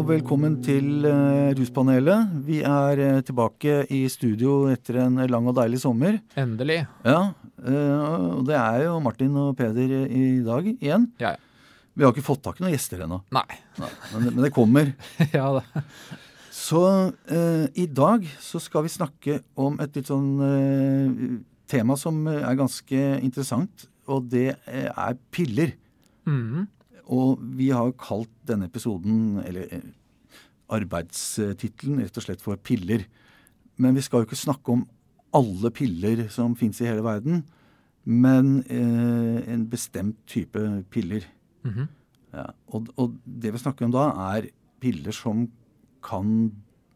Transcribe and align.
Og 0.00 0.06
velkommen 0.08 0.54
til 0.64 1.02
uh, 1.04 1.50
Ruspanelet. 1.58 2.30
Vi 2.46 2.62
er 2.64 3.00
uh, 3.04 3.18
tilbake 3.20 3.82
i 3.92 3.98
studio 4.08 4.70
etter 4.72 4.96
en 5.02 5.18
lang 5.28 5.50
og 5.50 5.52
deilig 5.58 5.82
sommer. 5.82 6.16
Endelig. 6.40 6.78
Ja, 7.04 7.18
uh, 7.36 7.98
og 8.38 8.46
det 8.48 8.56
er 8.56 8.86
jo 8.86 8.94
Martin 9.04 9.36
og 9.36 9.50
Peder 9.58 9.92
i 10.06 10.22
dag 10.46 10.70
igjen. 10.70 11.04
Ja, 11.20 11.34
ja. 11.34 11.82
Vi 11.92 12.06
har 12.06 12.14
ikke 12.14 12.24
fått 12.30 12.40
tak 12.46 12.56
i 12.56 12.64
noen 12.64 12.72
gjester 12.72 13.04
ennå, 13.04 13.20
Nei. 13.36 13.44
men, 13.82 14.30
men 14.30 14.40
det 14.46 14.54
kommer. 14.56 14.88
ja, 15.36 15.52
det. 15.58 15.84
Så 16.48 16.80
i 17.76 17.88
dag 18.00 18.24
så 18.40 18.62
skal 18.62 18.88
vi 18.88 18.96
snakke 18.96 19.40
om 19.60 19.76
et 19.84 20.00
litt 20.00 20.08
sånn 20.08 20.32
tema 21.68 22.00
som 22.00 22.24
er 22.38 22.56
ganske 22.56 23.04
interessant, 23.20 23.90
og 24.08 24.32
det 24.32 24.54
er 24.64 25.24
piller. 25.28 25.76
Mhm. 26.24 26.70
Og 27.10 27.40
vi 27.58 27.70
har 27.74 27.90
kalt 27.98 28.30
denne 28.46 28.68
episoden, 28.70 29.40
eller 29.42 29.66
eh, 29.74 29.88
arbeidstittelen, 30.70 32.02
rett 32.04 32.18
og 32.20 32.26
slett 32.26 32.44
for 32.44 32.60
piller. 32.62 33.06
Men 33.80 33.96
vi 33.96 34.04
skal 34.04 34.22
jo 34.22 34.30
ikke 34.30 34.38
snakke 34.38 34.74
om 34.74 34.84
alle 35.34 35.70
piller 35.74 36.26
som 36.32 36.56
fins 36.58 36.80
i 36.82 36.88
hele 36.88 37.04
verden, 37.06 37.44
men 38.04 38.60
eh, 38.70 39.40
en 39.52 39.66
bestemt 39.70 40.18
type 40.30 40.62
piller. 40.90 41.26
Mhm. 41.66 41.88
Ja, 42.30 42.46
og, 42.70 42.86
og, 42.94 43.16
det 43.26 43.50
vi 43.50 43.58
snakker 43.58 43.88
om 43.88 43.94
da, 43.94 44.04
er 44.30 44.52
piller 44.80 45.14
som 45.14 45.48
kan 46.06 46.52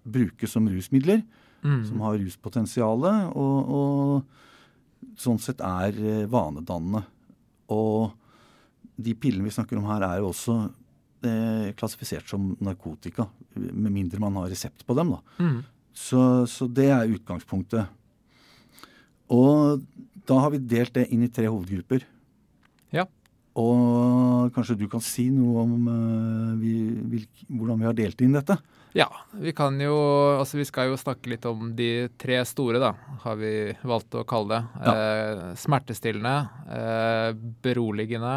brukes 0.07 0.55
som 0.55 0.69
rusmidler. 0.71 1.25
Mm. 1.65 1.81
Som 1.89 2.03
har 2.05 2.19
ruspotensiale, 2.21 3.11
og, 3.41 3.71
og 3.75 5.17
sånn 5.19 5.41
sett 5.41 5.63
er 5.65 5.97
eh, 5.97 6.27
vanedannende. 6.31 7.03
Og 7.73 8.13
de 8.97 9.15
pillene 9.19 9.45
vi 9.49 9.51
snakker 9.55 9.79
om 9.81 9.87
her, 9.91 10.05
er 10.07 10.21
jo 10.23 10.29
også 10.31 10.57
eh, 11.27 11.73
klassifisert 11.79 12.29
som 12.31 12.53
narkotika. 12.63 13.27
Med 13.57 13.91
mindre 13.93 14.21
man 14.23 14.37
har 14.41 14.51
resept 14.53 14.85
på 14.87 14.95
dem. 14.99 15.15
da. 15.17 15.21
Mm. 15.43 15.61
Så, 15.95 16.21
så 16.51 16.67
det 16.71 16.89
er 16.91 17.11
utgangspunktet. 17.15 17.87
Og 19.35 19.83
da 20.29 20.39
har 20.43 20.53
vi 20.55 20.59
delt 20.63 20.95
det 20.97 21.09
inn 21.15 21.25
i 21.27 21.31
tre 21.33 21.47
hovedgrupper. 21.51 22.05
Ja. 22.95 23.07
Og 23.59 24.51
kanskje 24.55 24.77
du 24.81 24.87
kan 24.91 25.03
si 25.05 25.29
noe 25.33 25.63
om 25.65 25.75
eh, 25.91 26.55
vi, 26.61 26.73
hvil- 27.13 27.45
hvordan 27.51 27.81
vi 27.83 27.87
har 27.89 27.97
delt 27.99 28.25
inn 28.25 28.35
dette? 28.35 28.57
Ja, 28.95 29.09
vi 29.35 29.51
kan 29.57 29.75
jo 29.83 29.95
Altså, 30.39 30.55
vi 30.61 30.65
skal 30.69 30.93
jo 30.93 30.99
snakke 30.99 31.27
litt 31.33 31.47
om 31.51 31.73
de 31.75 32.07
tre 32.21 32.37
store, 32.47 32.79
da, 32.83 32.93
har 33.25 33.39
vi 33.41 33.51
valgt 33.83 34.15
å 34.15 34.23
kalle 34.29 34.61
det. 34.61 34.83
Eh, 34.91 35.41
smertestillende, 35.59 36.35
eh, 36.71 37.31
beroligende 37.65 38.35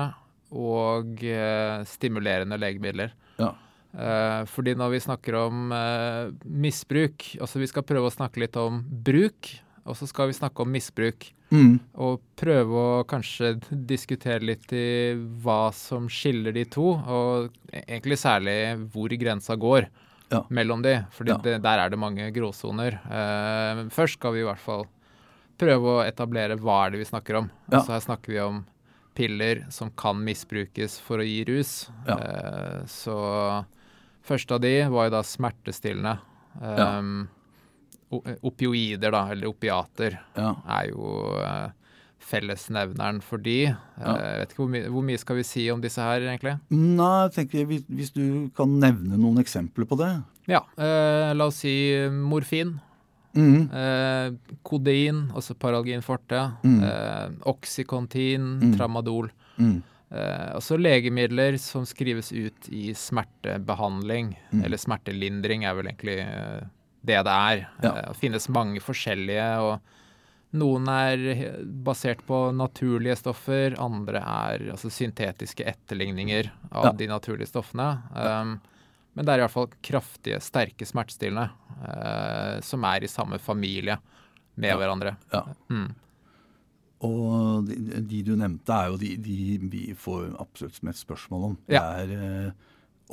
og 0.51 1.23
eh, 1.23 1.83
stimulerende 1.89 2.57
legemidler. 2.59 3.11
Ja. 3.39 3.53
Eh, 3.97 4.43
fordi 4.51 4.75
når 4.77 4.91
vi 4.93 4.99
snakker 5.03 5.35
om 5.47 5.71
eh, 5.73 6.29
misbruk 6.45 7.23
Altså, 7.41 7.57
vi 7.61 7.67
skal 7.71 7.85
prøve 7.87 8.09
å 8.09 8.13
snakke 8.13 8.41
litt 8.43 8.55
om 8.59 8.81
bruk, 8.83 9.49
og 9.87 9.95
så 9.97 10.07
skal 10.09 10.27
vi 10.29 10.35
snakke 10.37 10.61
om 10.65 10.71
misbruk. 10.71 11.29
Mm. 11.49 11.77
Og 12.03 12.19
prøve 12.35 12.75
å 12.75 13.05
kanskje 13.07 13.53
diskutere 13.87 14.43
litt 14.43 14.67
i 14.75 15.15
hva 15.15 15.69
som 15.73 16.09
skiller 16.11 16.51
de 16.53 16.65
to, 16.67 16.89
og 16.99 17.53
e- 17.71 17.85
egentlig 17.87 18.17
særlig 18.19 18.57
hvor 18.91 19.09
grensa 19.17 19.55
går 19.55 19.87
Ja. 20.29 20.41
mellom 20.51 20.81
de, 20.83 21.05
For 21.11 21.23
Ja. 21.25 21.37
der 21.37 21.79
er 21.79 21.89
det 21.89 21.97
mange 21.97 22.31
gråsoner. 22.35 22.99
Eh, 23.07 23.85
først 23.87 24.19
skal 24.19 24.33
vi 24.33 24.41
i 24.41 24.43
hvert 24.43 24.59
fall 24.59 24.85
prøve 25.57 25.87
å 25.87 26.05
etablere 26.05 26.59
hva 26.59 26.85
er 26.85 26.91
det 26.91 26.99
vi 26.99 27.05
snakker 27.05 27.37
om. 27.39 27.49
Ja. 27.71 27.79
Altså 27.79 27.93
her 27.95 28.01
snakker 28.03 28.27
vi 28.33 28.39
om 28.43 28.65
piller 29.17 29.63
som 29.73 29.89
kan 29.97 30.19
misbrukes 30.23 30.99
for 31.01 31.23
å 31.23 31.25
gi 31.25 31.39
rus. 31.49 31.71
Ja. 32.07 32.17
Eh, 32.21 32.83
så 32.91 33.17
første 34.27 34.57
av 34.57 34.61
de 34.61 34.75
var 34.93 35.07
jo 35.09 35.15
da 35.17 35.23
smertestillende. 35.25 36.17
Ja. 36.61 36.85
Um, 36.99 37.27
o- 38.13 38.21
Opioider, 38.47 39.11
da, 39.11 39.25
eller 39.33 39.49
opiater, 39.51 40.19
Ja. 40.37 40.53
er 40.77 40.89
jo 40.93 41.09
eh, 41.41 41.69
fellesnevneren 42.27 43.21
for 43.23 43.37
de. 43.41 43.57
Ja. 43.71 44.13
Eh, 44.13 44.23
jeg 44.31 44.39
vet 44.41 44.53
ikke 44.53 44.63
hvor, 44.63 44.71
my 44.73 44.81
hvor 44.93 45.05
mye 45.09 45.21
skal 45.21 45.39
vi 45.39 45.45
si 45.47 45.67
om 45.73 45.81
disse 45.83 46.01
her, 46.03 46.21
egentlig? 46.27 46.57
Nei, 46.73 47.11
jeg 47.27 47.35
tenker 47.39 47.69
hvis, 47.69 47.85
hvis 47.89 48.13
du 48.15 48.23
kan 48.57 48.77
nevne 48.81 49.17
noen 49.19 49.39
eksempler 49.43 49.87
på 49.89 49.97
det. 50.01 50.11
Ja, 50.47 50.61
eh, 50.79 51.33
la 51.35 51.49
oss 51.49 51.61
si 51.63 51.73
morfin. 52.11 52.77
Mm. 53.37 53.69
Eh, 53.71 54.57
kodein, 54.65 55.19
altså 55.37 55.53
Paralgin 55.53 56.01
forte. 56.01 56.39
Mm. 56.65 56.79
Eh, 56.83 57.29
Oxycontin, 57.53 58.47
Mm. 58.63 58.73
tramadol. 58.77 59.29
Mm. 59.59 59.83
Eh, 60.11 60.53
også 60.55 60.77
legemidler 60.79 61.57
som 61.59 61.83
skrives 61.85 62.31
ut 62.31 62.69
i 62.71 62.93
smertebehandling, 62.95 64.35
Mm. 64.53 64.63
eller 64.65 64.77
smertelindring 64.77 65.65
er 65.65 65.73
vel 65.75 65.85
egentlig 65.91 66.19
eh, 66.19 66.61
det 67.05 67.23
det 67.23 67.33
er. 67.33 67.67
Ja. 67.83 67.91
Eh, 67.95 68.07
det 68.09 68.17
finnes 68.17 68.49
mange 68.49 68.79
forskjellige, 68.79 69.59
og 69.61 69.79
noen 70.53 70.87
er 70.87 71.17
basert 71.83 72.25
på 72.25 72.51
naturlige 72.55 73.17
stoffer, 73.17 73.75
andre 73.77 74.17
er 74.19 74.71
altså 74.71 74.89
syntetiske 74.89 75.63
etterligninger 75.67 76.49
av 76.71 76.85
Ja. 76.85 76.91
de 76.93 77.07
naturlige 77.07 77.47
stoffene. 77.51 78.01
Um, 78.15 78.61
men 79.15 79.25
det 79.25 79.33
er 79.33 79.39
iallfall 79.43 79.67
kraftige, 79.83 80.39
sterke 80.41 80.85
smertestillende 80.87 81.49
eh, 81.83 82.59
som 82.65 82.83
er 82.89 83.03
i 83.03 83.07
samme 83.11 83.39
familie 83.39 83.97
med 84.57 84.69
Ja. 84.71 84.77
hverandre. 84.77 85.15
Ja. 85.33 85.43
Mm. 85.69 85.89
Og 87.05 87.67
de, 87.67 87.75
de 88.09 88.23
du 88.25 88.31
nevnte, 88.39 88.73
er 88.73 88.89
jo 88.89 88.97
de, 88.97 89.11
de 89.21 89.57
vi 89.69 89.83
får 89.93 90.31
absolutt 90.41 90.79
mest 90.87 91.03
spørsmål 91.05 91.43
om. 91.51 91.57
Det 91.69 91.77
er 91.77 92.13
eh, 92.15 92.51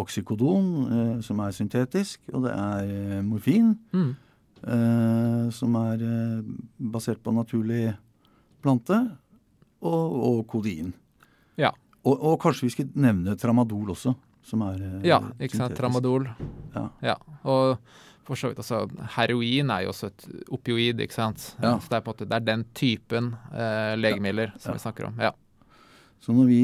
oksykodon, 0.00 0.70
eh, 0.88 1.20
som 1.26 1.42
er 1.44 1.52
syntetisk, 1.52 2.20
og 2.32 2.46
det 2.46 2.54
er 2.56 2.94
eh, 3.18 3.22
morfin, 3.26 3.74
Mm. 3.92 4.14
eh, 4.64 5.50
som 5.52 5.76
er 5.76 6.00
basert 6.80 7.20
på 7.22 7.34
naturlig 7.36 7.90
plante, 8.64 8.96
og, 9.84 10.14
og 10.30 10.46
kodein. 10.48 10.94
Ja. 11.60 11.74
Og, 12.04 12.16
og 12.24 12.38
kanskje 12.40 12.64
vi 12.64 12.72
skulle 12.72 12.96
nevne 13.04 13.36
tramadol 13.36 13.92
også, 13.92 14.14
som 14.44 14.62
er 14.64 14.80
eh, 14.80 15.04
Ja, 15.12 15.20
ikke 15.38 15.60
sant. 15.60 15.76
Tramadol. 15.76 16.24
Ja. 16.74 16.86
Ja. 17.04 17.18
Og 17.44 17.76
for 18.24 18.40
så 18.40 18.48
vidt 18.50 18.60
altså 18.62 18.82
Heroin 19.16 19.70
er 19.70 19.84
jo 19.84 19.92
også 19.92 20.08
et 20.10 20.26
opioid, 20.56 21.00
ikke 21.04 21.16
sant. 21.16 21.42
Ja. 21.62 21.74
Så 21.78 21.90
det 21.92 21.98
er 21.98 22.04
måte 22.06 22.26
det 22.28 22.36
er 22.38 22.46
den 22.46 22.64
typen 22.76 23.32
eh, 23.52 23.94
legemidler 24.00 24.54
som 24.58 24.72
Ja. 24.72 24.76
vi 24.78 24.84
snakker 24.84 25.08
om. 25.10 25.18
Ja. 25.20 25.32
Så 26.24 26.32
når 26.32 26.46
vi 26.48 26.60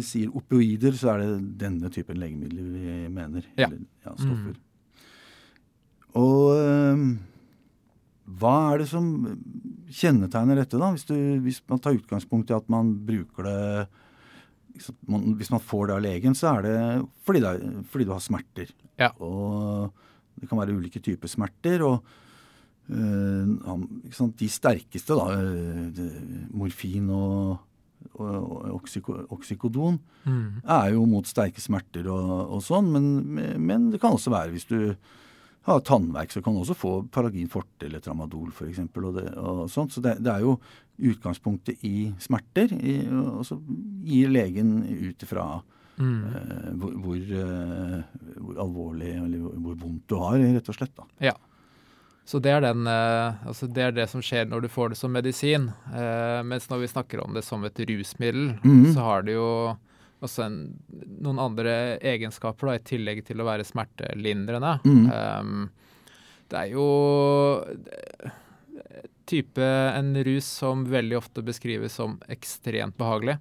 sier 0.00 0.30
opioider, 0.32 0.94
så 0.96 1.10
er 1.12 1.18
det 1.20 1.58
denne 1.60 1.90
typen 1.92 2.16
legemidler 2.16 2.62
vi 2.62 2.94
mener. 3.12 3.44
Ja. 3.60 3.66
Eller, 3.68 3.82
ja 4.06 4.14
stoffer. 4.16 4.54
Og 6.16 6.56
øh, 6.56 7.02
hva 8.40 8.54
er 8.72 8.82
det 8.82 8.88
som 8.88 9.06
kjennetegner 9.92 10.56
dette, 10.62 10.80
da? 10.80 10.90
Hvis, 10.94 11.04
du, 11.08 11.16
hvis 11.44 11.60
man 11.68 11.80
tar 11.82 11.96
utgangspunkt 11.98 12.52
i 12.52 12.56
at 12.56 12.68
man 12.72 12.94
bruker 13.08 13.48
det 13.48 13.58
man, 15.04 15.34
Hvis 15.36 15.50
man 15.52 15.60
får 15.60 15.88
det 15.90 15.94
av 15.98 16.00
legen, 16.00 16.34
så 16.34 16.54
er 16.56 16.62
det 16.64 16.76
fordi, 17.26 17.40
det 17.44 17.84
fordi 17.92 18.06
du 18.08 18.12
har 18.14 18.22
smerter. 18.24 18.70
Ja. 18.96 19.10
Og 19.20 19.92
det 20.40 20.48
kan 20.48 20.58
være 20.58 20.74
ulike 20.76 21.00
typer 21.02 21.28
smerter. 21.28 21.82
og 21.82 22.02
øh, 22.90 23.46
De 24.38 24.48
sterkeste, 24.48 25.14
da, 25.14 25.42
øh, 25.42 26.50
morfin 26.50 27.10
og, 27.10 27.58
og 28.14 28.74
oksyko, 28.74 29.26
oksykodon, 29.30 30.00
Mm. 30.24 30.62
er 30.64 30.92
jo 30.92 31.04
mot 31.04 31.26
sterke 31.26 31.60
smerter 31.60 32.06
og, 32.06 32.52
og 32.54 32.60
sånn, 32.62 32.92
men, 32.92 33.58
men 33.58 33.88
det 33.90 33.98
kan 34.00 34.12
også 34.14 34.30
være 34.30 34.52
hvis 34.52 34.68
du 34.70 34.94
har 35.66 35.80
tannverk, 35.82 36.30
så 36.30 36.40
kan 36.42 36.54
du 36.54 36.60
også 36.60 36.76
få 36.78 36.92
Paragin 37.10 37.48
forte 37.50 37.86
eller 37.86 37.98
Tramadol 38.02 38.52
f.eks. 38.54 38.78
Og, 38.78 39.14
det, 39.16 39.24
og 39.34 39.68
sånt. 39.70 39.92
Så 39.94 40.00
det, 40.02 40.16
det 40.22 40.30
er 40.30 40.40
jo 40.42 40.60
utgangspunktet 40.98 41.82
i 41.82 42.12
smerter, 42.22 42.70
i, 42.78 43.00
og 43.10 43.42
så 43.46 43.58
gir 44.06 44.30
legen 44.30 44.82
ut 44.86 45.22
ifra 45.26 45.46
Mm. 45.98 46.24
eh, 46.34 46.68
hvor, 46.80 46.92
hvor, 47.04 47.16
eh, 47.16 48.02
hvor 48.40 48.60
alvorlig 48.64 49.10
eller 49.20 49.38
hvor, 49.44 49.74
vondt 49.82 50.06
du 50.08 50.14
har, 50.16 50.38
rett 50.40 50.68
og 50.72 50.74
slett. 50.78 50.94
da. 50.96 51.04
Ja. 51.28 51.34
Så 52.24 52.38
det 52.40 52.52
er, 52.54 52.60
den, 52.62 52.86
eh, 52.86 53.46
altså 53.50 53.66
det 53.68 53.82
er 53.82 53.92
det 53.96 54.08
som 54.08 54.22
skjer 54.22 54.46
når 54.48 54.62
du 54.62 54.68
får 54.72 54.90
det 54.94 54.98
som 55.00 55.12
medisin. 55.12 55.70
Mens 56.46 56.68
når 56.70 56.80
vi 56.84 56.90
snakker 56.94 57.20
om 57.24 57.34
det 57.34 57.42
som 57.44 57.64
et 57.66 57.76
rusmiddel, 57.88 58.58
Mhm. 58.64 58.92
så 58.94 59.00
har 59.02 59.22
det 59.26 59.34
jo 59.34 59.76
også 60.22 60.44
en, 60.46 60.58
noen 61.20 61.38
andre 61.42 61.98
egenskaper 61.98 62.66
da, 62.70 62.74
i 62.78 62.78
tillegg 62.86 63.24
til 63.26 63.40
å 63.42 63.44
være 63.48 63.64
smertelindrende. 63.66 64.76
Mm. 64.86 65.10
Um, 65.10 65.70
det 66.48 66.58
er 66.60 66.68
jo 66.76 66.86
type 69.26 69.62
en 69.96 70.14
rus 70.24 70.44
som 70.46 70.84
veldig 70.86 71.16
ofte 71.18 71.42
beskrives 71.42 71.92
som 71.98 72.18
ekstremt 72.30 72.96
behagelig. 72.98 73.38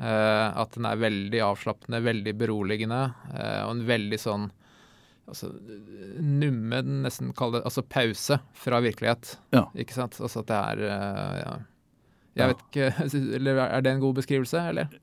Eh, 0.00 0.48
at 0.56 0.72
den 0.72 0.88
er 0.88 1.00
veldig 1.00 1.40
avslappende, 1.44 2.00
veldig 2.00 2.32
beroligende, 2.40 3.02
eh, 3.34 3.60
og 3.66 3.74
en 3.74 3.82
veldig 3.90 4.18
sånn 4.20 4.46
altså, 5.28 5.50
numme, 6.16 6.80
nesten 7.04 7.34
kall 7.36 7.52
det 7.56 7.64
altså 7.68 7.84
pause 7.84 8.38
fra 8.56 8.80
virkelighet. 8.84 9.36
Ja. 9.52 9.66
Ikke 9.76 9.98
sant? 9.98 10.16
Altså 10.20 10.40
at 10.40 10.48
det 10.48 10.60
er 10.60 10.86
eh, 10.88 11.36
ja. 11.42 11.52
Jeg 12.40 12.48
vet 12.48 12.62
ikke, 12.64 12.86
eller 13.36 13.58
Er 13.66 13.82
det 13.84 13.92
en 13.92 14.00
god 14.00 14.16
beskrivelse, 14.22 14.62
eller? 14.72 14.94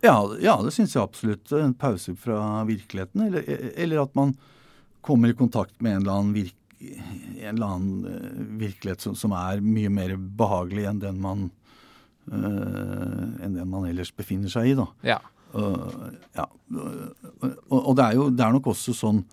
Ja, 0.00 0.16
ja 0.40 0.56
det 0.64 0.72
syns 0.72 0.96
jeg 0.96 1.04
absolutt. 1.04 1.52
En 1.52 1.76
pause 1.76 2.16
fra 2.16 2.64
virkeligheten. 2.64 3.26
Eller, 3.26 3.44
eller, 3.76 4.06
at 4.06 4.16
man 4.16 4.32
kommer 5.04 5.28
i 5.28 5.36
kontakt 5.36 5.76
med 5.84 5.98
en 5.98 6.02
eller 6.06 6.14
annen, 6.14 6.32
virk, 6.32 6.56
en 6.80 7.52
eller 7.52 7.66
annen 7.66 8.56
virkelighet 8.60 9.04
som, 9.04 9.12
som, 9.16 9.36
er 9.36 9.60
mye 9.60 9.92
mer 9.92 10.16
behagelig 10.16 10.88
enn 10.88 11.04
den 11.04 11.20
man, 11.20 11.50
enn 12.30 13.56
den 13.56 13.68
man 13.70 13.88
ellers 13.88 14.12
befinner 14.14 14.52
seg 14.52 14.70
i. 14.70 14.78
da. 14.78 14.86
Ja. 15.06 15.18
Uh, 15.50 16.10
ja. 16.36 16.46
Og, 16.70 17.78
og, 17.80 17.92
det 17.98 18.04
er 18.06 18.18
jo 18.18 18.28
det 18.30 18.44
er 18.46 18.54
nok 18.54 18.70
også 18.70 18.94
sånn 18.96 19.24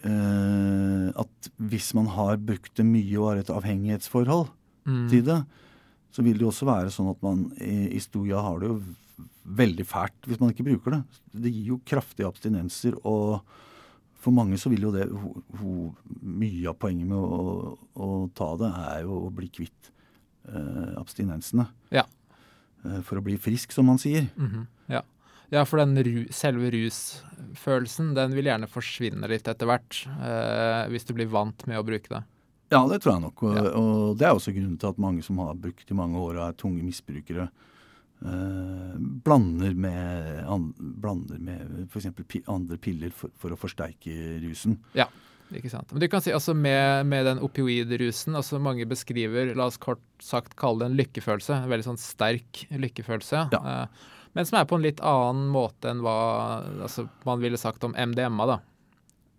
at 0.00 1.48
hvis 1.60 1.90
man 1.92 2.06
har 2.14 2.38
brukt 2.40 2.72
det 2.78 2.86
mye 2.88 3.18
og 3.20 3.26
har 3.26 3.40
et 3.42 3.50
avhengighetsforhold 3.52 4.46
mm. 4.88 5.02
til 5.10 5.26
det, 5.26 5.36
så 6.08 6.24
vil 6.24 6.38
det 6.38 6.46
jo 6.46 6.48
også 6.48 6.68
være 6.70 6.92
sånn 6.94 7.10
at 7.12 7.20
man 7.20 7.42
i, 7.60 7.98
i 7.98 8.00
stor 8.00 8.30
har 8.46 8.62
det 8.62 8.70
jo 8.70 8.78
veldig 9.60 9.86
fælt 9.88 10.28
hvis 10.28 10.40
man 10.40 10.52
ikke 10.52 10.66
bruker 10.66 10.96
det. 10.96 11.02
Det 11.44 11.52
gir 11.52 11.74
jo 11.74 11.82
kraftige 11.86 12.28
abstinenser, 12.28 12.96
og 13.04 13.40
for 14.20 14.34
mange 14.36 14.58
så 14.60 14.70
vil 14.72 14.88
jo 14.88 14.92
det 14.94 15.06
ho, 15.08 15.32
ho, 15.60 15.76
Mye 16.20 16.68
av 16.68 16.76
poenget 16.80 17.08
med 17.08 17.16
å, 17.16 17.76
å, 17.96 18.08
ta 18.36 18.52
det 18.60 18.68
er 18.68 19.06
jo 19.06 19.22
å 19.26 19.32
bli 19.34 19.48
kvitt 19.52 19.88
eh, 19.88 19.94
abstinensene. 20.96 21.66
Ja. 21.94 22.06
Eh, 22.84 23.00
for 23.06 23.20
å 23.20 23.24
bli 23.24 23.36
frisk, 23.40 23.74
som 23.76 23.88
man 23.90 23.98
sier. 23.98 24.28
Mm 24.36 24.50
-hmm. 24.50 24.66
Ja. 24.86 25.02
ja. 25.50 25.64
for 25.64 25.78
den 25.78 25.96
ru, 26.04 26.26
selve 26.30 26.70
rusfølelsen 26.70 28.14
den 28.14 28.34
vil 28.34 28.46
gjerne 28.46 28.66
forsvinne 28.66 29.28
litt 29.28 29.48
etter 29.48 29.66
hvert. 29.66 30.06
Eh, 30.06 30.88
hvis 30.90 31.04
du 31.04 31.14
blir 31.14 31.26
vant 31.26 31.66
med 31.66 31.78
å 31.78 31.84
bruke 31.84 32.08
det. 32.08 32.22
Ja, 32.70 32.86
det 32.86 33.02
tror 33.02 33.14
jeg 33.14 33.22
nok. 33.22 33.42
Og, 33.42 33.56
ja. 33.56 33.62
og 33.74 34.18
det 34.18 34.26
er 34.26 34.34
også 34.34 34.52
grunnen 34.52 34.78
til 34.78 34.88
at 34.88 34.98
mange 34.98 35.22
som 35.22 35.38
har 35.38 35.54
brukt 35.54 35.90
i 35.90 35.94
mange 35.94 36.18
år 36.18 36.36
og 36.36 36.48
er 36.48 36.52
tunge 36.52 36.82
misbrukere, 36.82 37.50
eh, 38.22 38.96
blander 38.98 39.74
med, 39.74 40.44
an, 40.46 40.72
blander 40.78 41.38
med 41.38 41.88
f.eks. 41.90 42.06
Andre 42.46 42.78
piller 42.78 43.10
for, 43.10 43.30
for, 43.36 43.50
å 43.50 43.56
forsterke 43.56 44.40
rusen. 44.40 44.78
Ja, 44.94 45.08
ikke 45.58 45.72
sant. 45.72 45.90
Men 45.92 46.02
du 46.02 46.06
kan 46.12 46.22
si 46.22 46.32
altså 46.34 46.54
med, 46.54 47.08
med 47.10 47.26
den 47.26 47.42
opioidrusen, 47.42 48.36
altså 48.38 48.60
mange 48.62 48.86
beskriver, 48.88 49.52
la 49.58 49.66
oss 49.70 49.80
kort 49.80 50.02
sagt 50.22 50.56
kalle 50.60 50.84
det 50.84 50.90
en 50.90 50.98
lykkefølelse. 51.00 51.58
En 51.64 51.72
veldig 51.72 51.88
sånn 51.88 52.00
sterk 52.00 52.64
lykkefølelse. 52.70 53.46
Ja. 53.54 53.60
Eh, 53.60 54.18
men 54.38 54.46
som 54.46 54.60
er 54.60 54.68
på 54.70 54.78
en 54.78 54.84
litt 54.84 55.00
annen 55.02 55.48
måte 55.50 55.90
enn 55.90 56.02
hva 56.04 56.18
altså, 56.86 57.08
man 57.26 57.42
ville 57.42 57.58
sagt 57.58 57.84
om 57.86 57.96
MDMA. 57.98 58.46
da. 58.46 58.60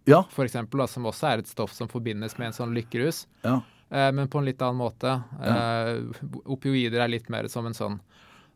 Ja. 0.10 0.24
For 0.34 0.48
eksempel, 0.48 0.84
da, 0.84 0.90
som 0.92 1.08
også 1.08 1.30
er 1.30 1.44
et 1.44 1.52
stoff 1.52 1.72
som 1.76 1.92
forbindes 1.92 2.36
med 2.40 2.52
en 2.52 2.58
sånn 2.58 2.76
lykkerus. 2.76 3.26
Ja. 3.46 3.62
Eh, 3.90 4.10
men 4.12 4.28
på 4.32 4.42
en 4.42 4.50
litt 4.50 4.62
annen 4.62 4.82
måte. 4.82 5.20
Eh, 5.44 6.42
opioider 6.46 7.04
er 7.04 7.14
litt 7.14 7.30
mer 7.32 7.48
som 7.52 7.70
en 7.70 7.78
sånn 7.78 8.02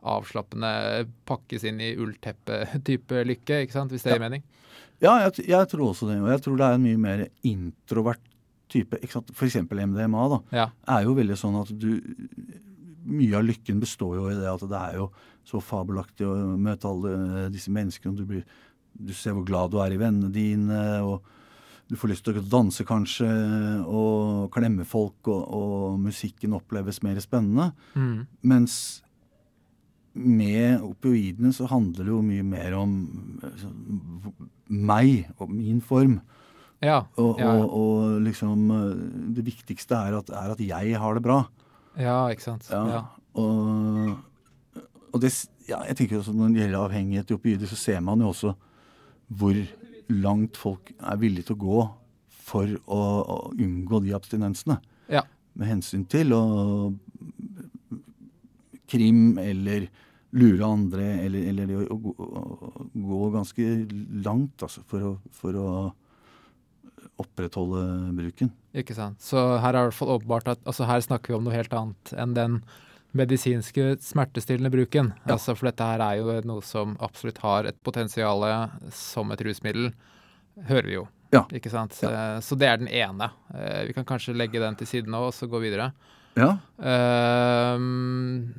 avslappende 0.06 1.06
pakkes 1.26 1.64
inn 1.66 1.80
i 1.82 1.96
ullteppe-type 1.98 3.24
lykke, 3.26 3.64
ikke 3.66 3.74
sant? 3.74 3.94
hvis 3.94 4.06
det 4.06 4.14
gir 4.14 4.22
mening? 4.22 4.44
Ja, 5.04 5.18
jeg, 5.26 5.48
jeg, 5.50 5.70
tror 5.72 5.90
også 5.90 6.08
det. 6.10 6.20
Og 6.24 6.30
jeg 6.32 6.44
tror 6.46 6.60
det 6.60 6.68
er 6.68 6.78
en 6.78 6.86
mye 6.86 7.02
mer 7.02 7.26
introvert 7.46 8.24
type. 8.72 9.00
ikke 9.02 9.18
sant? 9.18 9.34
F.eks. 9.36 9.60
MDMA 9.66 10.28
da, 10.32 10.40
ja. 10.56 10.70
er 10.98 11.08
jo 11.08 11.18
veldig 11.18 11.40
sånn 11.40 11.60
at 11.64 11.74
du 11.76 11.92
Mye 13.06 13.36
av 13.38 13.44
lykken 13.46 13.78
består 13.78 14.16
jo 14.18 14.24
i 14.32 14.34
det 14.34 14.48
at 14.50 14.64
det 14.66 14.78
er 14.80 14.96
jo 14.98 15.04
så 15.46 15.60
fabelaktig 15.62 16.26
å 16.26 16.32
møte 16.58 16.90
alle 16.90 17.44
disse 17.54 17.70
menneskene. 17.70 18.18
Du 18.18 18.24
blir 18.26 18.42
du 18.96 19.14
ser 19.16 19.36
hvor 19.36 19.46
glad 19.48 19.74
du 19.74 19.80
er 19.84 19.94
i 19.94 20.00
vennene 20.00 20.32
dine, 20.34 20.82
og 21.04 21.26
du 21.90 21.98
får 22.00 22.12
lyst 22.12 22.26
til 22.26 22.40
å 22.40 22.46
danse 22.50 22.86
kanskje, 22.88 23.30
og 23.86 24.50
klemme 24.56 24.88
folk, 24.88 25.20
og, 25.30 25.42
og 25.44 26.00
musikken 26.02 26.56
oppleves 26.58 27.02
mer 27.06 27.20
spennende. 27.24 27.72
Mm. 27.94 28.26
Mens 28.48 28.78
med 30.16 30.84
opioidene 30.86 31.52
så 31.54 31.68
handler 31.70 32.08
det 32.08 32.14
jo 32.14 32.22
mye 32.24 32.46
mer 32.48 32.76
om 32.80 32.94
altså, 33.44 33.72
meg 34.68 35.28
og 35.38 35.52
min 35.52 35.82
form. 35.84 36.20
Ja, 36.84 37.02
og, 37.20 37.40
ja, 37.40 37.48
ja. 37.48 37.52
Og, 37.64 37.76
og, 37.80 38.22
liksom 38.22 38.68
Det 39.34 39.46
viktigste 39.48 39.96
er 39.96 40.18
at, 40.20 40.30
er 40.30 40.54
at, 40.54 40.62
jeg 40.62 41.00
har 41.00 41.18
det 41.18 41.24
bra. 41.24 41.42
Ja, 41.98 42.28
ikke 42.30 42.44
sant. 42.44 42.68
Ja, 42.70 43.06
og, 43.40 44.16
og 45.12 45.22
det, 45.24 45.32
jeg 45.68 45.96
tenker 45.98 46.20
også 46.20 46.34
Når 46.36 46.52
det 46.54 46.66
gjelder 46.66 46.84
avhengighet 46.84 47.32
i 47.32 47.38
opioider, 47.38 47.72
så 47.72 47.80
ser 47.80 48.04
man 48.04 48.22
jo 48.22 48.32
også 48.34 48.54
hvor 49.36 49.58
langt 50.12 50.58
folk 50.58 50.92
er 51.00 51.18
villige 51.18 51.48
til 51.48 51.56
å 51.56 51.64
gå 51.64 51.86
for 52.46 52.70
å, 52.86 53.00
å 53.26 53.38
unngå 53.58 54.04
de 54.06 54.14
abstinensene. 54.14 54.78
Ja. 55.10 55.24
Med 55.58 55.72
hensyn 55.72 56.04
til 56.12 56.36
å 56.36 56.44
krim 58.90 59.38
eller 59.42 59.88
lure 60.36 60.68
andre, 60.68 61.06
eller, 61.26 61.46
eller 61.52 61.76
å, 61.86 61.86
å, 61.96 62.24
å, 62.26 62.88
gå 62.92 63.30
ganske 63.36 63.68
langt 64.26 64.66
altså, 64.66 64.84
for, 64.90 65.06
å, 65.06 65.14
for 65.36 65.60
å 65.60 65.70
opprettholde 67.22 67.84
bruken. 68.18 68.52
Ikke 68.76 68.98
sant. 68.98 69.22
Så 69.24 69.40
her 69.64 69.78
er 69.78 69.92
det 69.92 70.04
åpenbart 70.04 70.52
at 70.52 70.66
altså 70.68 70.88
her 70.90 71.04
snakker 71.06 71.32
vi 71.32 71.38
om 71.38 71.46
noe 71.48 71.56
helt 71.56 71.76
annet 71.76 72.12
enn 72.20 72.36
den 72.36 72.60
medisinske 73.16 73.94
smertestillende 74.04 74.72
bruken. 74.74 75.14
Ja. 75.24 75.38
Altså, 75.38 75.56
for 75.56 75.70
dette 75.70 75.88
her 75.88 76.04
er 76.04 76.20
jo 76.20 76.36
noe 76.48 76.66
som 76.68 76.98
absolutt 77.04 77.40
har 77.46 77.70
et 77.70 77.80
potensial 77.88 78.44
som 78.92 79.32
et 79.32 79.44
rusmiddel, 79.48 79.94
hører 80.68 80.90
vi 80.90 80.98
jo. 80.98 81.06
Ja. 81.32 81.46
Ikke 81.56 81.72
sant? 81.72 81.96
Ja. 82.04 82.42
Så 82.44 82.58
det 82.60 82.68
er 82.68 82.80
den 82.80 82.92
ene. 82.92 83.32
Eh, 83.56 83.86
vi 83.88 83.96
kan 83.96 84.08
kanskje 84.08 84.36
legge 84.36 84.62
den 84.62 84.76
til 84.80 84.90
siden 84.90 85.16
nå 85.16 85.26
og 85.30 85.34
så 85.36 85.48
gå 85.52 85.60
videre. 85.64 85.90
Ja. 86.36 86.58
Uh, 86.80 87.80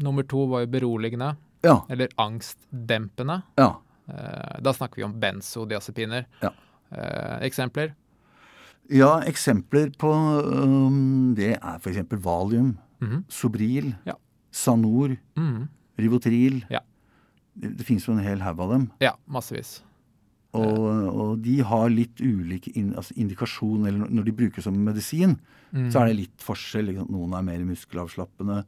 nummer 0.03 0.25
to 0.29 0.47
var 0.51 0.65
jo 0.65 0.71
beroligende. 0.73 1.35
Ja. 1.67 1.81
Eller 1.93 2.09
angstdempende. 2.21 3.41
Ja. 3.61 3.75
Uh, 4.09 4.57
da 4.63 4.73
snakker 4.75 5.03
vi 5.03 5.07
om 5.07 5.17
benzodiazepiner. 5.21 6.27
Ja. 6.43 6.53
Uh, 6.93 7.39
eksempler? 7.47 7.95
Ja, 8.93 9.19
eksempler 9.27 9.91
på 9.99 10.13
um, 10.13 11.35
det 11.37 11.57
er 11.57 11.81
f.eks. 11.81 12.05
valium, 12.23 12.77
mm 13.01 13.09
-hmm. 13.09 13.25
Sobril, 13.29 13.95
ja. 14.07 14.15
Sanor, 14.51 15.17
mm. 15.37 15.69
Rivotril. 15.99 16.65
Ja. 16.71 16.79
Det, 17.55 17.79
det 17.79 17.87
finnes 17.87 18.09
jo 18.09 18.13
en 18.13 18.19
hel 18.19 18.41
haug 18.41 18.61
av 18.61 18.71
dem. 18.71 18.91
Ja, 19.01 19.13
massevis. 19.27 19.83
Og, 20.57 20.81
og, 21.11 21.31
de 21.45 21.59
har 21.67 21.93
litt 21.93 22.23
ulik 22.23 22.71
altså 22.77 23.15
indikasjon, 23.21 23.87
eller 23.89 24.11
når 24.11 24.27
de 24.27 24.35
brukes 24.41 24.67
som 24.67 24.77
medisin, 24.87 25.37
mm. 25.71 25.91
så 25.93 26.03
er 26.03 26.11
det 26.11 26.19
litt 26.23 26.45
forskjell. 26.45 26.93
Noen 27.05 27.37
er 27.37 27.47
mer 27.47 27.63
muskelavslappende, 27.69 28.63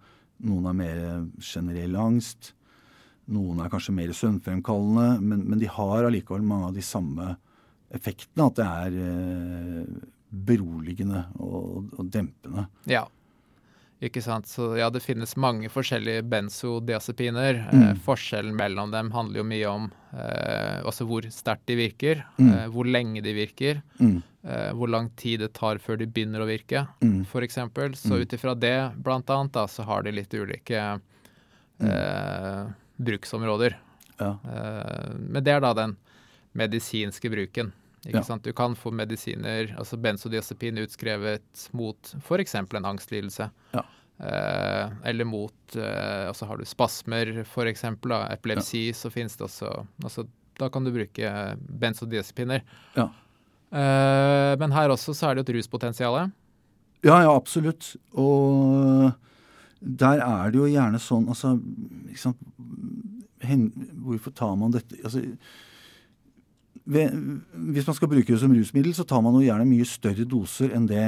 noen 0.48 0.70
er 0.70 0.78
mer 0.78 1.02
generell 1.42 1.98
angst. 1.98 2.52
Noen 3.28 3.60
er 3.60 3.72
kanskje 3.72 3.96
mer 3.96 4.14
søvnfremkallende, 4.16 5.18
men, 5.20 5.44
men, 5.50 5.60
de 5.60 5.68
har 5.68 6.06
allikevel 6.08 6.46
mange 6.48 6.70
av 6.70 6.78
de 6.78 6.84
samme 6.84 7.34
effektene. 7.92 8.46
At 8.46 8.56
det 8.56 8.68
er 8.68 8.96
eh, 9.04 10.06
beroligende 10.48 11.26
og, 11.36 11.90
og 11.98 12.08
dempende. 12.12 12.68
Ja, 12.88 13.04
ikke 14.00 14.22
sant? 14.22 14.46
Så 14.46 14.76
ja, 14.78 14.88
det 14.94 15.02
finnes 15.02 15.32
mange 15.36 15.66
forskjellige 15.68 16.22
benzodiazepiner. 16.30 17.58
Mm. 17.72 17.82
Eh, 17.82 17.94
forskjellen 18.04 18.54
mellom 18.54 18.92
dem 18.94 19.10
handler 19.10 19.40
jo 19.42 19.44
mye 19.50 19.66
om 19.70 19.88
eh, 20.14 20.80
også 20.86 21.04
hvor 21.08 21.26
sterkt 21.34 21.66
de 21.66 21.74
virker, 21.76 22.22
Mm. 22.38 22.52
eh, 22.54 22.66
hvor 22.72 22.86
lenge 22.86 23.22
de 23.22 23.32
virker, 23.34 23.82
Mm. 24.00 24.22
eh, 24.46 24.70
hvor 24.72 24.88
lang 24.88 25.10
tid 25.16 25.40
det 25.40 25.52
tar 25.54 25.78
før 25.78 25.98
de 25.98 26.06
begynner 26.06 26.40
å 26.40 26.46
virke, 26.46 26.86
Mm. 27.02 27.24
f.eks. 27.26 27.54
Så 27.98 28.14
Mm. 28.14 28.20
ut 28.22 28.32
ifra 28.32 28.54
det, 28.58 29.02
blant 29.02 29.26
annet, 29.30 29.52
da, 29.52 29.66
så 29.66 29.84
har 29.84 30.02
de 30.02 30.12
litt 30.12 30.30
ulike 30.32 31.00
eh, 31.80 32.66
bruksområder. 33.00 33.76
Ja. 34.18 34.38
Eh, 34.44 35.14
men 35.18 35.44
det 35.44 35.52
er 35.52 35.60
da 35.60 35.74
den 35.74 35.96
medisinske 36.54 37.30
bruken. 37.30 37.72
Ja. 38.06 38.22
Du 38.42 38.52
kan 38.52 38.76
få 38.78 38.90
medisiner, 38.94 39.74
altså 39.78 39.96
benzodiazepin, 39.96 40.78
utskrevet 40.78 41.68
mot 41.76 42.14
f.eks. 42.22 42.54
en 42.54 42.84
angstlidelse. 42.84 43.50
Ja. 43.74 43.84
Eh, 44.18 44.90
eller 45.04 45.24
mot 45.24 45.76
eh, 45.76 46.26
Altså 46.26 46.46
har 46.46 46.58
du 46.58 46.64
spasmer, 46.66 47.30
f.eks. 47.44 47.84
Epilepsi, 47.84 48.92
så 48.92 49.10
finnes 49.14 49.36
det 49.38 49.44
også 49.46 49.70
altså, 50.02 50.24
Da 50.58 50.66
kan 50.74 50.84
du 50.84 50.90
bruke 50.94 51.30
benzodiazepiner. 51.58 52.64
Ja. 52.98 53.08
Eh, 53.70 54.54
men 54.58 54.74
her 54.74 54.90
også 54.90 55.14
så 55.14 55.30
er 55.30 55.38
det 55.38 55.46
et 55.46 55.54
ruspotensial. 55.58 56.32
Ja, 57.06 57.20
ja, 57.22 57.30
absolutt. 57.30 57.94
Og 58.18 59.12
der 59.78 60.18
er 60.24 60.50
det 60.50 60.58
jo 60.58 60.66
gjerne 60.66 60.98
sånn 60.98 61.28
Altså, 61.30 61.54
Hvorfor 63.38 64.34
tar 64.34 64.56
man 64.58 64.74
dette 64.74 64.98
altså, 65.04 65.22
Hvis 66.88 67.84
man 67.84 67.96
skal 67.98 68.08
bruke 68.08 68.32
det 68.32 68.40
som 68.40 68.54
rusmiddel, 68.54 68.94
så 68.96 69.04
tar 69.04 69.20
man 69.24 69.36
jo 69.36 69.44
gjerne 69.44 69.68
mye 69.68 69.84
større 69.88 70.24
doser 70.28 70.72
enn 70.76 70.86
det 70.88 71.02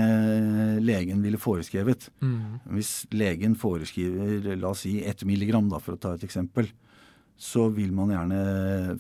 legen 0.85 1.23
ville 1.25 1.41
foreskrevet. 1.41 2.11
Hvis 2.77 2.93
legen 3.17 3.57
foreskriver 3.57 4.53
la 4.61 4.75
oss 4.75 4.85
si 4.85 4.99
ett 5.01 5.25
milligram, 5.25 5.71
da, 5.73 5.81
for 5.81 5.97
å 5.97 6.01
ta 6.03 6.13
et 6.19 6.27
eksempel, 6.29 6.69
så 7.41 7.71
vil 7.73 7.93
man 7.97 8.11
gjerne, 8.13 8.39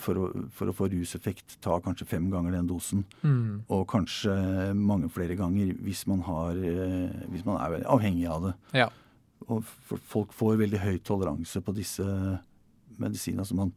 for 0.01 0.17
å, 0.17 0.27
for 0.57 0.71
å 0.71 0.75
få 0.75 0.89
ruseffekt, 0.89 1.59
ta 1.61 1.77
kanskje 1.85 2.07
fem 2.09 2.31
ganger 2.33 2.55
den 2.57 2.71
dosen. 2.71 3.03
Mm. 3.21 3.67
Og 3.69 3.85
kanskje 3.91 4.33
mange 4.73 5.11
flere 5.13 5.37
ganger 5.37 5.75
hvis 5.85 6.07
man, 6.09 6.23
har, 6.25 6.57
eh, 6.57 7.19
hvis 7.29 7.45
man 7.45 7.61
er 7.61 7.85
avhengig 7.85 8.25
av 8.33 8.47
det. 8.49 8.55
Ja. 8.81 8.89
Og 9.53 9.69
folk 10.09 10.33
får 10.37 10.57
veldig 10.63 10.81
høy 10.81 10.97
toleranse 11.05 11.61
på 11.61 11.75
disse 11.77 12.07
medisinene. 12.97 13.45
Altså 13.45 13.59
man, 13.59 13.75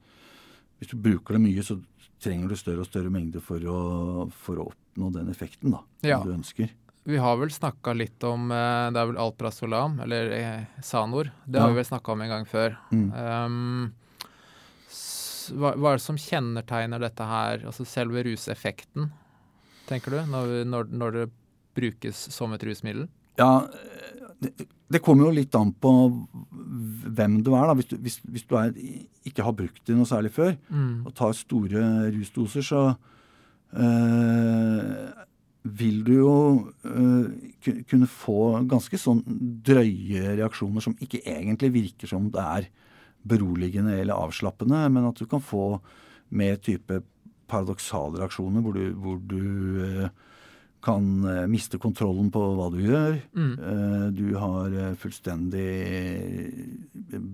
hvis 0.79 0.93
du 0.93 0.95
bruker 1.09 1.35
det 1.35 1.43
mye, 1.43 1.67
så 1.67 1.81
trenger 2.23 2.49
du 2.49 2.55
større 2.59 2.83
og 2.85 2.87
større 2.89 3.11
mengder 3.13 3.43
for 3.43 3.59
å, 3.69 4.29
for 4.31 4.61
å 4.63 4.69
oppnå 4.71 5.11
den 5.15 5.29
effekten 5.33 5.75
da, 5.75 5.83
Ja. 6.07 6.21
du 6.23 6.31
ønsker. 6.33 6.71
Vi 7.03 7.17
har 7.19 7.35
vel 7.35 7.49
snakka 7.51 7.91
litt 7.99 8.23
om 8.23 8.45
eh, 8.55 8.85
Det 8.95 8.99
er 9.01 9.09
vel 9.09 9.17
Alprazolam, 9.19 9.97
eller 10.05 10.29
eh, 10.37 10.61
Sanor. 10.81 11.31
Det 11.45 11.59
Ja. 11.59 11.65
har 11.65 11.73
vi 11.73 11.81
vel 11.81 11.89
snakka 11.89 12.13
om 12.15 12.21
en 12.23 12.29
gang 12.31 12.45
før. 12.47 12.77
Mm. 12.95 13.09
Um, 13.11 13.93
hva, 15.59 15.73
hva 15.75 15.91
er 15.91 15.99
det 15.99 16.05
som 16.05 16.15
kjennetegner 16.19 17.01
dette 17.03 17.25
her, 17.27 17.65
altså 17.67 17.83
selve 17.87 18.23
ruseffekten, 18.23 19.09
tenker 19.89 20.15
du, 20.15 20.21
når, 20.31 20.53
når, 20.69 20.87
når 20.95 21.17
det 21.17 21.25
brukes 21.75 22.15
som 22.31 22.53
et 22.55 22.63
rusmiddel? 22.63 23.09
Ja, 23.41 23.65
det, 24.43 24.67
det 24.93 25.01
kommer 25.01 25.27
jo 25.29 25.35
litt 25.39 25.55
an 25.57 25.71
på 25.81 25.91
hvem 27.17 27.39
du 27.45 27.51
er. 27.55 27.65
da. 27.69 27.73
Hvis 27.79 27.89
du, 27.89 27.97
hvis, 28.03 28.19
hvis 28.29 28.45
du 28.49 28.55
er, 28.59 28.73
ikke 29.25 29.45
har 29.47 29.55
brukt 29.57 29.81
det 29.87 29.95
noe 29.97 30.09
særlig 30.09 30.31
før, 30.35 30.53
Mm. 30.69 31.05
og 31.07 31.13
tar 31.17 31.33
store 31.37 31.83
rusdoser, 32.13 32.61
så 32.67 32.83
øh, 33.73 35.11
vil 35.63 36.01
du 36.05 36.11
jo 36.17 36.33
øh, 36.83 37.29
kunne 37.89 38.07
få 38.11 38.39
ganske 38.69 38.99
sånn 38.99 39.21
drøye 39.65 40.35
reaksjoner 40.41 40.83
som 40.83 40.95
ikke 41.01 41.21
egentlig 41.23 41.71
virker 41.77 42.11
som 42.11 42.27
det 42.33 42.43
er 42.43 42.67
beroligende 43.23 43.95
eller 44.01 44.19
avslappende, 44.19 44.81
men 44.91 45.07
at 45.07 45.21
du 45.21 45.25
kan 45.31 45.39
få 45.43 45.77
mer 46.35 46.57
type 46.59 46.99
paradoksale 47.47 48.19
reaksjoner 48.19 48.63
hvor 48.65 48.75
du, 48.75 48.83
hvor 48.99 49.19
du 49.23 49.39
eh, 49.87 50.09
kan 50.83 51.05
eh, 51.29 51.45
miste 51.47 51.79
kontrollen 51.79 52.27
på 52.33 52.41
hva 52.57 52.67
du 52.73 52.79
gjør. 52.83 53.17
Mm. 53.37 53.51
Eh, 53.55 54.07
Du 54.15 54.25
har 54.39 54.73
eh, 54.75 54.95
fullstendig 54.99 55.67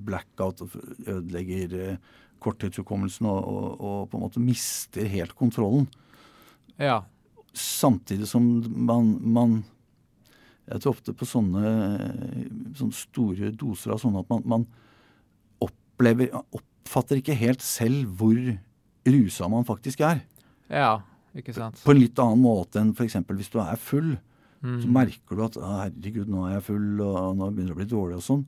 blackout 0.06 0.62
og 0.66 0.76
ødelegger 1.08 1.98
korttidshukommelsen 2.40 3.28
og, 3.28 3.40
og, 3.50 3.82
og 3.82 3.98
på 4.12 4.18
en 4.20 4.24
måte 4.24 4.44
mister 4.44 5.10
helt 5.12 5.34
kontrollen. 5.36 5.90
Ja. 6.80 7.02
Samtidig 7.58 8.30
som 8.30 8.46
man, 8.70 9.18
man 9.20 9.64
Jeg 10.70 10.84
tror 10.84 10.94
ofte 10.94 11.16
på 11.18 11.26
sånne, 11.26 11.66
sånne 12.78 12.94
store 12.96 13.50
doser 13.58 13.96
av 13.96 14.00
sånne 14.04 14.22
at 14.22 14.30
man, 14.30 14.44
man 14.46 14.66
opplever 15.66 16.30
Oppfatter 16.54 17.20
ikke 17.20 17.36
helt 17.36 17.66
selv 17.66 18.06
hvor 18.20 18.38
rusa 19.10 19.50
man 19.50 19.66
faktisk 19.66 20.06
er. 20.06 20.22
ja. 20.70 21.00
På 21.34 21.94
en 21.94 22.02
litt 22.02 22.20
annen 22.20 22.42
måte 22.42 22.82
enn 22.82 22.96
f.eks. 22.96 23.20
hvis 23.30 23.54
du 23.54 23.60
er 23.62 23.80
full. 23.82 24.16
Mm. 24.60 24.80
Så 24.84 24.90
merker 24.92 25.38
du 25.38 25.46
at 25.46 25.56
«Å, 25.60 25.68
'herregud, 25.86 26.28
nå 26.28 26.48
er 26.48 26.58
jeg 26.58 26.66
full', 26.68 27.00
og 27.06 27.38
nå 27.40 27.48
begynner 27.54 27.72
det 27.72 27.78
å 27.78 27.80
bli 27.80 27.90
dårlig 27.94 28.18
og 28.20 28.26
sånn. 28.26 28.44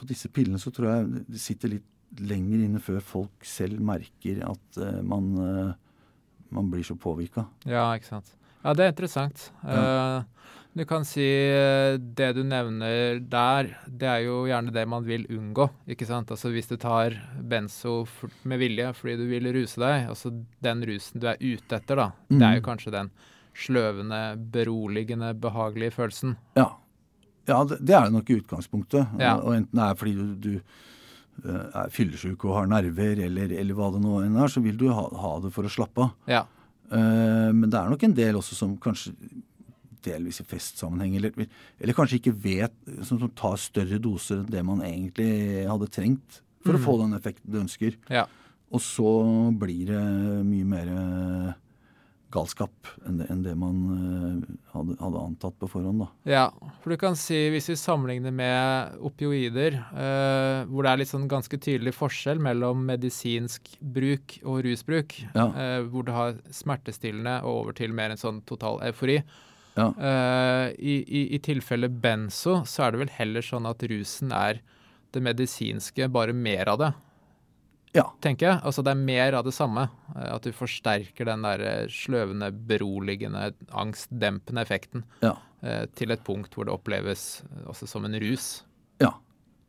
På 0.00 0.08
disse 0.08 0.30
pillene 0.32 0.58
så 0.62 0.72
tror 0.74 0.90
jeg 0.90 1.24
det 1.28 1.42
sitter 1.42 1.74
litt 1.76 1.86
lenger 2.18 2.64
inne 2.66 2.80
før 2.82 2.98
folk 3.04 3.46
selv 3.46 3.78
merker 3.86 4.42
at 4.42 4.80
uh, 4.82 4.98
man, 5.06 5.30
uh, 5.38 6.10
man 6.50 6.70
blir 6.72 6.82
så 6.86 6.96
påvirka. 6.98 7.46
Ja, 7.68 7.86
ikke 7.94 8.10
sant. 8.10 8.32
Ja, 8.60 8.74
det 8.76 8.84
er 8.84 8.90
interessant. 8.92 9.46
Eh, 9.64 10.50
du 10.74 10.84
kan 10.86 11.04
si 11.04 11.24
eh, 11.24 11.96
det 11.98 12.28
du 12.36 12.42
nevner 12.46 13.18
der, 13.20 13.72
det 13.86 14.06
er 14.08 14.20
jo 14.26 14.44
gjerne 14.46 14.70
det 14.74 14.84
man 14.88 15.04
vil 15.06 15.24
unngå. 15.34 15.66
ikke 15.90 16.06
sant? 16.06 16.30
Altså 16.30 16.52
Hvis 16.54 16.68
du 16.70 16.76
tar 16.80 17.16
benzo 17.42 18.04
med 18.44 18.60
vilje 18.62 18.92
fordi 18.94 19.16
du 19.18 19.24
vil 19.30 19.48
ruse 19.56 19.80
deg, 19.82 20.08
altså 20.12 20.30
den 20.62 20.84
rusen 20.86 21.20
du 21.20 21.26
er 21.32 21.40
ute 21.42 21.80
etter, 21.80 21.96
da, 21.96 22.10
det 22.30 22.42
er 22.42 22.54
jo 22.60 22.62
Mm. 22.62 22.68
kanskje 22.68 22.92
den 22.94 23.10
sløvende, 23.60 24.20
beroligende, 24.52 25.32
behagelige 25.34 25.90
følelsen. 25.90 26.36
Ja, 26.56 26.68
ja 27.50 27.64
det, 27.64 27.80
det 27.84 27.94
er 27.98 28.04
det 28.06 28.12
nok 28.14 28.30
i 28.30 28.38
utgangspunktet. 28.40 29.18
Ja. 29.18 29.34
Og, 29.36 29.44
og 29.50 29.56
enten 29.58 29.74
det 29.80 29.88
er 29.88 29.98
fordi 29.98 30.14
du, 30.14 30.34
du 30.38 30.54
eh, 31.50 31.66
er 31.82 31.90
fyllesyk 31.90 32.44
og 32.46 32.54
har 32.60 32.70
nerver, 32.70 33.18
eller, 33.26 33.50
eller 33.58 33.74
hva 33.74 33.90
det 33.92 34.00
nå 34.06 34.20
enn 34.22 34.38
er, 34.38 34.48
så 34.48 34.62
vil 34.62 34.78
du 34.78 34.86
ha, 34.94 35.02
ha 35.10 35.34
det 35.42 35.50
for 35.52 35.66
å 35.66 35.72
slappe 35.72 36.06
av. 36.06 36.14
Ja. 36.30 36.44
Uh, 36.90 37.50
men 37.54 37.68
det 37.70 37.78
er 37.78 37.90
nok 37.90 38.02
en 38.02 38.14
del 38.16 38.34
også 38.38 38.56
som 38.58 38.72
kanskje 38.82 39.12
delvis 40.02 40.40
i 40.40 40.44
festsammenheng, 40.44 41.16
eller, 41.16 41.32
eller 41.80 41.94
kanskje 41.96 42.20
ikke 42.20 42.34
vet, 42.42 42.72
som, 43.02 43.18
som 43.18 43.30
tar 43.36 43.56
større 43.60 43.98
doser 44.02 44.40
enn 44.42 44.50
det 44.50 44.64
man 44.64 44.80
egentlig 44.86 45.66
hadde 45.68 45.90
trengt 45.90 46.42
for 46.64 46.74
å 46.76 46.78
Mm. 46.80 46.84
få 46.84 46.98
den 47.00 47.16
effekten 47.16 47.50
du 47.52 47.58
ønsker. 47.62 47.96
Ja. 48.10 48.26
Og 48.70 48.80
så 48.84 49.10
blir 49.58 49.86
det 49.88 50.02
mye 50.46 50.64
mer 50.68 50.88
eh, 50.92 51.52
galskap 52.30 52.86
enn 53.08 53.16
det, 53.18 53.26
enn 53.32 53.40
det 53.42 53.56
man 53.58 53.78
eh, 53.96 54.52
hadde, 54.70 54.94
hadde 55.00 55.22
antatt 55.24 55.56
på 55.58 55.66
forhånd. 55.72 56.04
da. 56.04 56.08
Ja, 56.30 56.44
for 56.82 56.92
du 56.94 56.96
kan 57.00 57.16
si, 57.18 57.48
hvis 57.50 57.66
vi 57.72 57.74
sammenligner 57.80 58.30
med 58.30 59.00
opioider, 59.02 59.80
eh, 59.90 60.60
hvor 60.70 60.86
det 60.86 60.92
er 60.92 61.00
litt 61.02 61.10
sånn 61.10 61.26
ganske 61.32 61.58
tydelig 61.58 61.96
forskjell 61.96 62.38
mellom 62.38 62.84
medisinsk 62.86 63.72
bruk 63.82 64.36
og 64.44 64.62
rusbruk, 64.68 65.16
Ja. 65.34 65.48
eh, 65.50 65.80
hvor 65.90 66.04
du 66.06 66.12
har 66.14 66.38
smertestillende 66.54 67.40
og 67.42 67.64
over 67.64 67.72
til 67.80 67.92
mer 67.92 68.10
en 68.14 68.16
sånn 68.22 68.44
total 68.46 68.78
eufori. 68.86 69.24
Ja. 69.80 69.88
Uh, 69.96 70.66
i, 70.78 70.98
i, 71.08 71.22
I 71.36 71.40
tilfelle 71.42 71.88
benzo 71.88 72.60
så 72.68 72.84
er 72.86 72.92
det 72.94 73.00
vel 73.06 73.14
heller 73.16 73.44
sånn 73.46 73.66
at 73.70 73.82
rusen 73.90 74.32
er 74.36 74.60
det 75.14 75.22
medisinske, 75.24 76.06
bare 76.12 76.34
mer 76.36 76.68
av 76.70 76.78
det, 76.84 76.90
Ja. 77.96 78.04
tenker 78.22 78.46
jeg. 78.46 78.60
Altså 78.62 78.84
det 78.86 78.92
er 78.92 79.00
mer 79.02 79.34
av 79.40 79.44
det 79.48 79.54
samme. 79.56 79.88
eh, 80.14 80.28
At 80.36 80.44
du 80.46 80.52
forsterker 80.54 81.26
den 81.26 81.42
der 81.42 81.60
eh, 81.66 81.86
sløvende, 81.90 82.52
beroligende, 82.52 83.48
angstdempende 83.74 84.62
effekten 84.62 85.02
Ja. 85.24 85.32
uh, 85.64 85.86
til 85.98 86.12
et 86.14 86.22
punkt 86.24 86.54
hvor 86.54 86.64
det 86.68 86.72
oppleves 86.76 87.42
også 87.66 87.88
som 87.90 88.04
en 88.06 88.14
rus, 88.22 88.62
Ja. 89.02 89.10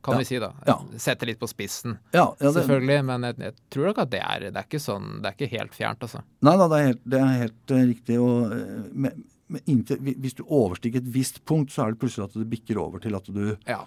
kan 0.03 0.17
vi 0.19 0.23
si 0.29 0.37
da. 0.39 0.51
Ja. 0.67 0.77
Sette 0.97 1.25
litt 1.25 1.39
på 1.41 1.49
spissen, 1.49 1.97
det, 2.13 2.21
selvfølgelig, 2.39 3.03
men 3.05 3.21
jeg, 3.23 3.37
jeg 3.39 3.53
tror 3.71 3.85
nok 3.89 3.97
at 4.05 4.09
det 4.13 4.21
er, 4.21 4.39
det 4.51 4.55
er 4.57 4.69
ikke 4.69 4.79
sånn, 4.85 5.21
det 5.21 5.31
er 5.31 5.35
ikke 5.39 5.57
helt 5.57 5.73
fjernt, 5.73 6.01
altså. 6.05 6.21
Nei 6.45 6.55
da, 6.57 6.67
det 6.69 6.77
er 6.79 6.87
helt, 6.91 7.03
det 7.09 7.19
er 7.19 7.35
helt 7.47 7.75
riktig. 7.89 8.19
Og, 8.21 8.55
men 8.93 9.23
inntil, 9.65 9.97
hvis 10.21 10.35
du 10.37 10.43
overstiger 10.47 11.01
et 11.01 11.09
visst 11.13 11.41
punkt, 11.45 11.71
så 11.73 11.85
er 11.85 11.91
det 11.93 11.99
plutselig 12.01 12.27
at 12.29 12.37
det 12.39 12.49
bikker 12.51 12.77
over 12.81 12.99
til 13.03 13.15
at 13.17 13.25
du 13.31 13.55
Ja. 13.67 13.81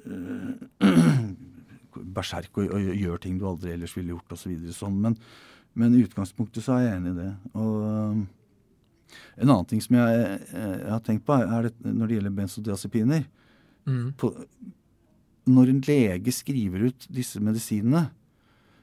berserk 2.14 2.56
og, 2.60 2.70
og 2.76 2.80
gjør 2.96 3.18
ting 3.22 3.38
du 3.40 3.46
aldri 3.50 3.72
ellers 3.74 3.94
ville 3.96 4.14
gjort 4.14 4.36
osv. 4.36 4.52
Så 4.70 4.76
sånn. 4.84 4.98
Men, 5.02 5.16
men 5.78 5.94
i 5.96 6.04
utgangspunktet 6.06 6.64
så 6.64 6.76
er 6.78 6.84
jeg 6.86 7.00
enig 7.00 7.14
i 7.14 7.18
det. 7.18 7.30
Og 7.58 7.74
um, 7.82 8.20
en 9.40 9.48
annen 9.50 9.66
ting 9.70 9.82
som 9.82 9.96
jeg, 9.98 10.20
eh, 10.54 10.74
jeg 10.84 10.92
har 10.94 11.02
tenkt 11.06 11.24
på, 11.26 11.34
er 11.42 11.66
det, 11.68 11.72
når 11.82 12.06
det 12.12 12.18
gjelder 12.20 12.36
benzodiazepiner 12.42 13.28
Mm. 13.88 14.10
på, 14.20 14.28
Når 15.48 15.70
en 15.72 15.78
lege 15.86 16.32
skriver 16.36 16.82
ut 16.90 17.06
disse 17.10 17.40
medisinene, 17.40 18.10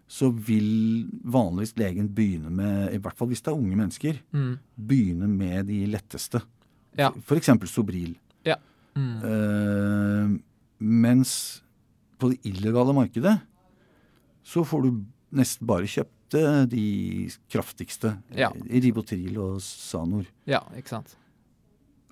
så 0.07 0.29
vil 0.31 1.07
vanligvis 1.27 1.73
legen 1.77 2.07
begynne 2.15 2.49
med, 2.53 2.93
i 2.95 2.99
hvert 3.03 3.17
fall 3.19 3.27
hvis 3.27 3.41
det 3.43 3.51
er 3.51 3.57
unge 3.59 3.75
mennesker, 3.75 4.19
Mm. 4.33 4.53
begynne 4.79 5.27
med 5.27 5.67
de 5.67 5.81
letteste. 5.91 6.41
Ja. 6.97 7.11
F.eks. 7.25 7.49
Sobril. 7.69 8.15
Mm. 8.97 9.17
Eh, 9.21 10.39
mens 10.81 11.61
på 12.17 12.31
det 12.31 12.39
illegale 12.49 12.95
markedet 12.97 13.35
så 14.47 14.63
får 14.65 14.87
du 14.87 15.03
nesten 15.37 15.67
bare 15.69 15.85
kjøpt 15.85 16.33
eh, 16.39 16.63
de 16.71 16.85
kraftigste. 17.51 18.15
Ja. 18.33 18.49
eh, 18.55 18.79
Ribotril 18.81 19.37
og 19.37 19.59
Sanor. 19.61 20.25
Ja, 20.49 20.63
ikke 20.75 20.95
sant. 20.95 21.13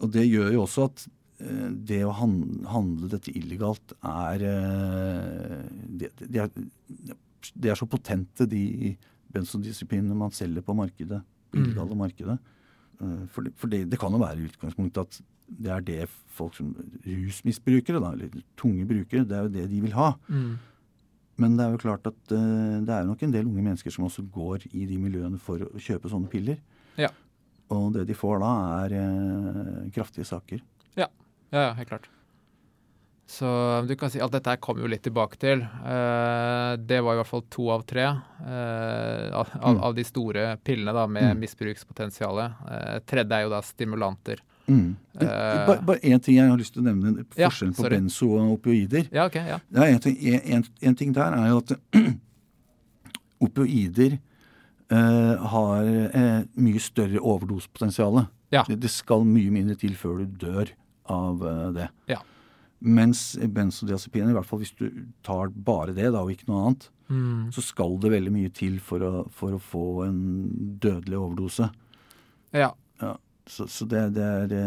Og 0.03 0.11
det 0.13 0.27
gjør 0.29 0.51
jo 0.53 0.61
også 0.67 0.85
at 0.91 1.07
eh, 1.39 1.69
det 1.89 2.03
å 2.05 2.13
handle 2.19 3.09
dette 3.15 3.33
illegalt 3.33 3.95
er 4.05 4.45
det, 4.45 6.11
det, 6.21 6.49
de 6.51 7.17
er 7.53 7.61
de 7.61 7.69
er 7.69 7.75
så 7.75 7.85
potente, 7.87 8.47
de 8.49 8.95
benzodiazepinene 9.35 10.15
man 10.15 10.31
selger 10.31 10.61
på 10.65 10.75
markedet. 10.75 11.21
På 11.51 11.57
Mm. 11.59 11.65
illegale 11.69 11.95
markedet. 11.95 12.39
Eh, 13.01 13.25
For, 13.31 13.41
det, 13.43 13.53
for 13.55 13.67
det, 13.67 13.89
det 13.89 13.99
kan 13.99 14.11
jo 14.11 14.17
være 14.19 14.37
i 14.39 14.47
utgangspunktet 14.49 14.97
at 15.01 15.21
det 15.47 15.71
er 15.71 15.81
det 15.81 16.09
folk 16.33 16.55
som 16.55 16.71
rusmisbrukere, 17.05 17.99
da, 18.01 18.11
eller 18.15 18.29
tunge 18.57 18.85
brukere, 18.89 19.25
det 19.27 19.35
er 19.37 19.43
jo 19.43 19.51
det 19.53 19.69
de 19.69 19.81
vil 19.81 19.93
ha. 19.93 20.13
Mm. 20.27 20.55
Men 21.37 21.57
det 21.57 21.65
er 21.65 21.71
jo 21.75 21.77
klart 21.83 22.07
at 22.07 22.31
eh, 22.31 22.79
det 22.87 22.89
er 22.95 23.05
nok 23.05 23.21
en 23.23 23.31
del 23.31 23.45
unge 23.45 23.61
mennesker 23.63 23.91
som 23.91 24.05
også 24.07 24.23
går 24.31 24.65
i 24.73 24.85
de 24.87 24.97
miljøene 24.97 25.37
for 25.39 25.59
å 25.59 25.77
kjøpe 25.77 26.09
sånne 26.09 26.29
piller. 26.31 26.57
Ja. 26.97 27.09
Og 27.69 27.93
det 27.93 28.07
de 28.07 28.13
får 28.15 28.39
da, 28.39 28.51
er 28.85 28.95
eh, 28.99 29.89
kraftige 29.95 30.25
saker. 30.25 30.61
Ja, 30.95 31.07
ja, 31.51 31.73
helt 31.73 31.89
klart. 31.89 32.07
Så 33.27 33.47
du 33.89 33.95
kan 33.97 34.11
si 34.13 34.19
at 34.21 34.29
dette 34.31 34.51
her 34.53 34.59
kommer 34.61 34.83
jo 34.85 34.89
litt 34.91 35.01
tilbake 35.01 35.39
til. 35.41 35.63
Eh, 35.65 36.75
det 36.77 36.99
var 37.01 37.15
i 37.15 37.19
hvert 37.19 37.29
fall 37.31 37.41
to 37.49 37.69
av 37.73 37.81
tre 37.89 38.03
eh, 38.05 39.29
av, 39.33 39.49
Mm. 39.55 39.79
av 39.81 39.95
de 39.97 40.03
store 40.05 40.57
pillene 40.63 40.93
da, 40.93 41.07
med 41.07 41.31
Mm. 41.35 41.39
misbrukspotensial. 41.41 42.39
Eh, 42.69 42.99
tredje 43.07 43.31
er 43.33 43.41
jo 43.43 43.49
da 43.49 43.61
stimulanter. 43.61 44.43
Mm. 44.69 44.95
Eh, 45.21 45.65
Bare, 45.67 45.81
bare 45.81 45.99
én 46.01 46.21
ting 46.21 46.35
jeg 46.37 46.49
har 46.49 46.57
lyst 46.57 46.73
til 46.73 46.83
å 46.83 46.85
nevne. 46.85 47.25
Ja, 47.37 47.49
Forskjellen 47.49 47.75
på 47.75 47.89
benzo 47.89 48.29
og 48.37 48.59
opioider. 48.59 49.09
Ja, 49.11 49.25
ok, 49.25 49.35
ja. 49.35 49.59
Ja, 49.73 49.83
en, 49.83 49.99
ting, 49.99 50.17
en, 50.23 50.63
en, 50.81 50.95
ting 50.95 51.11
der 51.13 51.33
er 51.33 51.47
jo 51.49 51.57
at 51.57 51.73
opioider 53.41 54.17
eh, 54.91 55.35
har 55.49 55.83
eh, 56.13 56.43
mye 56.55 56.79
større 56.81 57.19
overdosepotensial. 57.21 58.25
Ja. 58.53 58.63
Det, 58.67 58.79
det 58.85 58.89
skal 58.93 59.25
mye 59.25 59.51
mindre 59.51 59.75
til 59.81 59.95
før 59.97 60.21
du 60.23 60.25
dør 60.45 60.69
av 61.09 61.41
det. 61.75 61.89
Ja. 62.09 62.21
Mens 62.81 63.37
benzodiazepiner, 63.39 64.29
i 64.29 64.33
hvert 64.35 64.45
fall 64.45 64.59
hvis 64.59 64.73
du 64.77 64.89
tar 65.23 65.47
bare 65.49 65.93
det 65.95 66.11
da, 66.13 66.21
og 66.21 66.31
ikke 66.33 66.47
noe 66.51 66.65
annet, 66.67 66.89
Mm. 67.07 67.51
så 67.53 67.61
skal 67.61 67.99
det 68.01 68.09
veldig 68.11 68.31
mye 68.33 68.49
til 68.51 68.79
for 68.81 68.99
å, 69.05 69.29
for 69.29 69.51
å 69.53 69.59
få 69.61 70.07
en 70.07 70.77
dødelig 70.81 71.19
overdose. 71.19 71.67
Ja. 72.51 72.71
Ja, 72.99 73.11
så, 73.45 73.67
så 73.69 73.85
det, 73.87 74.13
det 74.15 74.23
er 74.23 74.47
det, 74.49 74.63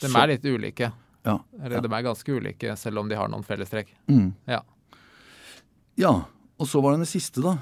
De 0.00 0.08
så- 0.08 0.18
er 0.24 0.26
litt 0.32 0.42
ulike. 0.44 0.90
Ja. 1.24 1.36
Eller 1.62 1.76
ja. 1.76 1.80
de 1.86 1.92
er 1.94 2.02
ganske 2.02 2.34
ulike, 2.34 2.74
selv 2.76 2.98
om 2.98 3.08
de 3.08 3.14
har 3.14 3.28
noen 3.28 3.44
fellestrekk. 3.46 3.92
Mm. 4.08 4.32
Ja. 4.48 4.60
ja. 6.02 6.12
Og 6.58 6.66
så 6.66 6.82
var 6.82 6.96
det 6.96 7.04
det 7.06 7.12
siste, 7.12 7.40
da. 7.44 7.54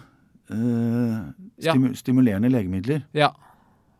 Eh, 0.48 1.28
stimu 1.60 1.92
stimulerende 1.94 2.48
legemidler. 2.50 3.04
Ja. 3.12 3.34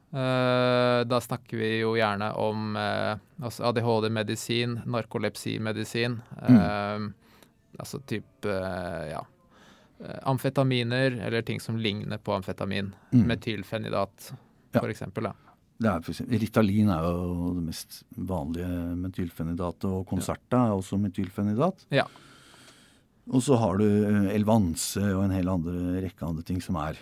Eh, 0.09 1.01
da 1.05 1.21
snakker 1.21 1.61
vi 1.61 1.73
jo 1.83 1.93
gjerne 1.99 2.31
om 2.41 2.77
eh, 2.81 3.19
altså 3.45 3.67
ADHD-medisin, 3.69 4.79
narkolepsimedisin. 4.89 6.21
Mm. 6.49 6.61
eh, 6.61 7.75
altså 7.79 8.01
type 8.09 8.55
ja. 9.11 9.21
amfetaminer, 10.27 11.19
eller 11.27 11.43
ting 11.43 11.61
som 11.61 11.77
ligner 11.77 12.19
på 12.19 12.33
amfetamin. 12.39 12.95
Mm. 13.13 13.27
Metylfenidat, 13.29 14.33
Ja. 14.73 14.81
er 15.93 16.01
Ritalin 16.41 16.89
er 16.91 17.05
jo 17.07 17.53
det 17.55 17.67
mest 17.69 18.01
vanlige 18.17 18.97
metylfenidatet, 18.99 19.85
og 19.87 20.09
Concerta 20.11 20.65
er 20.67 20.75
også 20.75 20.99
metylfenidat. 20.99 21.85
Ja. 21.95 22.07
Og 23.29 23.45
så 23.45 23.59
har 23.61 23.79
du 23.79 23.85
Elvanse 24.33 25.05
og 25.13 25.27
en 25.27 25.37
hel 25.37 25.51
andre 25.53 26.01
rekke 26.03 26.27
andre 26.27 26.43
ting 26.49 26.59
som 26.65 26.81
er 26.81 26.99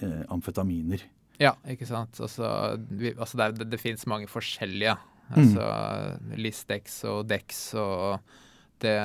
eh, 0.00 0.22
amfetaminer. 0.32 1.02
Ja, 1.42 1.54
ikke 1.68 1.86
sant. 1.88 2.20
Altså, 2.22 2.46
vi, 2.90 3.12
altså 3.16 3.40
det, 3.40 3.50
det, 3.58 3.66
det 3.74 3.80
finnes 3.82 4.06
mange 4.10 4.28
forskjellige. 4.30 4.94
Mm. 5.32 5.36
Altså 5.40 5.66
Listex 6.38 6.98
og 7.08 7.26
Dex 7.30 7.60
og 7.80 8.20
det 8.82 8.96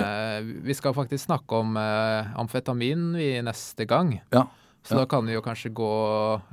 Vi 0.65 0.73
skal 0.75 0.95
faktisk 0.97 1.27
snakke 1.27 1.59
om 1.61 1.75
eh, 1.77 2.31
amfetamin 2.41 3.11
i 3.21 3.29
neste 3.45 3.85
gang. 3.89 4.15
Ja. 4.33 4.45
Så 4.87 4.95
Ja. 4.95 5.01
da 5.03 5.05
kan 5.11 5.25
vi 5.27 5.33
jo 5.35 5.41
kanskje 5.43 5.69
gå 5.75 5.87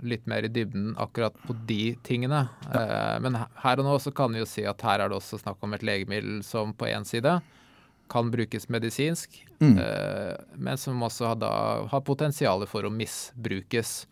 litt 0.03 0.25
mer 0.27 0.43
i 0.45 0.51
dybden 0.51 0.95
akkurat 0.99 1.35
på 1.47 1.55
de 1.69 1.95
tingene. 2.03 2.49
Eh, 2.75 3.19
men 3.23 3.37
her 3.63 3.79
og 3.79 3.87
nå 3.87 3.95
så 4.03 4.11
kan 4.15 4.33
vi 4.35 4.41
jo 4.43 4.49
si 4.51 4.65
at 4.67 4.81
her 4.83 5.01
er 5.05 5.09
det 5.13 5.17
også 5.21 5.39
snakk 5.41 5.63
om 5.63 5.73
et 5.77 5.85
legemiddel 5.87 6.41
som 6.45 6.73
på 6.75 6.89
én 6.91 7.07
side 7.07 7.37
kan 8.11 8.31
brukes 8.31 8.69
medisinsk, 8.69 9.41
Mm. 9.63 9.79
eh, 9.81 10.35
men 10.59 10.77
som 10.77 10.99
også 11.01 11.27
har, 11.31 11.37
da, 11.41 11.53
har 11.89 12.01
potensial 12.05 12.67
for 12.67 12.83
å 12.85 12.91
misbrukes. 12.93 14.07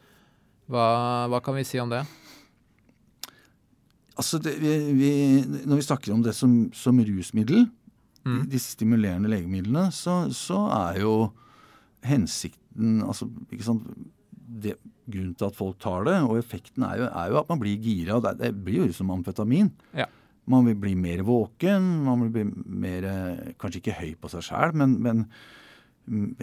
Hva, 0.70 0.86
hva 1.32 1.40
kan 1.44 1.56
vi 1.58 1.64
si 1.66 1.80
om 1.82 1.90
det? 1.90 2.04
Altså, 4.16 4.38
det, 4.44 4.52
vi, 4.60 4.72
vi, 4.98 5.10
Når 5.66 5.78
vi 5.80 5.84
snakker 5.86 6.12
om 6.14 6.22
det 6.24 6.34
som, 6.38 6.58
som 6.76 6.98
rusmiddel, 7.02 7.68
Mm. 8.22 8.44
disse 8.46 8.76
stimulerende 8.76 9.26
legemidlene, 9.32 9.88
så, 9.90 10.28
så 10.30 10.60
er 10.70 11.00
jo 11.02 11.14
hensikten 12.06 13.00
altså, 13.02 13.26
ikke 13.50 13.66
sant, 13.66 13.88
det, 14.62 14.76
Grunnen 15.10 15.32
til 15.34 15.48
at 15.48 15.56
folk 15.58 15.80
tar 15.82 16.04
det, 16.06 16.14
og 16.22 16.36
effekten 16.38 16.84
er 16.86 17.00
jo, 17.00 17.08
er 17.10 17.32
jo 17.32 17.40
at 17.40 17.48
man 17.50 17.58
blir 17.58 17.80
gira. 17.82 18.20
Det, 18.22 18.36
det 18.38 18.52
blir 18.62 18.84
jo 18.86 18.94
som 18.94 19.10
amfetamin. 19.10 19.72
Ja. 19.98 20.06
Man 20.46 20.68
vil 20.70 20.76
bli 20.78 20.92
mer 20.94 21.24
våken, 21.26 21.88
man 22.06 22.22
vil 22.22 22.30
bli 22.36 22.44
mer 22.86 23.08
eh, 23.10 23.50
Kanskje 23.58 23.80
ikke 23.82 23.96
høy 23.98 24.12
på 24.22 24.30
seg 24.30 24.46
sjæl, 24.46 24.76
men, 24.78 24.94
men 25.02 25.24
med, 26.06 26.42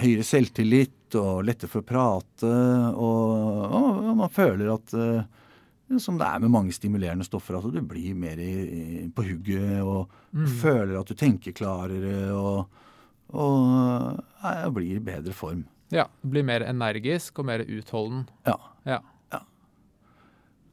høyere 0.00 0.24
selvtillit 0.26 1.14
og 1.18 1.44
lettere 1.46 1.70
for 1.72 1.80
å 1.84 1.88
prate. 1.88 2.50
Og, 2.92 3.74
og, 3.78 4.16
man 4.18 4.32
føler 4.34 4.72
at 4.74 4.94
eh, 4.98 5.98
som 6.02 6.18
det 6.20 6.26
er 6.28 6.42
med 6.42 6.52
mange 6.52 6.74
stimulerende 6.76 7.24
stoffer, 7.24 7.56
at 7.60 7.68
du 7.72 7.80
blir 7.80 8.14
mer 8.18 8.36
i, 8.42 8.50
i, 8.52 9.08
på 9.14 9.24
hugget 9.30 9.82
og 9.84 10.14
Mm. 10.28 10.44
føler 10.60 10.98
at 11.00 11.08
du 11.08 11.14
tenker 11.16 11.54
klarere 11.56 12.34
og, 12.36 12.66
og 13.32 14.18
ja, 14.44 14.68
blir 14.68 14.98
i 14.98 15.00
bedre 15.00 15.32
form. 15.32 15.62
Ja, 15.88 16.04
blir 16.20 16.44
mer 16.44 16.60
energisk 16.68 17.38
og 17.40 17.46
mer 17.48 17.62
utholden. 17.64 18.26
Ja. 18.44 18.58
Ja. 18.84 18.98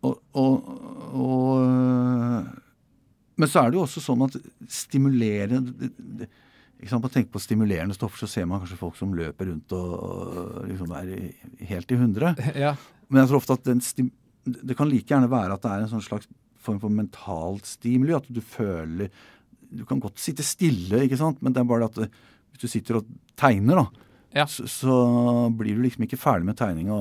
Og, 0.04 0.20
og, 0.36 0.68
og 1.16 1.64
Men 3.40 3.48
så 3.52 3.64
er 3.64 3.72
det 3.72 3.80
jo 3.80 3.86
også 3.88 4.04
sånn 4.04 4.26
at 4.28 4.36
stimulere 4.68 5.62
det- 5.64 5.94
det- 6.20 6.30
ikke 6.80 6.90
sant, 6.92 7.06
tenker 7.14 7.32
på 7.32 7.42
stimulerende 7.42 7.96
stoffer, 7.96 8.20
så 8.26 8.28
ser 8.30 8.46
man 8.50 8.60
kanskje 8.62 8.78
folk 8.80 8.98
som 9.00 9.14
løper 9.16 9.48
rundt 9.52 9.72
og, 9.78 9.94
og 9.96 10.66
liksom 10.70 10.92
er 11.00 11.14
i- 11.16 11.66
helt 11.72 11.92
i 11.92 11.96
hundre. 12.00 12.34
ja. 12.66 12.76
Men 13.10 13.22
jeg 13.24 13.30
tror 13.32 13.42
ofte 13.42 13.58
at 13.58 14.12
det 14.66 14.76
kan 14.78 14.90
like 14.92 15.08
gjerne 15.10 15.30
være 15.32 15.54
at 15.56 15.62
det 15.64 15.72
er 15.72 15.86
en 15.86 15.90
sånn 15.96 16.04
slags 16.06 16.28
form 16.66 16.80
for 16.82 16.90
mentalt 16.94 17.66
stimuli. 17.70 18.14
At 18.18 18.28
du 18.30 18.42
føler 18.42 19.10
Du 19.76 19.84
kan 19.86 20.00
godt 20.00 20.20
sitte 20.22 20.44
stille, 20.46 21.02
ikke 21.08 21.18
sant, 21.18 21.40
men 21.42 21.52
det 21.52 21.60
er 21.64 21.66
bare 21.68 21.88
det 21.88 21.90
at 21.90 21.96
det, 22.04 22.10
hvis 22.54 22.62
du 22.62 22.68
sitter 22.70 23.00
og 23.00 23.08
tegner, 23.36 23.76
da, 23.82 23.86
Ja. 24.36 24.46
så, 24.46 24.64
så 24.70 24.94
blir 25.58 25.76
du 25.76 25.82
liksom 25.84 26.04
ikke 26.06 26.20
ferdig 26.22 26.46
med 26.46 26.56
tegninga 26.60 26.96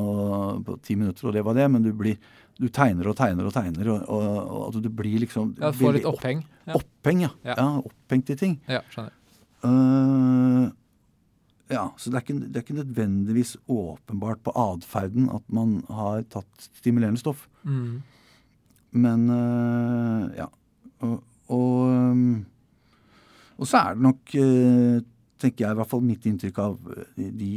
på 0.64 0.78
ti 0.82 0.96
minutter, 0.96 1.28
og 1.28 1.34
det 1.36 1.42
var 1.44 1.54
det, 1.54 1.66
men 1.70 1.82
du 1.84 1.92
blir 1.92 2.16
du 2.58 2.68
tegner 2.72 3.06
og 3.10 3.16
tegner 3.18 3.46
og 3.46 3.52
tegner, 3.54 3.88
og, 3.92 4.08
og, 4.08 4.38
og 4.48 4.64
at 4.76 4.82
du 4.82 4.88
blir 4.88 5.20
liksom 5.22 5.52
ja 5.60 5.70
du 5.74 5.78
får 5.78 5.96
litt 5.98 6.04
oppheng. 6.08 6.40
opp-. 6.40 6.66
Ja, 6.70 6.74
Oppheng, 6.80 7.20
ja. 7.26 7.30
Ja. 7.44 7.54
ja. 7.58 7.68
Opphengt 7.84 8.30
i 8.30 8.36
ting. 8.40 8.56
ja 8.70 8.80
skjønner. 8.90 9.12
Øh, 9.64 10.64
ja, 11.72 11.84
så 11.96 12.10
det 12.10 12.18
er, 12.18 12.24
ikke, 12.26 12.40
det 12.44 12.56
er 12.58 12.64
ikke 12.66 12.76
nødvendigvis 12.80 13.54
åpenbart 13.72 14.42
på 14.44 14.52
atferden 14.60 15.30
at 15.32 15.46
man 15.48 15.78
har 15.88 16.22
tatt 16.28 16.68
stimulerende 16.80 17.20
stoff. 17.22 17.46
Mm. 17.64 18.02
Men 18.94 19.24
uh, 19.32 20.28
ja. 20.36 20.46
Og, 21.04 21.16
og, 21.50 21.88
og 23.58 23.66
så 23.68 23.80
er 23.80 23.96
det 23.96 24.04
nok, 24.04 24.34
tenker 25.42 25.64
jeg, 25.64 25.72
i 25.74 25.78
hvert 25.80 25.90
fall 25.90 26.04
mitt 26.04 26.24
inntrykk 26.28 26.60
av 26.62 26.76
de, 27.16 27.50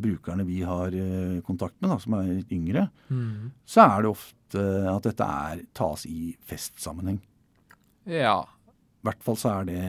brukerne 0.00 0.46
vi 0.48 0.60
har 0.64 0.94
kontakt 1.46 1.76
med, 1.80 1.90
da, 1.92 1.98
som 2.02 2.16
er 2.20 2.30
litt 2.38 2.52
yngre, 2.54 2.86
Mm. 3.08 3.50
så 3.68 3.84
er 3.84 4.02
det 4.02 4.10
ofte 4.10 4.62
at 4.92 5.04
dette 5.08 5.26
er, 5.26 5.60
tas 5.76 6.06
i 6.08 6.32
festsammenheng. 6.48 7.20
Ja. 8.08 8.40
I 8.46 9.08
hvert 9.08 9.22
fall 9.26 9.36
så 9.38 9.52
er 9.58 9.68
det 9.68 9.82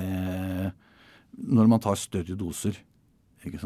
når 1.38 1.68
man 1.70 1.80
tar 1.84 1.96
større 2.00 2.36
doser. 2.38 2.78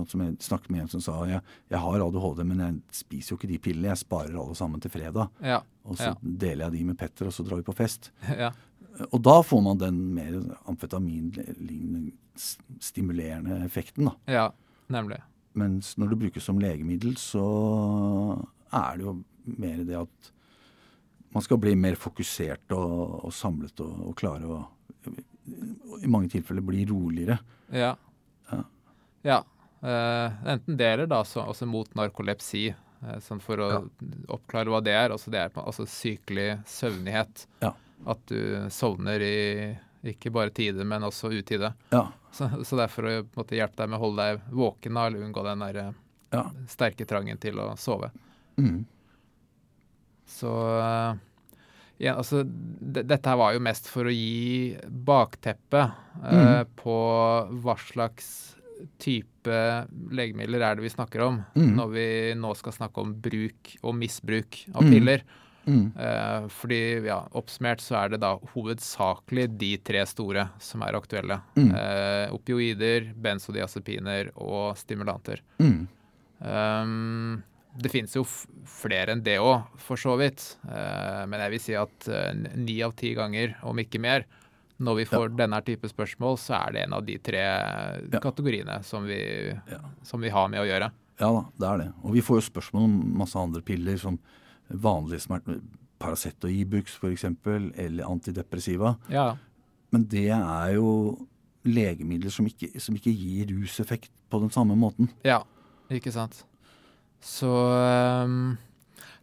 Som 0.06 0.22
jeg 0.22 0.36
snakket 0.44 0.70
med 0.70 0.82
en 0.84 0.90
som 0.92 1.02
sa 1.02 1.14
jeg, 1.26 1.40
jeg 1.72 1.80
har 1.80 2.02
ADHD, 2.04 2.44
men 2.46 2.60
jeg 2.60 2.76
spiser 2.94 3.32
jo 3.34 3.38
ikke 3.40 3.48
de 3.50 3.58
pillene. 3.64 3.88
Jeg 3.94 4.02
sparer 4.04 4.36
alle 4.38 4.54
sammen 4.60 4.82
til 4.84 4.92
fredag. 4.94 5.30
Ja. 5.42 5.62
Og 5.88 5.96
så 5.98 6.12
Ja. 6.12 6.16
deler 6.22 6.66
jeg 6.68 6.72
de 6.76 6.84
med 6.92 6.98
Petter, 7.00 7.26
og 7.28 7.34
så 7.34 7.44
drar 7.48 7.58
vi 7.58 7.64
på 7.66 7.74
fest. 7.74 8.12
ja. 8.30 8.52
Og 9.12 9.22
da 9.24 9.38
får 9.42 9.62
man 9.64 9.78
den 9.82 10.02
mer 10.14 10.36
amfetaminlignende 10.68 12.12
stimulerende 12.80 13.62
effekten. 13.66 14.06
da. 14.06 14.14
Ja, 14.28 14.52
nemlig. 14.90 15.18
Mens 15.56 15.96
når 15.98 16.10
det 16.14 16.20
brukes 16.20 16.44
som 16.44 16.60
legemiddel, 16.60 17.16
så 17.18 17.42
er 18.72 18.98
det 18.98 19.04
jo 19.08 19.16
mer 19.58 19.82
det 19.88 19.98
at 20.04 20.32
man 21.34 21.42
skal 21.44 21.58
bli 21.64 21.74
mer 21.76 21.96
fokusert 21.96 22.72
og, 22.76 23.26
og 23.26 23.34
samlet 23.34 23.80
og, 23.84 23.98
og 24.12 24.16
klare 24.20 24.46
å 24.46 24.62
i 26.02 26.08
mange 26.08 26.30
tilfeller 26.30 26.66
blir 26.66 26.88
roligere. 26.92 27.40
Ja. 27.74 27.96
Ja. 28.52 28.62
Ja. 29.28 29.40
Eh, 29.82 30.48
enten 30.54 30.78
det 30.78 30.94
eller 30.94 31.10
da 31.10 31.24
så, 31.26 31.42
også 31.42 31.66
mot 31.70 31.94
narkolepsi. 31.98 32.72
sånn 33.26 33.40
for 33.42 33.58
å 33.58 33.68
oppklare 34.30 34.70
hva 34.70 34.82
det 34.86 34.94
er. 34.94 35.10
Altså 35.10 35.32
det 35.34 35.40
er 35.42 35.56
altså 35.58 35.88
sykelig 35.90 36.60
søvnighet. 36.70 37.48
Ja. 37.64 37.74
At 38.06 38.22
du 38.30 38.70
sovner 38.70 39.22
i 39.26 39.40
ikke 40.02 40.32
bare 40.34 40.50
tide, 40.50 40.86
men 40.86 41.04
også 41.04 41.30
utide. 41.32 41.74
Ja, 41.90 42.12
Så, 42.32 42.50
så 42.64 42.78
det 42.78 42.84
er 42.88 42.94
for 42.94 43.06
å 43.06 43.12
måte, 43.36 43.58
hjelpe 43.58 43.84
deg 43.84 43.92
med 43.92 44.00
å 44.00 44.06
holde 44.06 44.26
deg 44.26 44.46
våken 44.56 44.98
da, 44.98 45.06
eller 45.06 45.26
unngå 45.26 45.44
den 45.46 45.66
der 45.66 45.80
eh, 45.82 45.92
ja. 46.34 46.46
sterke 46.72 47.06
trangen 47.06 47.38
til 47.42 47.60
å 47.60 47.68
sove. 47.78 48.10
Mm. 48.58 48.86
Så 50.32 50.54
eh, 50.78 51.20
ja, 52.02 52.16
altså, 52.18 52.42
dette 52.46 53.30
her 53.30 53.38
var 53.38 53.54
jo 53.54 53.62
mest 53.64 53.88
for 53.92 54.10
å 54.10 54.14
gi 54.14 54.74
bakteppe 54.90 55.84
eh, 56.26 56.64
på 56.82 56.96
hva 57.62 57.76
slags 57.78 58.32
type 58.98 59.60
legemidler 60.10 60.64
er 60.66 60.76
det 60.80 60.88
vi 60.88 60.90
snakker 60.96 61.22
om 61.28 61.36
Mm. 61.54 61.76
når 61.78 61.92
vi 61.94 62.08
nå 62.42 62.56
skal 62.58 62.74
snakke 62.74 62.98
om 63.04 63.14
bruk 63.22 63.76
og 63.84 63.94
misbruk 63.96 64.64
av 64.74 64.82
Mm. 64.84 64.90
piller. 64.92 65.22
Mm. 65.68 65.92
Eh, 65.96 66.48
fordi, 66.50 66.80
ja, 67.06 67.20
oppsummert 67.38 67.78
så 67.86 68.00
er 68.04 68.10
det 68.10 68.20
da 68.24 68.32
hovedsakelig 68.56 69.46
de 69.60 69.78
tre 69.78 70.02
store 70.10 70.48
som 70.60 70.82
er 70.82 70.98
aktuelle. 70.98 71.38
Mm. 71.56 71.70
Eh, 71.76 72.32
opioider, 72.34 73.12
benzodiazepiner 73.14 74.32
og 74.42 74.74
stimulanter. 74.82 75.44
Mm. 75.60 75.88
Um, 76.42 77.44
det 77.80 77.90
finnes 77.94 78.14
jo 78.16 78.24
flere 78.68 79.14
enn 79.16 79.24
det 79.24 79.38
òg, 79.40 79.64
for 79.80 79.96
så 80.00 80.18
vidt. 80.20 80.58
Eh, 80.68 81.24
men 81.32 81.40
jeg 81.46 81.52
vil 81.54 81.62
si 81.64 81.76
at 81.80 82.08
eh, 82.12 82.34
ni 82.60 82.80
av 82.84 82.94
ti 83.00 83.14
ganger, 83.16 83.56
om 83.64 83.80
ikke 83.80 84.02
mer, 84.04 84.26
når 84.82 84.98
vi 84.98 85.06
får 85.06 85.36
denne 85.38 85.60
type 85.64 85.88
spørsmål, 85.92 86.40
så 86.42 86.56
er 86.58 86.74
det 86.74 86.84
en 86.88 86.96
av 86.98 87.06
de 87.06 87.16
tre 87.22 87.44
kategoriene 88.22 88.80
som 88.84 89.06
vi, 89.06 89.20
Ja. 89.70 89.80
som 90.04 90.22
vi 90.22 90.30
har 90.34 90.48
med 90.50 90.60
å 90.64 90.66
gjøre. 90.66 90.92
Ja 91.22 91.30
da, 91.32 91.44
det 91.60 91.68
er 91.70 91.78
det. 91.84 91.90
Og 92.04 92.14
vi 92.16 92.22
får 92.26 92.40
jo 92.42 92.48
spørsmål 92.50 92.84
om 92.88 92.96
masse 93.20 93.38
andre 93.38 93.62
piller, 93.62 93.98
som 94.02 94.18
vanlige 94.70 95.22
smerter, 95.28 95.60
Paracet 96.02 96.42
og 96.44 96.50
Ibux 96.50 96.96
f.eks., 96.98 97.26
eller 97.78 98.08
antidepressiva. 98.10 98.96
Ja, 99.10 99.36
Men 99.92 100.06
det 100.08 100.30
er 100.32 100.74
jo 100.74 101.28
legemidler 101.68 102.32
som 102.32 102.48
ikke, 102.48 102.80
som 102.82 102.96
ikke 102.96 103.12
gir 103.14 103.52
ruseffekt 103.54 104.10
på 104.32 104.40
den 104.42 104.50
samme 104.50 104.74
måten. 104.80 105.10
Ja, 105.24 105.44
ikke 105.92 106.12
sant. 106.16 106.46
Så 107.22 107.52
um, 108.26 108.58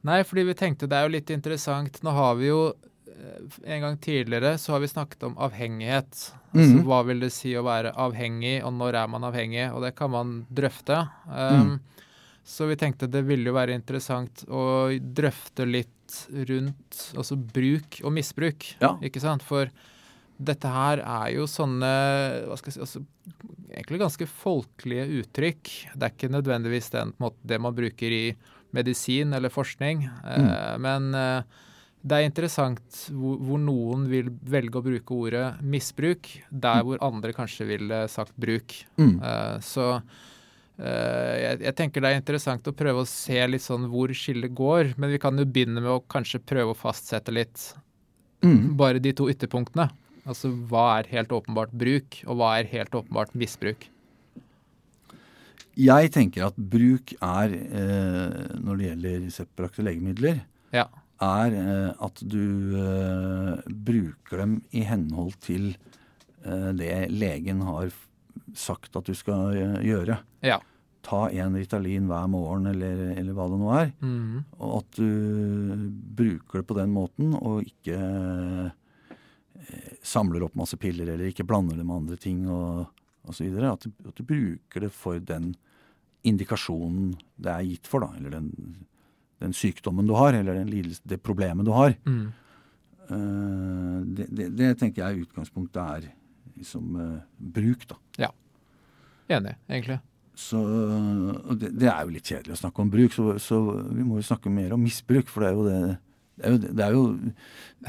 Nei, 0.06 0.22
fordi 0.24 0.46
vi 0.46 0.56
tenkte 0.58 0.86
det 0.88 0.98
er 0.98 1.08
jo 1.08 1.14
litt 1.16 1.30
interessant. 1.34 1.98
Nå 2.06 2.12
har 2.14 2.36
vi 2.38 2.46
jo 2.48 2.60
eh, 2.70 3.56
en 3.74 3.82
gang 3.82 3.96
tidligere 3.98 4.54
så 4.62 4.76
har 4.76 4.84
vi 4.84 4.90
snakket 4.92 5.26
om 5.26 5.34
avhengighet. 5.42 6.20
Altså 6.54 6.78
mm. 6.78 6.84
hva 6.86 7.02
vil 7.08 7.24
det 7.26 7.32
si 7.34 7.52
å 7.58 7.64
være 7.66 7.92
avhengig, 7.98 8.60
og 8.62 8.76
når 8.78 9.02
er 9.02 9.10
man 9.10 9.26
avhengig? 9.26 9.66
Og 9.74 9.82
det 9.84 9.92
kan 9.98 10.14
man 10.14 10.36
drøfte. 10.48 11.02
Um, 11.26 11.80
Så 12.48 12.64
vi 12.64 12.78
tenkte 12.80 13.10
det 13.12 13.26
ville 13.28 13.50
jo 13.50 13.56
være 13.58 13.74
interessant 13.76 14.46
å 14.48 14.88
drøfte 14.98 15.66
litt 15.68 16.14
rundt 16.48 17.00
altså 17.12 17.36
bruk 17.36 17.98
og 18.00 18.14
misbruk. 18.16 18.70
Ja. 18.80 18.94
Ikke 19.04 19.20
sant? 19.20 19.44
For 19.44 19.68
dette 20.38 20.70
her 20.70 21.00
er 21.02 21.32
jo 21.34 21.46
sånne 21.50 21.88
hva 22.46 22.56
skal 22.58 22.70
jeg 22.70 22.76
si, 22.76 22.82
altså, 22.84 23.00
egentlig 23.72 24.00
ganske 24.04 24.28
folkelige 24.30 25.06
uttrykk. 25.22 25.72
Det 25.94 26.06
er 26.06 26.14
ikke 26.14 26.30
nødvendigvis 26.32 26.92
den, 26.94 27.14
måte, 27.18 27.40
det 27.42 27.58
man 27.62 27.74
bruker 27.76 28.14
i 28.14 28.24
medisin 28.76 29.34
eller 29.34 29.50
forskning. 29.50 30.04
Eh, 30.06 30.76
men 30.84 31.10
eh, 31.18 31.58
det 32.06 32.20
er 32.20 32.28
interessant 32.28 33.02
hvor, 33.10 33.40
hvor 33.42 33.58
noen 33.58 34.06
vil 34.10 34.30
velge 34.46 34.78
å 34.78 34.84
bruke 34.86 35.16
ordet 35.16 35.46
misbruk, 35.66 36.30
der 36.50 36.86
hvor 36.86 37.02
andre 37.04 37.34
kanskje 37.36 37.66
ville 37.68 38.04
sagt 38.12 38.36
bruk. 38.38 38.76
Mm. 39.00 39.16
Eh, 39.18 39.56
så 39.66 39.88
eh, 39.98 41.34
jeg, 41.42 41.60
jeg 41.66 41.76
tenker 41.82 42.04
det 42.04 42.14
er 42.14 42.22
interessant 42.22 42.70
å 42.70 42.76
prøve 42.78 43.02
å 43.02 43.10
se 43.10 43.42
litt 43.50 43.66
sånn 43.66 43.90
hvor 43.90 44.14
skillet 44.14 44.54
går, 44.54 44.94
men 44.96 45.10
vi 45.16 45.20
kan 45.22 45.34
jo 45.38 45.48
begynne 45.48 45.82
med 45.82 45.96
å 45.96 46.02
kanskje 46.06 46.44
prøve 46.46 46.76
å 46.76 46.78
fastsette 46.86 47.34
litt 47.34 47.72
Mm. 48.38 48.76
bare 48.78 49.00
de 49.02 49.10
to 49.18 49.24
ytterpunktene. 49.26 49.88
Altså 50.28 50.50
hva 50.68 50.98
er 51.00 51.08
helt 51.14 51.32
åpenbart 51.32 51.72
bruk, 51.80 52.18
og 52.28 52.36
hva 52.40 52.50
er 52.60 52.68
helt 52.68 52.92
åpenbart 52.98 53.32
misbruk. 53.38 53.86
Jeg 55.78 56.10
tenker 56.14 56.48
at 56.48 56.56
bruk 56.58 57.12
er, 57.22 57.52
eh, 57.54 58.56
når 58.58 58.80
det 58.80 58.88
gjelder 58.88 59.20
reseptbrakte 59.28 59.84
legemidler, 59.86 60.40
Ja. 60.74 60.86
er 61.22 61.54
eh, 61.54 61.92
at 62.04 62.20
du 62.26 62.74
eh, 62.76 63.62
bruker 63.70 64.42
dem 64.42 64.62
i 64.72 64.82
henhold 64.84 65.38
til 65.40 65.76
eh, 66.44 66.72
det 66.74 67.10
legen 67.14 67.62
har 67.62 67.90
sagt 68.54 68.96
at 68.96 69.04
du 69.06 69.14
skal 69.14 69.54
gjøre. 69.84 70.18
Ja. 70.42 70.58
Ta 71.02 71.28
en 71.30 71.54
Ritalin 71.56 72.08
hver 72.10 72.26
morgen, 72.28 72.66
eller, 72.66 73.14
eller 73.16 73.32
hva 73.32 73.46
det 73.48 73.58
nå 73.62 73.70
er. 73.78 73.92
Mm. 74.02 74.44
Og 74.58 74.74
at 74.82 74.98
du 74.98 75.88
bruker 76.18 76.58
det 76.60 76.66
på 76.68 76.76
den 76.76 76.90
måten, 76.92 77.32
og 77.38 77.62
ikke 77.64 78.72
samler 80.02 80.44
opp 80.46 80.54
masse 80.58 80.76
piller, 80.80 81.08
eller 81.12 81.30
ikke 81.30 81.46
blander 81.46 81.76
det 81.76 81.84
med 81.86 81.96
andre 82.02 82.16
ting 82.20 82.44
og 82.48 82.86
osv. 83.28 83.48
At, 83.68 83.84
du- 83.84 84.08
at 84.08 84.14
du 84.16 84.24
bruker 84.24 84.80
det 84.86 84.92
for 84.94 85.18
den 85.20 85.54
indikasjonen 86.26 87.12
det 87.38 87.52
er 87.52 87.66
gitt 87.68 87.86
for, 87.90 88.02
da. 88.04 88.12
Eller 88.18 88.30
den, 88.38 88.48
den 89.42 89.52
sykdommen 89.56 90.08
du 90.08 90.14
har, 90.18 90.32
eller 90.34 90.58
den 90.58 90.70
lidelse, 90.72 91.02
det 91.08 91.20
problemet 91.22 91.66
du 91.68 91.72
har. 91.76 91.94
Mm. 92.08 92.26
Eh, 93.08 93.98
det, 94.18 94.26
det, 94.34 94.48
det 94.58 94.72
tenker 94.80 95.04
jeg 95.04 95.26
utgangspunktet 95.26 95.80
er 95.82 96.08
liksom 96.58 96.96
uh, 96.98 97.18
bruk, 97.38 97.84
da. 97.90 97.96
Enig, 99.30 99.54
egentlig. 99.70 100.00
Så, 100.38 100.58
og 100.58 101.54
det, 101.60 101.72
det 101.78 101.88
er 101.90 102.02
jo 102.06 102.12
litt 102.14 102.26
kjedelig 102.30 102.54
å 102.56 102.60
snakke 102.62 102.82
om 102.82 102.90
bruk, 102.92 103.14
så, 103.14 103.24
så 103.42 103.58
vi 103.92 104.04
må 104.06 104.18
jo 104.20 104.26
snakke 104.26 104.50
mer 104.50 104.74
om 104.74 104.82
misbruk. 104.82 105.28
For 105.30 105.44
det 105.44 105.50
er 105.50 105.56
jo 105.58 105.66
det 105.68 105.80
Det 106.38 106.46
er 106.46 106.54
jo 106.54 106.58
det, 106.62 106.84
er 106.84 106.96
jo, 106.96 107.04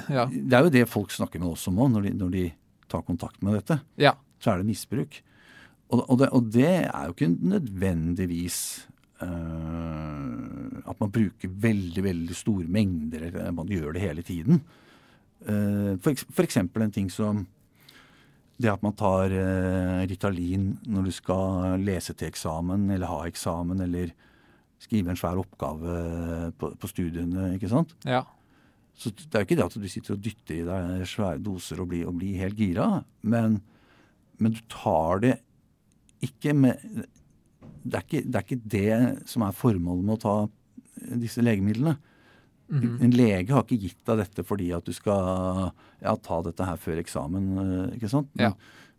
Ja. 0.09 0.25
det, 0.29 0.53
er 0.57 0.65
jo 0.65 0.73
det 0.73 0.85
folk 0.89 1.13
snakker 1.13 1.41
med 1.41 1.53
oss 1.53 1.67
om 1.69 1.79
òg, 1.79 1.91
når, 1.93 2.09
når 2.17 2.33
de 2.33 2.45
tar 2.89 3.05
kontakt 3.07 3.41
med 3.45 3.59
dette. 3.61 3.79
ja. 4.01 4.15
Så 4.39 4.53
er 4.53 4.61
det 4.61 4.69
misbruk. 4.69 5.17
Og, 5.91 5.99
og, 6.05 6.15
det, 6.21 6.29
og 6.31 6.45
det 6.53 6.69
er 6.85 7.09
jo 7.09 7.11
ikke 7.11 7.27
nødvendigvis 7.27 8.59
uh, 9.19 10.79
at 10.87 11.01
man 11.01 11.11
bruker 11.11 11.51
veldig, 11.51 12.03
veldig 12.05 12.37
store 12.37 12.69
mengder, 12.71 13.25
eller 13.27 13.51
man 13.57 13.67
gjør 13.67 13.97
det 13.97 14.03
hele 14.05 14.23
tiden. 14.23 14.61
Uh, 15.43 15.97
for, 15.99 16.15
for 16.29 16.47
eksempel 16.47 16.85
en 16.85 16.95
ting 16.95 17.09
som 17.11 17.43
det 18.59 18.71
at 18.71 18.81
man 18.83 18.95
tar 18.99 19.31
uh, 19.31 20.07
Ritalin 20.07 20.71
når 20.87 21.09
du 21.09 21.13
skal 21.15 21.83
lese 21.83 22.15
til 22.15 22.31
eksamen, 22.31 22.89
eller 22.95 23.11
ha 23.11 23.21
eksamen, 23.27 23.81
eller 23.83 24.15
skrive 24.79 25.11
en 25.11 25.19
svær 25.19 25.39
oppgave 25.41 26.53
på, 26.59 26.73
på 26.79 26.87
studiene, 26.91 27.53
ikke 27.57 27.71
sant. 27.71 27.91
Ja. 28.07 28.23
Så 28.97 29.11
det 29.15 29.29
er 29.33 29.43
jo 29.43 29.47
ikke 29.47 29.57
det 29.59 29.65
at 29.65 29.77
du 29.79 29.87
sitter 29.87 30.15
og 30.15 30.23
dytter 30.23 30.55
i 30.57 30.65
deg 30.67 31.05
svære 31.07 31.39
doser 31.43 31.79
og 31.81 31.87
blir, 31.91 32.07
og 32.09 32.17
blir 32.19 32.39
helt 32.41 32.57
gira, 32.59 33.03
men, 33.21 33.61
men 34.39 34.55
du 34.57 34.59
tar 34.71 35.21
det 35.23 35.37
ikke 36.25 36.53
med 36.57 37.05
det 37.79 37.95
er 37.95 38.03
ikke, 38.03 38.23
det 38.27 38.35
er 38.35 38.43
ikke 38.43 38.69
det 38.75 39.29
som 39.29 39.45
er 39.45 39.55
formålet 39.55 40.03
med 40.03 40.17
å 40.17 40.21
ta 40.21 41.13
disse 41.15 41.39
legemidlene. 41.41 41.95
Mhm. 42.69 42.97
En 43.01 43.13
lege 43.15 43.53
har 43.55 43.63
ikke 43.63 43.79
gitt 43.81 44.01
deg 44.05 44.19
dette 44.19 44.43
fordi 44.45 44.67
at 44.75 44.85
du 44.85 44.91
skal 44.93 45.71
ja, 46.03 46.13
ta 46.21 46.41
dette 46.45 46.67
her 46.67 46.77
før 46.77 46.99
eksamen, 47.01 47.47
eh, 47.63 47.95
ikke 47.97 48.11
sant? 48.11 48.29
Men, 48.35 48.51
Ja. 48.51 48.51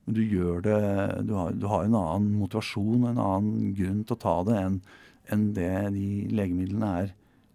men 0.06 0.16
du 0.16 0.22
gjør 0.24 0.62
det 0.64 0.78
du 1.28 1.34
har, 1.36 1.52
du 1.52 1.66
har 1.70 1.84
en 1.84 1.94
annen 1.94 2.32
motivasjon, 2.40 3.04
en 3.12 3.20
annen 3.20 3.74
grunn 3.76 4.02
til 4.04 4.16
å 4.16 4.22
ta 4.24 4.36
det 4.48 4.58
enn 4.64 4.80
enn 5.30 5.52
det 5.54 5.92
de 5.94 6.06
legemidlene 6.34 6.88
er 7.04 7.12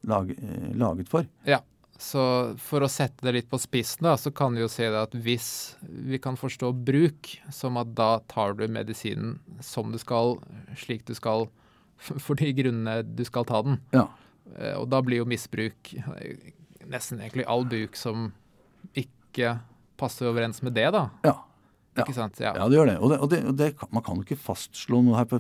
lag, 0.08 0.30
eh, 0.32 0.70
laget 0.80 1.10
for. 1.12 1.26
Ja. 1.46 1.60
Så 2.02 2.22
for 2.60 2.84
å 2.84 2.90
sette 2.92 3.24
det 3.24 3.32
litt 3.38 3.48
på 3.52 3.60
spissen, 3.62 4.04
da, 4.04 4.18
så 4.20 4.32
kan 4.36 4.56
vi 4.56 4.64
jo 4.66 4.68
si 4.72 4.84
det 4.84 5.00
at 5.00 5.14
hvis 5.16 5.48
vi 5.88 6.20
kan 6.20 6.36
forstå 6.36 6.74
bruk 6.86 7.30
som 7.56 7.80
at 7.80 7.94
da 7.96 8.18
tar 8.28 8.58
du 8.60 8.66
medisinen 8.68 9.38
som 9.64 9.94
du 9.94 10.00
skal, 10.02 10.36
slik 10.76 11.06
du 11.08 11.14
skal, 11.16 11.48
for 12.26 12.36
de 12.36 12.52
grunnene 12.58 13.00
du 13.16 13.24
skal 13.28 13.48
ta 13.48 13.62
den. 13.64 13.80
Ja. 13.96 14.10
Eh, 14.58 14.76
Og 14.76 14.90
da 14.92 15.00
blir 15.06 15.24
jo 15.24 15.30
misbruk 15.30 15.94
eh, 15.96 16.52
nesten 16.92 17.24
egentlig 17.24 17.48
all 17.48 17.64
bruk 17.66 17.96
som 17.98 18.28
ikke 18.94 19.56
passer 19.98 20.28
overens 20.30 20.60
med 20.66 20.76
det, 20.76 20.90
da. 20.92 21.08
Ja. 21.24 21.38
Ja. 21.96 22.04
Ikke 22.04 22.18
sant? 22.18 22.42
Ja. 22.44 22.52
Ja, 22.60 22.66
det 22.68 22.76
gjør 22.76 22.90
det. 22.92 22.98
Og, 23.00 23.12
det, 23.14 23.18
og, 23.24 23.30
det, 23.32 23.40
og 23.48 23.56
det, 23.56 23.70
man 23.96 24.04
kan 24.04 24.20
jo 24.20 24.26
ikke 24.26 24.36
fastslå 24.44 25.00
noe 25.06 25.16
her. 25.16 25.30
For, 25.32 25.40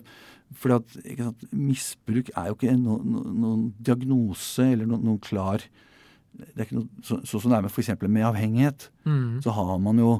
fordi 0.55 1.17
at 1.19 1.43
misbruk 1.51 2.31
er 2.31 2.47
jo 2.47 2.55
ikke 2.55 2.77
no, 2.79 2.95
no, 3.03 3.25
noen 3.27 3.65
diagnose 3.83 4.69
eller 4.71 4.87
no, 4.87 5.01
noen 5.03 5.19
klar 5.19 5.65
det 6.35 6.55
er 6.55 6.67
ikke 6.67 6.79
noe, 6.79 7.03
så, 7.05 7.19
Sånn 7.23 7.43
som 7.43 7.51
det 7.53 7.57
er 7.59 7.65
med 7.65 7.73
f.eks. 7.73 7.91
med 8.05 8.27
avhengighet, 8.27 8.89
mm. 9.07 9.41
så 9.45 9.53
har 9.55 9.75
man 9.83 10.01
jo 10.01 10.15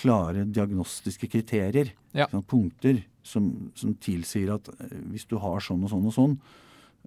klare 0.00 0.46
diagnostiske 0.48 1.28
kriterier. 1.30 1.92
Ja. 2.16 2.28
Sånn, 2.30 2.44
punkter 2.48 3.02
som, 3.26 3.50
som 3.78 3.94
tilsier 4.02 4.54
at 4.54 4.70
eh, 4.78 4.98
hvis 5.12 5.26
du 5.30 5.36
har 5.42 5.62
sånn 5.64 5.82
og 5.86 5.92
sånn 5.92 6.06
og 6.08 6.14
sånn, 6.16 6.36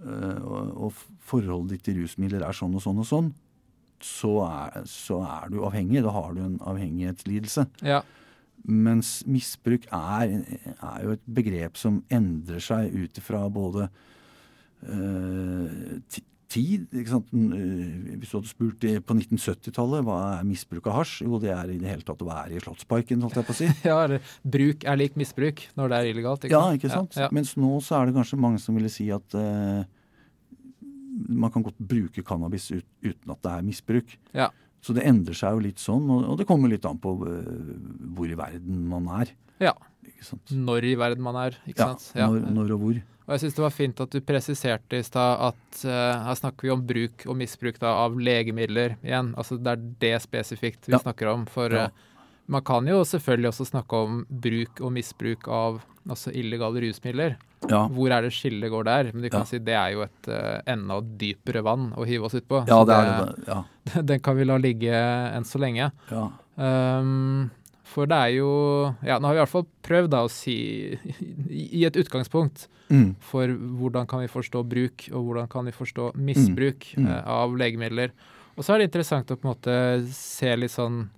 eh, 0.04 0.42
og, 0.44 0.74
og 0.90 1.06
forholdet 1.24 1.78
ditt 1.78 1.88
til 1.88 2.02
rusmidler 2.02 2.46
er 2.46 2.58
sånn 2.58 2.76
og 2.78 2.84
sånn 2.84 3.02
og 3.04 3.10
sånn, 3.10 3.32
så 4.04 4.34
er, 4.46 4.84
så 4.90 5.22
er 5.24 5.54
du 5.54 5.62
avhengig. 5.64 6.04
Da 6.04 6.12
har 6.12 6.36
du 6.36 6.44
en 6.44 6.60
avhengighetslidelse. 6.74 7.70
ja. 7.88 8.04
Mens 8.64 9.26
misbruk 9.28 9.90
er, 9.92 10.38
er 10.72 11.00
jo 11.04 11.16
et 11.18 11.24
begrep 11.36 11.76
som 11.76 11.98
endrer 12.14 12.62
seg 12.64 12.94
ut 12.96 13.18
ifra 13.20 13.42
både 13.52 13.90
ti- 16.08 16.24
tid 16.54 16.94
ikke 16.94 17.12
sant? 17.16 17.32
Eh, 17.34 18.14
Hvis 18.22 18.32
du 18.32 18.38
hadde 18.38 18.52
spurt 18.52 18.86
på 19.08 19.18
1970-tallet 19.18 20.06
hva 20.06 20.20
er 20.38 20.48
misbruk 20.48 20.88
av 20.92 21.00
hasj, 21.02 21.16
jo 21.26 21.40
det 21.42 21.52
er 21.56 21.74
i 21.74 21.80
det 21.82 21.90
hele 21.90 22.06
tatt 22.06 22.22
å 22.24 22.30
være 22.30 22.58
i 22.58 22.62
Slottsparken, 22.64 23.24
holdt 23.26 23.40
jeg 23.42 23.48
på 23.50 23.56
å 23.56 23.60
si. 23.60 23.70
ja, 23.90 23.98
eller 24.06 24.36
bruk 24.46 24.86
er 24.86 25.00
lik 25.02 25.18
misbruk 25.20 25.66
når 25.80 25.92
det 25.92 26.00
er 26.00 26.12
illegalt. 26.14 26.48
Ikke 26.48 26.60
Ja, 26.60 26.78
ikke 26.78 26.94
sant? 26.94 27.18
Ja, 27.18 27.28
ja. 27.28 27.34
Mens 27.36 27.56
nå 27.60 27.76
så 27.84 28.00
er 28.00 28.10
det 28.10 28.18
kanskje 28.20 28.42
mange 28.46 28.62
som 28.64 28.78
ville 28.78 28.92
si 28.94 29.10
at 29.14 29.38
uh, 29.38 29.84
man 31.30 31.54
kan 31.54 31.66
godt 31.66 31.80
bruke 31.80 32.24
cannabis 32.26 32.70
ut, 32.74 32.86
uten 33.04 33.34
at 33.34 33.42
det 33.46 33.56
er 33.56 33.66
misbruk. 33.68 34.18
Ja. 34.36 34.50
Så 34.84 34.92
det 34.98 35.06
endrer 35.08 35.38
seg 35.38 35.56
jo 35.56 35.64
litt 35.64 35.80
sånn, 35.80 36.10
og, 36.12 36.34
det 36.38 36.46
kommer 36.50 36.68
litt 36.72 36.84
an 36.86 36.98
på 37.00 37.14
eh, 37.24 37.74
hvor 38.18 38.28
i 38.28 38.36
verden 38.36 38.82
man 38.92 39.08
er. 39.22 39.32
Ja. 39.64 39.72
Når 40.52 40.84
i 40.92 40.94
verden 41.00 41.24
man 41.24 41.36
er, 41.40 41.56
ikke 41.68 41.80
Ja, 41.86 41.94
sant? 41.96 42.12
når, 42.16 42.50
når 42.52 42.74
og 42.76 42.82
hvor. 42.84 42.98
Og 43.24 43.32
jeg 43.32 43.40
syns 43.46 43.56
det 43.56 43.64
var 43.64 43.72
fint 43.72 44.02
at 44.04 44.12
du 44.12 44.20
presiserte 44.28 45.00
i 45.00 45.04
stad 45.08 45.40
at 45.48 45.84
uh, 45.88 46.26
her 46.28 46.36
snakker 46.36 46.68
vi 46.68 46.72
om 46.74 46.82
bruk 46.84 47.24
og 47.32 47.38
misbruk 47.40 47.78
da, 47.80 47.94
av 48.04 48.18
legemidler 48.20 48.98
igjen. 49.00 49.30
Altså 49.40 49.56
det 49.64 49.72
er 49.78 49.86
det 50.04 50.14
spesifikt 50.26 50.90
vi 50.90 50.98
Ja. 50.98 51.00
snakker 51.00 51.32
om. 51.32 51.46
For 51.48 51.72
Ja. 51.72 51.86
eh, 51.86 51.90
man 52.52 52.62
kan 52.68 52.86
jo 52.86 53.00
selvfølgelig 53.08 53.48
også 53.54 53.70
snakke 53.72 53.94
om 54.04 54.26
bruk 54.28 54.82
og 54.84 54.92
misbruk 54.92 55.48
av 55.48 55.80
altså 56.10 56.34
illegale 56.36 56.82
rusmidler. 56.84 57.38
Ja, 57.70 57.88
Hvor 57.88 58.12
er 58.12 58.22
det 58.26 58.34
skillet 58.36 58.70
går 58.72 58.84
der? 58.84 59.10
Men 59.14 59.22
du 59.24 59.30
kan 59.30 59.42
Ja. 59.42 59.46
si 59.46 59.58
det 59.60 59.74
er 59.74 59.92
jo 59.94 60.02
et 60.04 60.28
uh, 60.28 60.62
enda 60.68 61.00
dypere 61.02 61.62
vann 61.64 61.94
å 61.96 62.06
hive 62.06 62.26
oss 62.28 62.34
utpå. 62.36 62.66
ja 62.68 62.80
det 62.84 62.98
det. 62.98 63.48
Ja, 63.48 63.64
Den 64.12 64.20
kan 64.20 64.36
vi 64.38 64.44
la 64.46 64.58
ligge 64.58 64.92
enn 64.94 65.44
så 65.48 65.60
lenge. 65.60 65.92
ja. 66.12 66.30
Um, 66.58 67.50
for 67.94 68.06
det 68.10 68.18
er 68.18 68.30
jo 68.38 68.96
Ja, 69.06 69.20
nå 69.20 69.26
har 69.28 69.34
vi 69.34 69.40
i 69.40 69.44
hvert 69.44 69.50
fall 69.54 69.66
prøvd 69.84 70.10
da 70.10 70.20
å 70.26 70.30
si 70.30 70.54
i 71.50 71.80
i 71.80 71.86
et 71.86 71.96
utgangspunkt 71.96 72.68
Mm. 72.92 73.16
for 73.20 73.48
hvordan 73.48 74.06
kan 74.08 74.20
vi 74.20 74.28
forstå 74.28 74.62
bruk, 74.70 75.08
og 75.14 75.24
hvordan 75.26 75.48
kan 75.50 75.66
vi 75.66 75.72
forstå 75.72 76.12
misbruk 76.16 76.94
Mm, 76.98 77.06
mm. 77.06 77.08
eh, 77.10 77.24
av 77.26 77.56
legemidler. 77.58 78.12
Og 78.58 78.64
så 78.64 78.74
er 78.76 78.78
det 78.84 78.90
interessant 78.92 79.32
å 79.32 79.36
på 79.40 79.48
en 79.48 79.54
måte 79.56 80.12
se 80.14 80.56
litt 80.56 80.70
sånn 80.72 81.10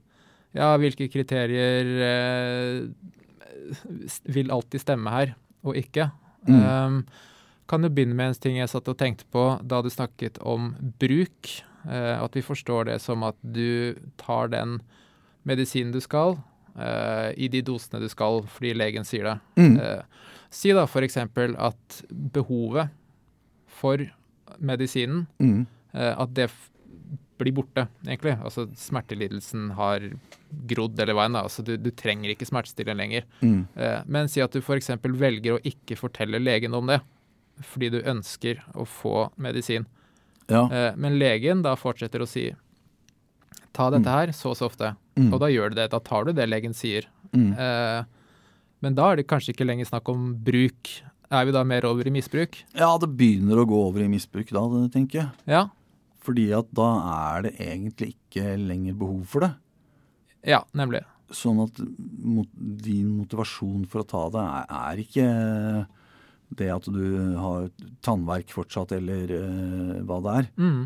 Ja, 0.54 0.78
hvilke 0.78 1.10
kriterier 1.12 1.90
uh, 2.06 2.88
vil 4.32 4.52
alltid 4.52 4.82
stemme 4.82 5.10
her, 5.12 5.34
og 5.66 5.76
ikke. 5.76 6.12
Mm. 6.48 6.64
Um, 6.64 6.98
kan 7.68 7.82
jo 7.82 7.90
begynne 7.90 8.14
med 8.14 8.28
en 8.34 8.38
ting 8.38 8.58
jeg 8.60 8.70
satt 8.70 8.88
og 8.92 8.98
tenkte 9.00 9.26
på 9.34 9.46
da 9.66 9.80
du 9.82 9.90
snakket 9.90 10.38
om 10.46 10.74
bruk. 11.02 11.54
Uh, 11.86 12.22
at 12.24 12.36
vi 12.38 12.42
forstår 12.46 12.88
det 12.92 13.00
som 13.02 13.24
at 13.26 13.38
du 13.42 13.96
tar 14.22 14.50
den 14.54 14.80
medisinen 15.46 15.92
du 15.94 16.00
skal, 16.02 16.38
uh, 16.78 17.30
i 17.38 17.48
de 17.50 17.62
dosene 17.66 18.02
du 18.02 18.08
skal 18.10 18.44
fordi 18.50 18.74
legen 18.78 19.06
sier 19.06 19.26
det. 19.32 19.36
Mm. 19.62 19.80
Uh, 19.82 20.30
si 20.54 20.74
da 20.74 20.86
f.eks. 20.86 21.18
at 21.18 22.02
behovet 22.12 22.90
for 23.68 24.06
medisinen, 24.60 25.26
Mm. 25.40 25.66
at 25.94 26.34
det 26.36 26.50
blir 27.38 27.52
borte, 27.54 27.88
egentlig. 28.06 28.38
Altså 28.44 28.68
smertelidelsen 28.80 29.72
har 29.76 30.06
grodd, 30.70 31.00
eller 31.00 31.14
hva 31.18 31.26
enn. 31.28 31.36
Altså, 31.36 31.64
du, 31.68 31.76
du 31.78 31.90
trenger 31.92 32.32
ikke 32.32 32.48
smertestillende 32.48 32.98
lenger. 33.04 33.26
Mm. 33.42 33.68
Eh, 33.76 34.02
Men 34.08 34.28
si 34.32 34.42
at 34.42 34.52
du 34.56 34.60
f.eks. 34.62 34.90
velger 35.04 35.58
å 35.58 35.62
ikke 35.64 35.98
fortelle 36.00 36.40
legen 36.40 36.74
om 36.78 36.88
det, 36.88 37.02
fordi 37.62 37.90
du 37.92 38.02
ønsker 38.04 38.62
å 38.76 38.86
få 38.88 39.30
medisin. 39.38 39.86
Ja. 40.48 40.66
Eh, 40.72 40.94
Men 40.96 41.20
legen 41.20 41.62
da 41.66 41.76
fortsetter 41.76 42.22
å 42.24 42.28
si 42.30 42.50
ta 43.76 43.90
dette 43.92 44.08
her 44.12 44.32
så 44.36 44.54
og 44.54 44.58
så 44.60 44.70
ofte, 44.70 44.94
Mm. 45.16 45.32
og 45.34 45.40
da 45.40 45.48
gjør 45.48 45.70
du 45.72 45.76
det. 45.76 45.90
Da 45.92 46.00
tar 46.00 46.26
du 46.26 46.34
det 46.34 46.48
legen 46.50 46.74
sier. 46.74 47.06
Mm. 47.34 47.54
Eh, 47.58 48.04
Men 48.82 48.94
da 48.96 49.12
er 49.12 49.16
det 49.18 49.28
kanskje 49.28 49.54
ikke 49.56 49.66
lenger 49.66 49.86
snakk 49.88 50.10
om 50.12 50.36
bruk. 50.44 51.02
Er 51.32 51.46
vi 51.46 51.52
da 51.52 51.64
mer 51.64 51.86
over 51.86 52.06
i 52.06 52.12
misbruk? 52.12 52.58
ja, 52.76 52.98
det 53.00 53.08
begynner 53.18 53.58
å 53.58 53.66
gå 53.66 53.80
over 53.88 54.02
i 54.04 54.08
misbruk 54.08 54.52
da, 54.52 54.62
tenker 54.94 55.20
jeg. 55.24 55.30
Ja. 55.48 55.70
Fordi 56.26 56.48
at 56.58 56.72
da 56.74 56.88
er 57.12 57.46
det 57.46 57.52
egentlig 57.62 58.16
ikke 58.16 58.56
lenger 58.58 58.98
behov 58.98 59.22
for 59.30 59.46
det. 59.46 59.52
Ja, 60.46 60.64
nemlig. 60.78 61.04
Sånn 61.34 61.60
at 61.64 61.78
mot, 62.22 62.50
din 62.56 63.16
motivasjon 63.20 63.86
for 63.90 64.04
å 64.04 64.10
ta 64.10 64.24
det 64.34 64.42
er, 64.46 64.66
er 64.78 65.02
ikke 65.02 65.28
det 66.56 66.68
at 66.70 66.86
du 66.94 67.06
har 67.42 67.70
tannverk 68.06 68.54
fortsatt, 68.54 68.94
eller 68.98 69.34
uh, 69.34 70.02
hva 70.06 70.20
det 70.22 70.36
er. 70.42 70.50
Mm. 70.62 70.84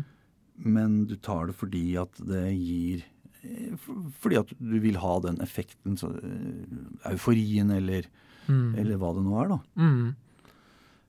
Men 0.76 0.96
du 1.08 1.16
tar 1.20 1.48
det 1.50 1.56
fordi 1.60 1.84
at 2.00 2.18
det 2.28 2.42
gir 2.52 3.04
eh, 3.40 3.76
Fordi 4.20 4.36
at 4.40 4.50
du 4.58 4.74
vil 4.82 4.98
ha 5.00 5.14
den 5.24 5.38
effekten, 5.44 5.96
så, 6.00 6.10
uh, 6.16 7.12
euforien, 7.12 7.72
eller, 7.76 8.08
Mm. 8.48 8.74
eller 8.80 8.98
hva 8.98 9.12
det 9.14 9.22
nå 9.22 9.36
er, 9.38 9.50
da. 9.52 9.58
Mm. 9.78 10.16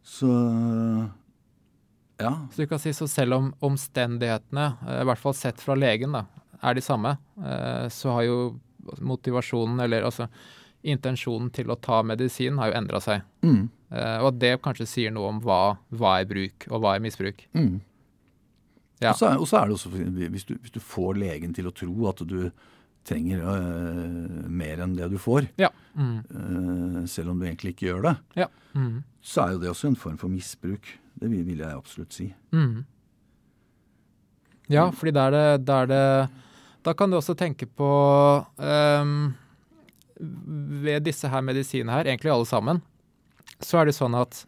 Så 0.05 0.27
ja. 2.21 2.31
Så 2.53 2.61
du 2.63 2.67
kan 2.71 2.79
si 2.79 2.93
så 2.93 3.07
selv 3.09 3.33
om 3.39 3.51
omstendighetene, 3.67 4.69
eh, 4.87 5.01
i 5.01 5.07
hvert 5.09 5.21
fall 5.21 5.33
sett 5.37 5.61
fra 5.61 5.75
legen, 5.75 6.13
da, 6.15 6.25
er 6.61 6.77
de 6.77 6.81
samme, 6.85 7.15
eh, 7.41 7.87
så 7.93 8.13
har 8.17 8.23
jo 8.29 8.39
motivasjonen, 9.01 9.79
eller 9.83 10.05
altså 10.07 10.27
intensjonen 10.83 11.51
til 11.53 11.69
å 11.69 11.77
ta 11.77 11.99
medisin, 12.03 12.57
har 12.57 12.71
jo 12.71 12.79
endra 12.81 13.01
seg. 13.03 13.21
Mm, 13.45 13.69
Eh, 13.91 14.21
Og 14.23 14.27
at 14.29 14.37
det 14.39 14.61
kanskje 14.63 14.85
sier 14.87 15.11
noe 15.11 15.27
om 15.33 15.39
hva, 15.43 15.75
hva 15.91 16.13
er 16.21 16.25
bruk, 16.29 16.63
og 16.71 16.79
hva 16.79 16.93
er 16.95 17.01
misbruk. 17.03 17.41
mm. 17.53 17.81
Ja. 19.01 19.09
Og, 19.11 19.17
så 19.17 19.25
er, 19.31 19.37
og 19.41 19.47
så 19.49 19.57
er 19.57 19.65
det 19.67 19.73
også 19.75 19.89
hvis 20.31 20.45
du, 20.45 20.53
hvis 20.61 20.71
du 20.71 20.79
får 20.79 21.17
legen 21.17 21.53
til 21.57 21.65
å 21.67 21.73
tro 21.73 21.89
at 22.07 22.21
du 22.29 22.51
trenger 23.07 23.41
uh, 23.41 24.49
mer 24.51 24.81
enn 24.85 24.95
det 24.97 25.07
du 25.11 25.17
får, 25.21 25.47
Ja. 25.57 25.69
Mm. 25.97 26.17
uh, 26.31 27.05
selv 27.09 27.31
om 27.33 27.39
du 27.41 27.45
egentlig 27.47 27.73
ikke 27.75 27.87
gjør 27.89 28.01
det, 28.09 28.15
Ja. 28.43 28.47
Mm. 28.75 29.03
så 29.21 29.45
er 29.47 29.51
jo 29.55 29.59
det 29.59 29.69
også 29.71 29.87
en 29.89 29.95
form 29.99 30.17
for 30.21 30.29
misbruk. 30.31 30.85
Det 31.19 31.29
vil, 31.29 31.43
vil 31.45 31.57
jeg 31.59 31.75
absolutt 31.75 32.13
si. 32.15 32.29
Mm. 32.53 32.85
Ja, 34.71 34.85
fordi 34.95 35.11
da 35.11 35.25
er 35.27 35.35
det, 35.35 35.65
det 35.89 36.29
Da 36.85 36.93
kan 36.97 37.11
du 37.11 37.17
også 37.17 37.35
tenke 37.37 37.65
på 37.67 37.89
um, 38.57 39.33
Ved 40.17 41.03
disse 41.03 41.27
her 41.29 41.41
medisinene 41.43 41.91
her, 41.91 42.07
egentlig 42.07 42.31
alle 42.31 42.45
sammen, 42.47 42.79
så 43.61 43.81
er 43.81 43.89
det 43.89 43.95
sånn 43.97 44.15
at 44.17 44.45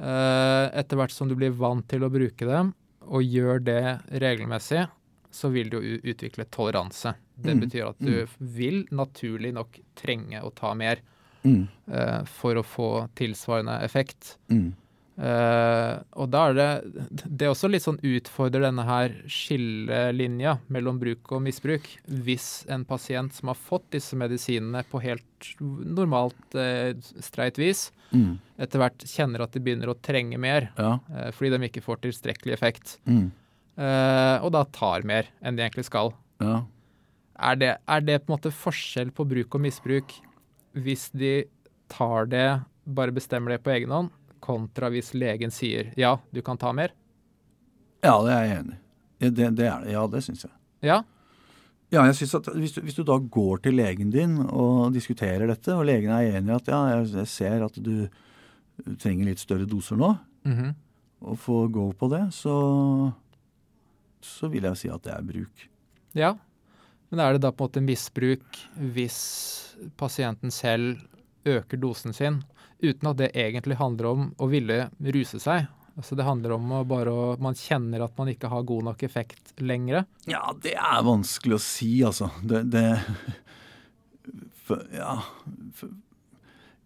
uh, 0.00 0.68
etter 0.76 0.96
hvert 0.98 1.12
som 1.14 1.28
du 1.28 1.36
blir 1.36 1.52
vant 1.56 1.86
til 1.88 2.04
å 2.04 2.10
bruke 2.12 2.48
dem, 2.48 2.74
og 3.06 3.22
gjør 3.22 3.60
det 3.64 3.82
regelmessig, 4.20 4.86
så 5.36 5.50
vil 5.52 5.68
du 5.72 5.76
jo 5.82 5.98
utvikle 6.12 6.46
toleranse. 6.48 7.12
Det 7.36 7.52
Mm. 7.54 7.60
betyr 7.66 7.88
at 7.90 7.98
du 8.00 8.26
vil 8.40 8.86
naturlig 8.90 9.52
nok 9.52 9.78
trenge 9.94 10.40
å 10.42 10.50
ta 10.54 10.72
mer 10.74 11.02
Mm, 11.46 11.68
uh, 11.92 12.24
for 12.24 12.56
å 12.58 12.64
få 12.66 13.08
tilsvarende 13.14 13.76
effekt. 13.84 14.36
mm, 14.50 14.72
Eh, 15.18 15.98
og 16.20 16.28
da 16.28 16.42
er 16.50 16.54
det 16.54 17.06
Det 17.38 17.46
også 17.48 17.70
litt 17.72 17.80
sånn 17.86 17.96
utfordrer 18.04 18.66
denne 18.66 18.84
her 18.84 19.14
skillelinja 19.26 20.58
mellom 20.68 20.98
bruk 21.00 21.32
og 21.32 21.40
misbruk. 21.46 21.86
Hvis 22.06 22.66
en 22.68 22.84
pasient 22.84 23.32
som 23.32 23.48
har 23.48 23.56
fått 23.56 23.88
disse 23.96 24.12
medisinene 24.18 24.84
på 24.90 25.00
helt 25.00 25.48
normalt 25.60 26.54
uh, 26.54 26.92
streit 27.24 27.56
vis, 27.56 27.86
mm, 28.12 28.36
etter 28.60 28.82
hvert 28.82 29.06
kjenner 29.08 29.40
at 29.46 29.56
de 29.56 29.60
begynner 29.64 29.88
å 29.88 29.96
trenge 29.96 30.36
mer 30.38 30.68
ja. 30.76 30.98
fordi 31.32 31.50
de 31.56 31.68
ikke 31.70 31.84
får 31.84 32.02
tilstrekkelig 32.04 32.52
effekt, 32.52 32.98
Mm, 33.08 33.30
og 33.76 34.48
da 34.54 34.62
tar 34.72 35.02
mer 35.04 35.26
enn 35.42 35.56
de 35.58 35.62
egentlig 35.66 35.84
skal. 35.88 36.14
ja. 36.40 36.62
Er 37.36 37.56
det, 37.60 37.74
er 37.84 38.00
det 38.00 38.14
på 38.24 38.30
en 38.32 38.38
måte 38.38 38.48
forskjell 38.48 39.10
på 39.12 39.26
bruk 39.28 39.54
og 39.58 39.60
misbruk 39.60 40.14
hvis 40.72 41.10
de 41.12 41.44
tar 41.92 42.24
det, 42.32 42.62
bare 42.88 43.12
bestemmer 43.12 43.52
det 43.52 43.58
på 43.62 43.74
egen 43.74 43.90
hånd, 43.92 44.08
kontra 44.40 44.88
hvis 44.88 45.10
legen 45.12 45.52
sier 45.52 45.90
ja, 46.00 46.14
du 46.32 46.40
kan 46.40 46.56
ta 46.56 46.72
mer? 46.72 46.94
ja, 48.06 48.14
det 48.24 48.32
er 48.32 48.44
jeg 48.46 48.56
enig 48.62 48.76
i. 48.78 48.80
Det, 49.18 49.30
det 49.36 49.66
er 49.68 49.84
det. 49.84 49.92
Ja, 49.92 50.06
det 50.06 50.22
syns 50.24 50.46
jeg. 50.46 50.52
Ja. 50.88 51.02
Ja, 51.92 52.06
jeg 52.08 52.14
synes 52.22 52.34
at 52.40 52.48
hvis 52.56 52.72
du, 52.72 52.80
hvis 52.86 52.96
du 52.96 53.02
da 53.04 53.18
går 53.20 53.60
til 53.64 53.76
legen 53.82 54.10
din 54.10 54.38
og 54.46 54.92
diskuterer 54.96 55.46
dette, 55.52 55.74
og 55.76 55.84
legen 55.88 56.10
er 56.16 56.38
enig 56.38 56.52
i 56.52 56.56
at 56.56 56.68
ja, 56.72 56.80
jeg, 57.02 57.26
ser 57.28 57.64
at 57.68 57.76
du 57.84 58.08
trenger 59.00 59.28
litt 59.28 59.44
større 59.44 59.68
doser 59.68 59.96
nå, 60.00 60.14
Mhm. 60.48 60.72
og 61.20 61.36
får 61.42 61.68
go 61.72 61.90
på 61.92 62.08
det, 62.12 62.24
så, 62.32 62.56
så 64.26 64.50
vil 64.52 64.66
jeg 64.68 64.80
si 64.80 64.90
at 64.92 65.06
det 65.06 65.14
er 65.14 65.24
bruk. 65.26 65.68
ja. 66.18 66.34
Men 67.08 67.20
er 67.22 67.36
det 67.36 67.44
da 67.44 67.52
på 67.54 67.62
en 67.62 67.68
måte 67.68 67.80
misbruk 67.86 68.56
hvis 68.94 69.18
pasienten 69.96 70.50
selv 70.50 71.04
øker 71.46 71.78
dosen 71.78 72.10
sin, 72.16 72.40
uten 72.82 73.10
at 73.12 73.20
det 73.20 73.28
egentlig 73.38 73.76
handler 73.78 74.08
om 74.10 74.24
å 74.42 74.48
ville 74.50 74.88
ruse 75.14 75.38
seg? 75.38 75.68
Altså 75.96 76.16
Det 76.18 76.26
handler 76.26 76.56
om 76.58 76.72
å 76.76 76.80
bare 76.84 77.12
å, 77.14 77.28
man 77.40 77.54
kjenner 77.56 78.02
at 78.04 78.18
man 78.18 78.28
ikke 78.28 78.50
har 78.52 78.66
god 78.68 78.88
nok 78.90 79.04
effekt 79.06 79.54
lenger. 79.62 80.02
Ja, 80.28 80.50
det 80.62 80.74
er 80.74 81.06
vanskelig 81.06 81.56
å 81.56 81.62
si, 81.62 81.92
altså. 82.04 82.28
Det, 82.42 82.64
det 82.74 82.84
for, 84.66 84.82
Ja. 84.92 85.20
For, 85.78 85.94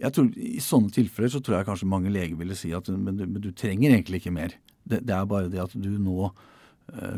jeg 0.01 0.15
tror, 0.17 0.31
I 0.33 0.61
sånne 0.65 0.93
tilfeller 0.95 1.29
så 1.33 1.43
tror 1.45 1.59
jeg 1.59 1.67
kanskje 1.69 1.89
mange 1.91 2.13
leger 2.13 2.39
ville 2.39 2.55
si 2.57 2.71
at 2.77 2.87
men 2.89 3.19
du, 3.19 3.27
men 3.27 3.43
du 3.45 3.51
trenger 3.53 3.93
egentlig 3.93 4.23
ikke 4.23 4.33
mer. 4.33 4.55
Det, 4.81 5.03
det 5.05 5.13
er 5.13 5.27
bare 5.29 5.51
det 5.53 5.61
at 5.61 5.75
du 5.77 5.91
nå 6.01 6.31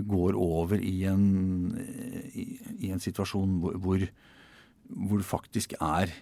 går 0.09 0.37
over 0.37 0.81
i 0.83 0.97
en, 1.09 1.23
i, 2.35 2.45
i 2.87 2.93
en 2.93 3.01
situasjon 3.01 3.57
hvor, 3.63 3.79
hvor, 3.81 4.05
hvor 4.93 5.23
det 5.23 5.29
faktisk 5.29 5.77
er 5.81 6.13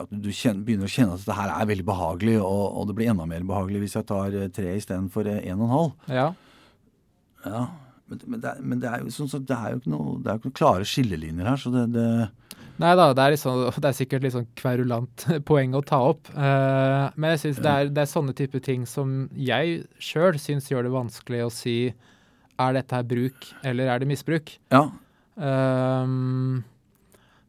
at 0.00 0.10
du 0.10 0.30
kjenner, 0.32 0.64
begynner 0.66 0.88
å 0.88 0.90
kjenne 0.90 1.14
at 1.14 1.22
dette 1.22 1.36
her 1.38 1.52
er 1.52 1.68
veldig 1.70 1.86
behagelig, 1.86 2.36
og, 2.40 2.64
og 2.78 2.88
det 2.88 2.96
blir 2.98 3.10
enda 3.12 3.26
mer 3.30 3.46
behagelig 3.46 3.84
hvis 3.84 3.96
jeg 3.98 4.08
tar 4.08 4.36
eh, 4.38 4.50
tre 4.54 4.74
istedenfor 4.78 5.28
eh, 5.30 5.42
en 5.50 5.60
og 5.60 5.66
en 5.66 5.74
halv. 5.74 5.92
Ja. 6.10 6.26
Ja, 7.44 7.62
men, 8.08 8.22
men, 8.24 8.40
det, 8.40 8.54
men 8.60 8.80
det, 8.82 8.90
er 8.90 9.04
jo 9.04 9.12
sånn, 9.12 9.30
at 9.36 9.48
det 9.50 9.58
er 9.58 9.74
jo 9.74 9.82
ikke 9.82 9.92
noe, 9.92 10.16
det 10.24 10.38
noen 10.40 10.56
klare 10.56 10.88
skillelinjer 10.88 11.50
her. 11.50 11.60
så 11.60 11.72
det, 11.74 11.84
det 11.94 12.08
Nei 12.82 12.94
da, 12.98 13.10
det 13.14 13.28
liksom, 13.36 13.60
det 13.82 13.90
er 13.90 13.96
sikkert 14.00 14.24
litt 14.26 14.34
sånn 14.34 14.50
kverulant 14.58 15.26
poeng 15.50 15.76
å 15.78 15.84
ta 15.86 16.00
opp. 16.10 16.32
Uh, 16.34 17.12
men 17.14 17.34
jeg 17.34 17.44
synes 17.44 17.62
det, 17.62 17.76
er, 17.76 17.94
det 17.94 18.02
er 18.04 18.10
sånne 18.10 18.34
type 18.36 18.60
ting 18.64 18.88
som 18.88 19.24
jeg 19.36 19.84
sjøl 20.02 20.40
syns 20.42 20.70
gjør 20.72 20.88
det 20.88 20.96
vanskelig 20.96 21.46
å 21.46 21.54
si 21.54 21.78
er 22.54 22.76
dette 22.76 22.94
her 22.94 23.06
bruk 23.06 23.48
eller 23.66 23.90
er 23.90 24.02
det 24.02 24.10
misbruk. 24.10 24.56
Ja, 24.70 24.88
Ehm, 25.40 26.62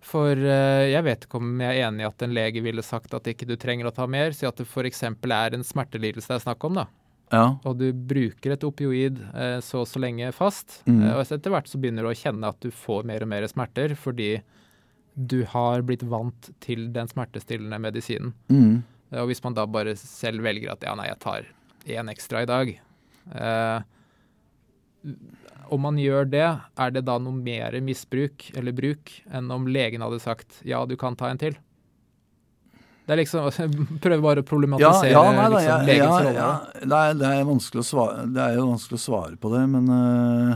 for 0.06 0.38
uh, 0.38 0.86
jeg 0.86 1.02
vet 1.06 1.26
ikke 1.26 1.40
om 1.40 1.62
jeg 1.62 1.80
er 1.80 1.88
enig 1.88 2.06
i 2.06 2.08
at 2.08 2.26
en 2.26 2.36
lege 2.36 2.62
ville 2.66 2.84
sagt 2.86 3.14
at 3.18 3.28
ikke 3.30 3.48
du 3.50 3.56
trenger 3.62 3.90
å 3.90 3.96
ta 3.96 4.06
mer. 4.10 4.36
Si 4.38 4.48
at 4.48 4.60
det 4.60 4.68
f.eks. 4.68 5.04
er 5.06 5.58
en 5.58 5.66
smertelidelse 5.66 6.30
det 6.30 6.38
er 6.38 6.46
snakk 6.46 6.68
om, 6.68 6.82
da. 6.82 6.86
ja, 7.34 7.48
Og 7.66 7.80
du 7.82 7.88
bruker 7.94 8.54
et 8.54 8.68
opioid 8.68 9.22
eh, 9.34 9.58
så 9.66 9.82
og 9.84 9.90
så 9.90 10.02
lenge 10.02 10.30
fast. 10.36 10.82
Mm. 10.86 11.02
eh, 11.02 11.16
og 11.16 11.26
etter 11.26 11.54
hvert 11.54 11.72
så 11.72 11.82
begynner 11.82 12.06
du 12.06 12.12
å 12.12 12.18
kjenne 12.18 12.54
at 12.54 12.62
du 12.62 12.70
får 12.70 13.08
mer 13.10 13.26
og 13.26 13.34
mer 13.34 13.50
smerter 13.50 13.98
fordi 13.98 14.36
du 15.16 15.46
har 15.48 15.82
blitt 15.88 16.04
vant 16.04 16.50
til 16.60 16.90
den 16.94 17.08
smertestillende 17.08 17.80
medisinen. 17.80 18.34
mm, 18.52 18.84
Eh, 19.12 19.22
Og 19.22 19.30
hvis 19.30 19.44
man 19.44 19.56
da 19.58 19.66
bare 19.70 19.96
selv 20.00 20.44
velger 20.46 20.74
at 20.74 20.86
ja, 20.86 20.96
nei, 20.98 21.10
jeg 21.12 21.20
tar 21.24 21.52
én 21.86 22.10
ekstra 22.12 22.42
i 22.42 22.50
dag 22.50 22.72
eh, 23.36 23.84
Om 25.70 25.82
man 25.82 26.00
gjør 26.02 26.26
det, 26.30 26.48
er 26.78 26.92
det 26.94 27.06
da 27.06 27.20
noe 27.22 27.34
mer 27.38 27.78
misbruk 27.86 28.50
eller 28.58 28.74
bruk 28.76 29.14
enn 29.32 29.52
om 29.54 29.68
legen 29.70 30.02
hadde 30.06 30.22
sagt 30.22 30.60
ja, 30.66 30.84
du 30.86 30.96
kan 30.98 31.18
ta 31.18 31.30
en 31.30 31.42
til? 31.42 31.58
Det 33.06 33.14
er 33.14 33.22
liksom 33.22 33.50
Prøver 34.04 34.24
bare 34.26 34.42
å 34.44 34.48
problematisere 34.48 35.14
ja, 35.14 35.26
nei, 35.30 35.46
da, 35.46 35.50
liksom, 35.54 35.70
ja, 35.70 35.82
legens 35.86 36.16
rolle. 36.16 36.34
ja. 36.38 36.52
Det, 36.82 37.02
er, 37.02 37.20
det, 37.22 37.34
er 37.34 37.82
å 37.82 37.86
svare, 37.86 38.26
det 38.34 38.46
er 38.46 38.58
jo 38.60 38.70
vanskelig 38.72 38.98
å 39.02 39.06
svare 39.06 39.38
på 39.42 39.54
det, 39.54 39.64
men 39.74 39.92
øh, 39.94 40.56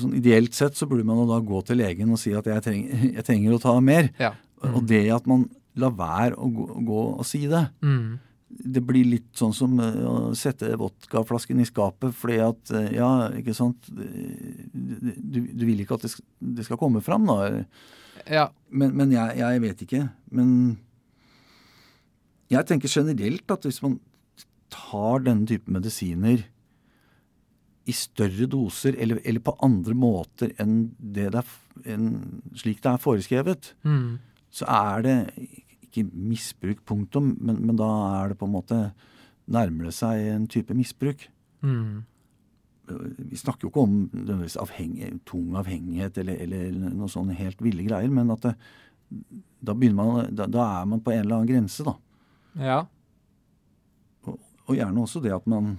sånn 0.00 0.14
ideelt 0.18 0.54
sett 0.56 0.76
så 0.78 0.86
burde 0.90 1.04
man 1.06 1.18
jo 1.22 1.26
da 1.30 1.40
gå 1.44 1.60
til 1.68 1.78
legen 1.80 2.12
og 2.14 2.18
si 2.20 2.32
at 2.36 2.46
jeg 2.50 2.62
trenger, 2.64 3.02
jeg 3.18 3.24
trenger 3.26 3.56
å 3.56 3.62
ta 3.62 3.74
mer. 3.84 4.10
Ja. 4.20 4.32
Og 4.70 4.84
det 4.88 5.02
at 5.12 5.26
man 5.30 5.48
lar 5.76 5.90
være 5.98 6.36
å 6.38 6.46
gå, 6.54 6.68
gå 6.86 7.00
og 7.18 7.26
si 7.26 7.42
det, 7.50 7.64
Mm. 7.82 8.18
det 8.74 8.80
blir 8.86 9.04
litt 9.08 9.32
sånn 9.34 9.52
som 9.56 9.72
eh, 9.82 9.96
å 10.06 10.30
sette 10.38 10.68
vodkaflasken 10.78 11.58
i 11.60 11.66
skapet 11.66 12.14
fordi 12.14 12.36
at 12.44 12.70
eh, 12.70 12.92
Ja, 12.94 13.08
ikke 13.34 13.54
sant 13.56 13.88
Du, 13.90 15.40
du 15.42 15.64
vil 15.66 15.80
ikke 15.82 15.96
at 15.98 16.04
det 16.06 16.12
skal, 16.12 16.24
det 16.54 16.64
skal 16.68 16.78
komme 16.78 17.02
fram, 17.02 17.26
da. 17.26 17.64
Ja. 18.30 18.46
Men, 18.70 18.94
men 18.96 19.10
jeg, 19.12 19.38
jeg 19.42 19.60
vet 19.64 19.82
ikke. 19.88 20.02
Men 20.30 20.78
jeg 22.52 22.66
tenker 22.68 22.88
generelt 22.92 23.50
at 23.50 23.66
hvis 23.66 23.80
man 23.82 23.98
tar 24.74 25.22
denne 25.26 25.46
type 25.48 25.70
medisiner 25.70 26.44
i 27.84 27.92
større 27.92 28.46
doser 28.48 28.96
eller, 28.96 29.18
eller 29.28 29.42
på 29.44 29.56
andre 29.64 29.94
måter 29.98 30.54
enn, 30.62 30.94
det 30.98 31.26
det 31.34 31.42
er, 31.42 31.50
enn 31.94 32.06
slik 32.56 32.80
det 32.84 32.94
er 32.94 33.02
foreskrevet, 33.02 33.74
Mm. 33.84 34.18
så 34.54 34.64
er 34.70 35.02
det 35.04 35.18
ikke 35.88 36.06
misbruk, 36.12 36.80
punktum, 36.88 37.36
men, 37.40 37.60
men 37.66 37.76
da 37.76 37.90
er 38.22 38.32
det 38.32 38.38
på 38.40 38.48
en 38.48 38.54
måte 38.56 38.78
nærmer 39.46 39.90
det 39.90 39.94
seg 39.94 40.24
en 40.32 40.46
type 40.48 40.74
misbruk. 40.74 41.26
Mm. 41.62 42.04
Vi 43.30 43.36
snakker 43.36 43.64
jo 43.66 43.70
ikke 43.72 43.84
om 43.84 43.94
nødvendigvis 44.12 44.58
avhengig, 44.60 45.10
tung 45.28 45.54
avhengighet 45.56 46.18
eller, 46.20 46.40
eller 46.44 46.72
noe 46.96 47.08
sånn 47.12 47.30
helt 47.36 47.60
ville 47.64 47.84
greier, 47.86 48.10
men 48.12 48.32
at 48.34 48.44
det, 48.48 48.54
da, 49.64 49.74
man, 49.74 50.28
da, 50.34 50.48
da 50.50 50.66
er 50.80 50.88
man 50.90 51.00
på 51.04 51.12
en 51.14 51.22
eller 51.24 51.38
annen 51.42 51.48
grense, 51.52 51.84
da. 51.86 51.94
Ja. 52.60 52.80
Og, 54.28 54.36
og 54.66 54.76
gjerne 54.76 55.04
også 55.04 55.22
det 55.24 55.32
at 55.36 55.46
man 55.50 55.76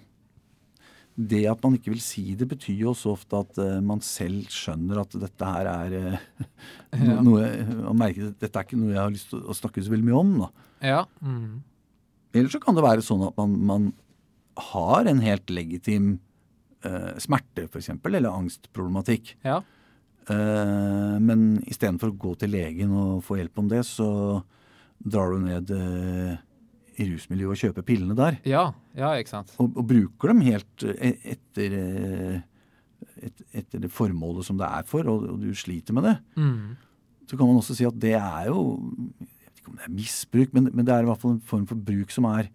Det 1.15 1.45
at 1.47 1.61
man 1.63 1.77
ikke 1.77 1.93
vil 1.93 2.01
si 2.03 2.33
det, 2.35 2.47
betyr 2.51 2.81
jo 2.81 2.91
også 2.91 3.13
ofte 3.13 3.39
at 3.39 3.59
uh, 3.61 3.77
man 3.83 4.01
selv 4.03 4.49
skjønner 4.51 4.99
at 4.99 5.15
dette 5.21 5.51
her 5.51 5.69
er 5.71 5.93
uh, 5.95 6.17
no, 6.99 7.21
noe 7.29 7.45
Man 7.69 8.01
merker 8.01 8.33
at 8.33 8.41
dette 8.43 8.59
er 8.59 8.67
ikke 8.67 8.79
noe 8.81 8.91
jeg 8.91 8.99
har 8.99 9.13
lyst 9.13 9.31
til 9.31 9.45
å 9.45 9.55
snakke 9.55 9.83
så 9.85 9.93
veldig 9.93 10.09
mye 10.09 10.19
om. 10.19 10.33
da. 10.43 10.49
Ja. 10.83 11.03
Mm. 11.23 11.61
Eller 12.35 12.51
så 12.51 12.59
kan 12.63 12.75
det 12.75 12.83
være 12.83 13.05
sånn 13.05 13.23
at 13.29 13.39
man, 13.39 13.55
man 13.63 13.87
har 14.73 15.07
en 15.07 15.23
helt 15.23 15.51
legitim 15.51 16.17
uh, 16.87 17.15
smerte, 17.21 17.69
f.eks., 17.69 17.93
eller 17.95 18.31
angstproblematikk. 18.31 19.37
Ja. 19.47 19.61
Uh, 20.25 21.15
men 21.21 21.61
istedenfor 21.69 22.11
å 22.11 22.19
gå 22.19 22.35
til 22.41 22.55
legen 22.55 22.91
og 22.91 23.23
få 23.23 23.39
hjelp 23.39 23.63
om 23.63 23.71
det, 23.71 23.85
så 23.87 24.09
drar 25.05 25.33
du 25.33 25.41
ned 25.43 25.71
eh, 25.75 26.35
i 26.95 27.07
rusmiljøet 27.09 27.53
og 27.53 27.61
kjøper 27.61 27.85
pillene 27.87 28.17
der. 28.17 28.39
Ja. 28.47 28.65
Ja, 28.97 29.13
ikke 29.19 29.33
sant. 29.33 29.53
Og, 29.59 29.71
og 29.75 29.87
bruker 29.89 30.31
dem 30.31 30.43
helt 30.45 30.85
eh, 30.87 31.17
etter, 31.35 31.77
eh, 31.79 33.15
et, 33.27 33.45
etter 33.61 33.83
det 33.83 33.91
formålet 33.93 34.47
som 34.47 34.59
det 34.59 34.69
er 34.69 34.85
for, 34.89 35.07
og, 35.11 35.25
og 35.33 35.41
du 35.43 35.49
sliter 35.57 35.95
med 35.97 36.07
det. 36.09 36.15
Mm. 36.39 36.75
Så 37.25 37.37
kan 37.37 37.49
man 37.49 37.59
også 37.59 37.75
si 37.77 37.87
at 37.87 37.97
det 37.97 38.13
er 38.19 38.51
jo 38.51 38.77
Jeg 39.17 39.31
vet 39.41 39.59
ikke 39.59 39.71
om 39.71 39.79
det 39.79 39.87
er 39.87 39.97
misbruk, 39.97 40.55
men, 40.55 40.69
men 40.71 40.87
det 40.87 40.93
er 40.93 41.03
i 41.03 41.09
hvert 41.09 41.21
fall 41.21 41.35
en 41.35 41.45
form 41.51 41.67
for 41.69 41.87
bruk 41.89 42.13
som 42.13 42.29
er 42.31 42.51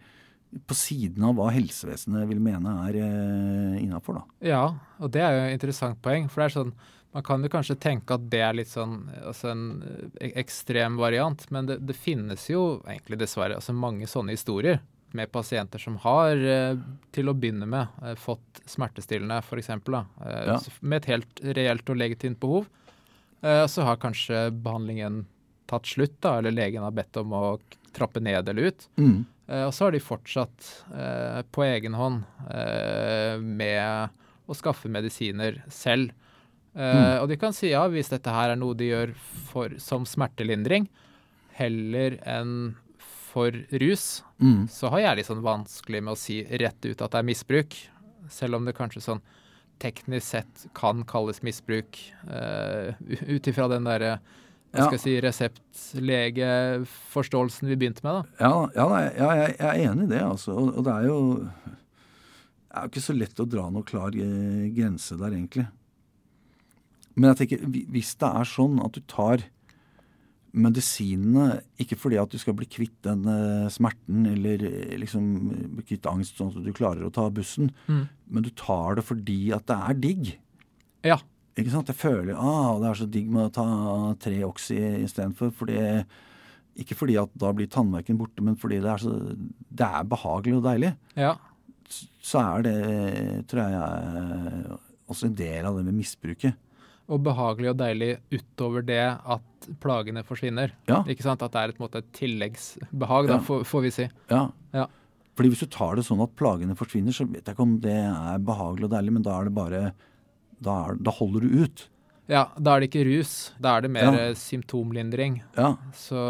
på 0.66 0.74
siden 0.74 1.22
av 1.22 1.36
hva 1.38 1.50
helsevesenet 1.54 2.26
vil 2.26 2.40
mene 2.42 2.72
er 2.88 2.96
eh, 2.98 3.76
innafor, 3.84 4.18
da. 4.18 4.38
Ja, 4.50 4.62
og 4.98 5.12
det 5.14 5.22
er 5.22 5.36
jo 5.36 5.44
et 5.44 5.54
interessant 5.54 6.00
poeng. 6.02 6.26
For 6.30 6.42
det 6.42 6.48
er 6.48 6.54
sånn, 6.56 6.72
man 7.12 7.24
kan 7.26 7.42
jo 7.42 7.50
kanskje 7.50 7.78
tenke 7.82 8.14
at 8.14 8.28
det 8.30 8.40
er 8.44 8.54
litt 8.54 8.70
sånn 8.70 9.02
altså 9.18 9.50
en 9.50 9.64
eh, 10.20 10.30
ekstrem 10.38 10.98
variant, 11.00 11.42
men 11.50 11.66
det, 11.66 11.80
det 11.82 11.98
finnes 11.98 12.46
jo 12.52 12.80
egentlig 12.84 13.18
dessverre 13.22 13.58
altså 13.58 13.74
mange 13.74 14.06
sånne 14.10 14.36
historier 14.36 14.80
med 15.12 15.32
pasienter 15.32 15.78
som 15.78 15.96
har 16.04 16.36
eh, 16.36 16.78
til 17.14 17.30
å 17.30 17.34
begynne 17.34 17.66
med 17.66 18.02
eh, 18.04 18.14
fått 18.18 18.62
smertestillende, 18.68 19.40
f.eks. 19.42 19.70
Ja. 19.70 20.58
Med 20.80 21.00
et 21.00 21.10
helt 21.10 21.42
reelt 21.58 21.90
og 21.90 21.98
legitimt 21.98 22.40
behov. 22.42 22.68
Eh, 23.42 23.64
så 23.66 23.86
har 23.86 24.00
kanskje 24.02 24.48
behandlingen 24.54 25.24
tatt 25.70 25.86
slutt, 25.86 26.18
da, 26.22 26.38
eller 26.38 26.54
legen 26.54 26.86
har 26.86 26.94
bedt 26.94 27.18
om 27.20 27.34
å 27.34 27.44
trappe 27.94 28.22
ned 28.22 28.48
eller 28.48 28.70
ut. 28.70 28.88
Mm. 28.98 29.20
Og 29.66 29.72
så 29.74 29.88
har 29.88 29.94
de 29.94 29.98
fortsatt 29.98 30.66
på 31.50 31.62
egen 31.66 31.96
hånd 31.98 32.20
med 33.42 34.12
å 34.46 34.54
skaffe 34.54 34.86
medisiner 34.90 35.58
selv. 35.74 36.12
Eh, 36.80 37.16
Og 37.20 37.28
de 37.28 37.36
kan 37.36 37.52
si 37.52 37.68
ja, 37.74 37.82
hvis 37.92 38.08
dette 38.12 38.32
her 38.32 38.50
er 38.54 38.56
noe 38.60 38.74
de 38.78 38.88
gjør 38.88 39.12
for, 39.50 39.68
som 39.82 40.06
smertelindring, 40.08 40.88
heller 41.60 42.16
enn 42.24 42.54
for 43.30 43.52
rus, 43.82 44.22
Mm. 44.40 44.64
så 44.72 44.88
har 44.90 45.00
jeg 45.04 45.16
litt 45.18 45.26
sånn 45.28 45.42
vanskelig 45.44 46.00
med 46.02 46.12
å 46.14 46.18
si 46.18 46.40
rett 46.42 46.80
ut 46.88 47.02
at 47.04 47.10
det 47.12 47.18
er 47.20 47.26
misbruk. 47.28 47.76
Selv 48.32 48.56
om 48.56 48.64
det 48.64 48.72
kanskje 48.78 49.02
sånn 49.04 49.20
teknisk 49.78 50.24
sett 50.26 50.66
kan 50.74 51.04
kalles 51.04 51.42
misbruk, 51.44 51.98
uh, 52.28 52.92
ut 53.28 53.46
ifra 53.48 53.68
den 53.68 53.84
derre 53.84 54.18
hva 54.72 54.84
skal 54.86 54.96
jeg 54.96 55.02
si, 55.02 55.14
reseptlegeforståelsen 56.40 57.68
vi 57.68 57.76
begynte 57.76 58.04
med, 58.06 58.14
da. 58.14 58.22
Ja, 58.38 58.70
ja, 58.76 58.86
ja, 59.18 59.30
jeg, 59.40 59.54
jeg 59.58 59.68
er 59.68 59.90
enig 59.90 60.04
i 60.06 60.12
det, 60.14 60.22
altså. 60.24 60.54
Og, 60.56 60.76
og 60.78 60.84
det 60.86 60.94
er 60.94 61.04
jo 61.08 61.18
Det 62.70 62.76
er 62.78 62.82
jo 62.86 62.90
ikke 62.92 63.02
så 63.02 63.14
lett 63.18 63.40
å 63.42 63.48
dra 63.50 63.64
noe 63.74 63.82
klar 63.82 64.14
eh, 64.14 64.68
grense 64.76 65.16
der, 65.18 65.32
egentlig. 65.34 65.66
Men 67.16 67.32
jeg 67.32 67.40
tenker, 67.42 67.64
hvis 67.90 68.12
det 68.20 68.28
er 68.30 68.44
sånn 68.48 68.78
at 68.84 68.92
du 68.96 69.00
tar 69.10 69.42
medisinene 70.50 71.60
ikke 71.78 71.94
fordi 71.98 72.18
at 72.18 72.32
du 72.32 72.38
skal 72.42 72.56
bli 72.58 72.66
kvitt 72.70 72.96
den 73.06 73.22
eh, 73.30 73.66
smerten 73.70 74.24
eller 74.32 74.64
eh, 74.66 74.96
liksom 74.98 75.26
kvitt 75.86 76.08
angst 76.10 76.40
sånn 76.40 76.50
at 76.50 76.64
du 76.66 76.72
klarer 76.74 77.06
å 77.06 77.12
ta 77.14 77.28
bussen, 77.30 77.70
Mm. 77.86 78.08
men 78.30 78.42
du 78.46 78.50
tar 78.58 78.96
det 78.98 79.04
fordi 79.06 79.52
at 79.54 79.66
det 79.70 79.76
er 79.78 79.94
digg. 80.02 80.32
Ja. 81.06 81.20
Ikke 81.58 81.70
sant? 81.72 81.90
Jeg 81.90 81.98
føler 82.00 82.34
ah, 82.38 82.78
det 82.82 82.88
er 82.90 82.98
så 82.98 83.06
digg 83.10 83.30
med 83.30 83.46
å 83.48 83.52
ta 83.54 83.66
tre 84.22 84.40
Oxy 84.46 84.78
istedenfor. 85.04 85.50
Fordi, 85.54 85.78
ikke 86.82 86.96
fordi 86.98 87.16
at 87.20 87.30
da 87.38 87.50
blir 87.54 87.68
tannverken 87.70 88.18
borte, 88.18 88.42
men 88.42 88.56
fordi 88.58 88.78
det 88.82 88.90
er, 88.90 89.02
så, 89.02 89.14
det 89.70 89.86
er 89.86 90.06
behagelig 90.10 90.58
og 90.60 90.66
deilig. 90.66 90.94
ja. 91.18 91.36
Så 92.22 92.38
er 92.38 92.62
det, 92.62 92.74
tror 93.50 93.64
jeg, 93.64 93.78
er 93.82 94.76
også 95.10 95.26
en 95.26 95.34
del 95.34 95.66
av 95.66 95.74
det 95.74 95.82
med 95.88 95.96
misbruket. 95.98 96.54
Og 97.10 97.22
behagelig 97.26 97.72
og 97.72 97.78
deilig 97.80 98.10
utover 98.30 98.84
det 98.86 99.00
at 99.02 99.68
plagene 99.82 100.22
forsvinner. 100.24 100.70
Ja. 100.88 101.00
Ikke 101.10 101.24
sant? 101.26 101.42
At 101.42 101.52
det 101.56 101.60
er 101.64 101.72
et, 101.74 101.80
måte, 101.82 101.98
et 102.04 102.12
tilleggsbehag, 102.16 103.26
da, 103.28 103.38
får, 103.42 103.64
får 103.66 103.82
vi 103.88 103.90
si. 103.96 104.06
Ja. 104.30 104.44
Ja. 104.76 104.86
Fordi 105.36 105.50
hvis 105.52 105.62
du 105.64 105.70
tar 105.74 105.96
det 105.98 106.04
sånn 106.06 106.22
at 106.22 106.34
plagene 106.38 106.76
forsvinner, 106.78 107.14
så 107.16 107.26
vet 107.26 107.42
jeg 107.48 107.56
ikke 107.56 107.64
om 107.66 107.78
det 107.82 107.96
er 107.96 108.38
behagelig 108.46 108.86
og 108.86 108.92
deilig, 108.94 109.12
men 109.18 109.24
da 109.26 109.38
er 109.40 109.48
det 109.50 109.54
bare 109.56 109.82
Da, 110.60 110.74
er, 110.90 110.98
da 111.00 111.10
holder 111.16 111.40
du 111.46 111.62
ut. 111.64 111.86
Ja, 112.30 112.44
da 112.60 112.74
er 112.76 112.80
det 112.84 112.90
ikke 112.90 113.06
rus. 113.08 113.30
Da 113.58 113.76
er 113.78 113.80
det 113.86 113.90
mer 113.90 114.04
Ja. 114.12 114.26
eh, 114.28 114.34
symptomlindring. 114.38 115.40
Ja. 115.56 115.70
Så 115.96 116.20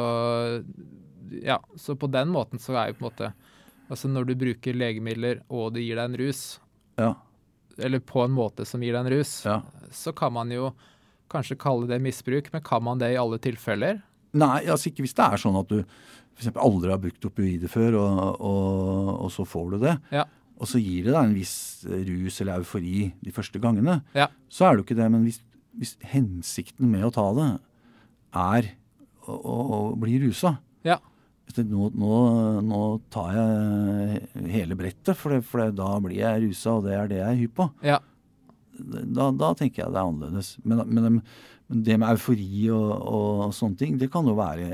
ja, 1.43 1.59
så 1.77 1.97
på 1.99 2.09
den 2.11 2.31
måten 2.33 2.59
så 2.63 2.77
er 2.79 2.89
jo 2.93 2.99
på 3.01 3.05
en 3.05 3.11
måte 3.11 3.33
Altså 3.91 4.07
når 4.07 4.29
du 4.29 4.35
bruker 4.39 4.77
legemidler 4.79 5.41
og 5.51 5.73
det 5.75 5.83
gir 5.83 5.99
deg 5.99 6.05
en 6.13 6.19
rus, 6.21 6.61
Ja. 6.97 7.15
Eller 7.79 8.03
på 8.03 8.25
en 8.25 8.35
måte 8.35 8.67
som 8.69 8.83
gir 8.83 8.97
deg 8.97 9.05
en 9.05 9.13
rus, 9.13 9.35
ja. 9.47 9.61
så 9.95 10.15
kan 10.17 10.35
man 10.35 10.51
jo 10.55 10.73
kanskje 11.31 11.59
kalle 11.61 11.87
det 11.91 12.01
misbruk, 12.03 12.51
men 12.53 12.65
kan 12.67 12.83
man 12.83 12.99
det 13.01 13.13
i 13.15 13.21
alle 13.21 13.39
tilfeller? 13.43 14.01
Nei, 14.39 14.65
altså 14.71 14.91
ikke 14.91 15.05
hvis 15.05 15.17
det 15.19 15.27
er 15.27 15.43
sånn 15.43 15.59
at 15.59 15.71
du 15.71 15.79
f.eks. 15.81 16.51
aldri 16.55 16.93
har 16.93 17.01
brukt 17.03 17.27
opioider 17.27 17.71
før, 17.71 17.99
og, 18.01 18.21
og, 18.41 19.11
og 19.27 19.33
så 19.35 19.47
får 19.49 19.75
du 19.75 19.79
det. 19.85 19.97
Ja. 20.15 20.27
Og 20.61 20.69
så 20.69 20.81
gir 20.81 21.07
det 21.07 21.15
deg 21.15 21.23
en 21.23 21.37
viss 21.37 21.55
rus 21.89 22.41
eller 22.43 22.61
eufori 22.61 23.11
de 23.25 23.33
første 23.33 23.61
gangene. 23.63 24.01
Ja. 24.17 24.29
Så 24.53 24.67
er 24.67 24.75
det 24.75 24.83
jo 24.83 24.89
ikke 24.89 24.99
det. 24.99 25.09
Men 25.13 25.25
hvis, 25.25 25.41
hvis 25.81 25.95
hensikten 26.13 26.91
med 26.93 27.07
å 27.09 27.13
ta 27.15 27.25
det 27.39 27.49
er 28.41 28.69
å, 29.25 29.37
å, 29.37 29.57
å 29.77 29.79
bli 30.01 30.21
rusa 30.23 30.59
Ja. 30.87 30.99
Nå, 31.59 31.91
nå, 31.99 32.17
nå 32.67 32.81
tar 33.13 33.35
jeg 33.37 34.49
hele 34.55 34.79
brettet, 34.79 35.15
for, 35.17 35.35
det, 35.35 35.45
for 35.49 35.65
det, 35.65 35.79
da 35.81 35.93
blir 36.03 36.21
jeg 36.21 36.45
rusa, 36.47 36.77
og 36.79 36.87
det 36.87 36.97
er 36.97 37.11
det 37.11 37.21
jeg 37.21 37.29
er 37.29 37.41
hypp 37.43 37.57
på. 37.59 37.69
Ja. 37.87 38.01
Da, 38.81 39.31
da 39.37 39.55
tenker 39.59 39.85
jeg 39.85 39.93
det 39.93 40.01
er 40.01 40.07
annerledes. 40.07 40.53
Men, 40.65 40.85
men, 40.89 41.19
men 41.71 41.83
det 41.87 41.99
med 42.01 42.15
eufori 42.15 42.69
og, 42.75 42.93
og 42.95 43.57
sånne 43.57 43.83
ting, 43.83 43.99
det 44.01 44.09
kan 44.13 44.29
jo 44.29 44.39
være 44.39 44.69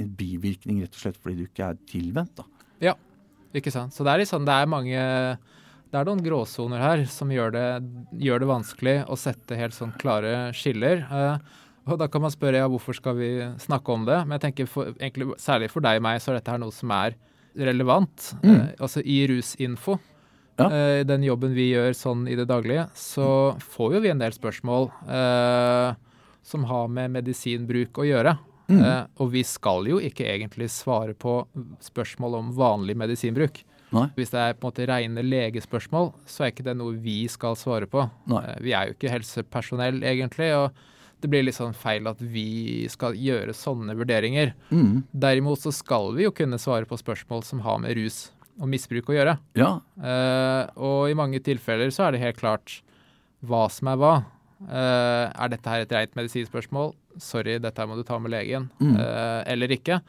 en 0.00 0.16
bivirkning 0.18 0.82
rett 0.82 0.96
og 0.96 1.04
slett 1.04 1.20
fordi 1.20 1.42
du 1.42 1.46
ikke 1.46 1.70
er 1.70 1.84
tilvendt. 1.90 2.40
da. 2.42 2.48
Ikke 3.56 3.72
sant? 3.74 3.94
Så 3.94 4.06
det 4.06 4.14
er 4.14 4.28
sånn, 4.28 4.46
det 4.46 4.54
er 4.54 4.70
mange 4.70 5.00
Det 5.90 5.98
er 5.98 6.06
noen 6.06 6.22
gråsoner 6.22 6.82
her 6.82 7.00
som 7.10 7.32
gjør 7.34 7.54
det, 7.56 7.66
gjør 8.22 8.42
det 8.42 8.50
vanskelig 8.50 8.96
å 9.10 9.18
sette 9.18 9.58
helt 9.58 9.74
sånn 9.74 9.94
klare 9.98 10.52
skiller. 10.54 11.02
Eh, 11.02 11.56
og 11.86 11.98
da 11.98 12.06
kan 12.12 12.22
man 12.22 12.30
spørre 12.34 12.60
ja, 12.60 12.68
hvorfor 12.68 12.94
skal 12.96 13.16
vi 13.16 13.30
snakke 13.62 13.92
om 13.94 14.04
det? 14.08 14.18
Men 14.26 14.36
jeg 14.38 14.44
tenker 14.48 14.66
for, 14.70 14.92
egentlig, 15.00 15.30
særlig 15.40 15.70
for 15.72 15.80
deg 15.84 16.00
og 16.00 16.02
meg 16.06 16.20
så 16.20 16.32
er 16.34 16.40
dette 16.40 16.52
her 16.52 16.60
noe 16.62 16.74
som 16.74 16.90
er 16.94 17.16
relevant. 17.56 18.34
Mm. 18.44 18.52
Eh, 18.54 18.68
altså 18.80 19.02
i 19.04 19.20
Rusinfo, 19.30 19.98
Ja. 20.60 20.66
eh, 20.68 21.04
den 21.08 21.22
jobben 21.24 21.54
vi 21.56 21.70
gjør 21.72 21.94
sånn 21.96 22.26
i 22.28 22.36
det 22.36 22.46
daglige, 22.50 22.88
så 22.94 23.56
får 23.58 23.94
jo 23.96 24.00
vi 24.04 24.10
en 24.12 24.20
del 24.20 24.32
spørsmål 24.36 24.90
eh, 25.08 25.94
som 26.42 26.64
har 26.68 26.88
med 26.88 27.10
medisinbruk 27.16 27.98
å 27.98 28.06
gjøre. 28.06 28.36
Mm. 28.70 28.84
Eh, 28.84 29.06
og 29.18 29.32
vi 29.32 29.42
skal 29.42 29.88
jo 29.90 29.98
ikke 29.98 30.28
egentlig 30.30 30.68
svare 30.70 31.14
på 31.18 31.40
spørsmål 31.82 32.36
om 32.38 32.52
vanlig 32.54 32.94
medisinbruk. 33.00 33.64
Nei. 33.90 34.04
Hvis 34.14 34.30
det 34.30 34.38
er 34.38 34.52
på 34.54 34.68
en 34.68 34.70
måte 34.70 34.86
rene 34.86 35.24
legespørsmål, 35.26 36.12
så 36.30 36.44
er 36.46 36.52
ikke 36.52 36.62
det 36.68 36.76
noe 36.78 36.94
vi 37.02 37.24
skal 37.26 37.56
svare 37.58 37.88
på. 37.90 38.04
Nei. 38.30 38.44
Eh, 38.52 38.60
vi 38.62 38.74
er 38.78 38.86
jo 38.86 38.94
ikke 38.94 39.10
helsepersonell, 39.16 39.98
egentlig. 40.06 40.52
og 40.54 40.70
det 41.22 41.30
blir 41.30 41.44
litt 41.46 41.56
sånn 41.56 41.76
feil 41.76 42.08
at 42.10 42.20
vi 42.20 42.88
skal 42.92 43.16
gjøre 43.18 43.54
sånne 43.56 43.96
vurderinger. 43.98 44.54
Mm. 44.72 45.02
Derimot 45.12 45.62
så 45.62 45.72
skal 45.74 46.14
vi 46.16 46.26
jo 46.26 46.34
kunne 46.34 46.60
svare 46.60 46.88
på 46.88 46.98
spørsmål 47.00 47.44
som 47.46 47.62
har 47.66 47.80
med 47.82 47.96
rus 47.98 48.28
og 48.60 48.68
misbruk 48.70 49.10
å 49.10 49.16
gjøre. 49.16 49.36
Ja. 49.58 49.72
Uh, 50.00 50.62
og 50.76 51.10
i 51.10 51.16
mange 51.18 51.40
tilfeller 51.44 51.92
så 51.94 52.06
er 52.06 52.14
det 52.14 52.24
helt 52.24 52.40
klart 52.40 52.80
hva 53.46 53.66
som 53.72 53.92
er 53.92 54.00
hva. 54.00 54.14
Uh, 54.60 55.28
er 55.32 55.52
dette 55.54 55.72
her 55.72 55.84
et 55.84 55.94
rent 55.96 56.18
medisinspørsmål? 56.18 56.92
Sorry, 57.20 57.56
dette 57.62 57.80
her 57.80 57.88
må 57.88 57.96
du 57.98 58.04
ta 58.06 58.18
med 58.20 58.34
legen. 58.34 58.68
Mm. 58.82 58.96
Uh, 58.98 59.40
eller 59.50 59.76
ikke. 59.76 60.02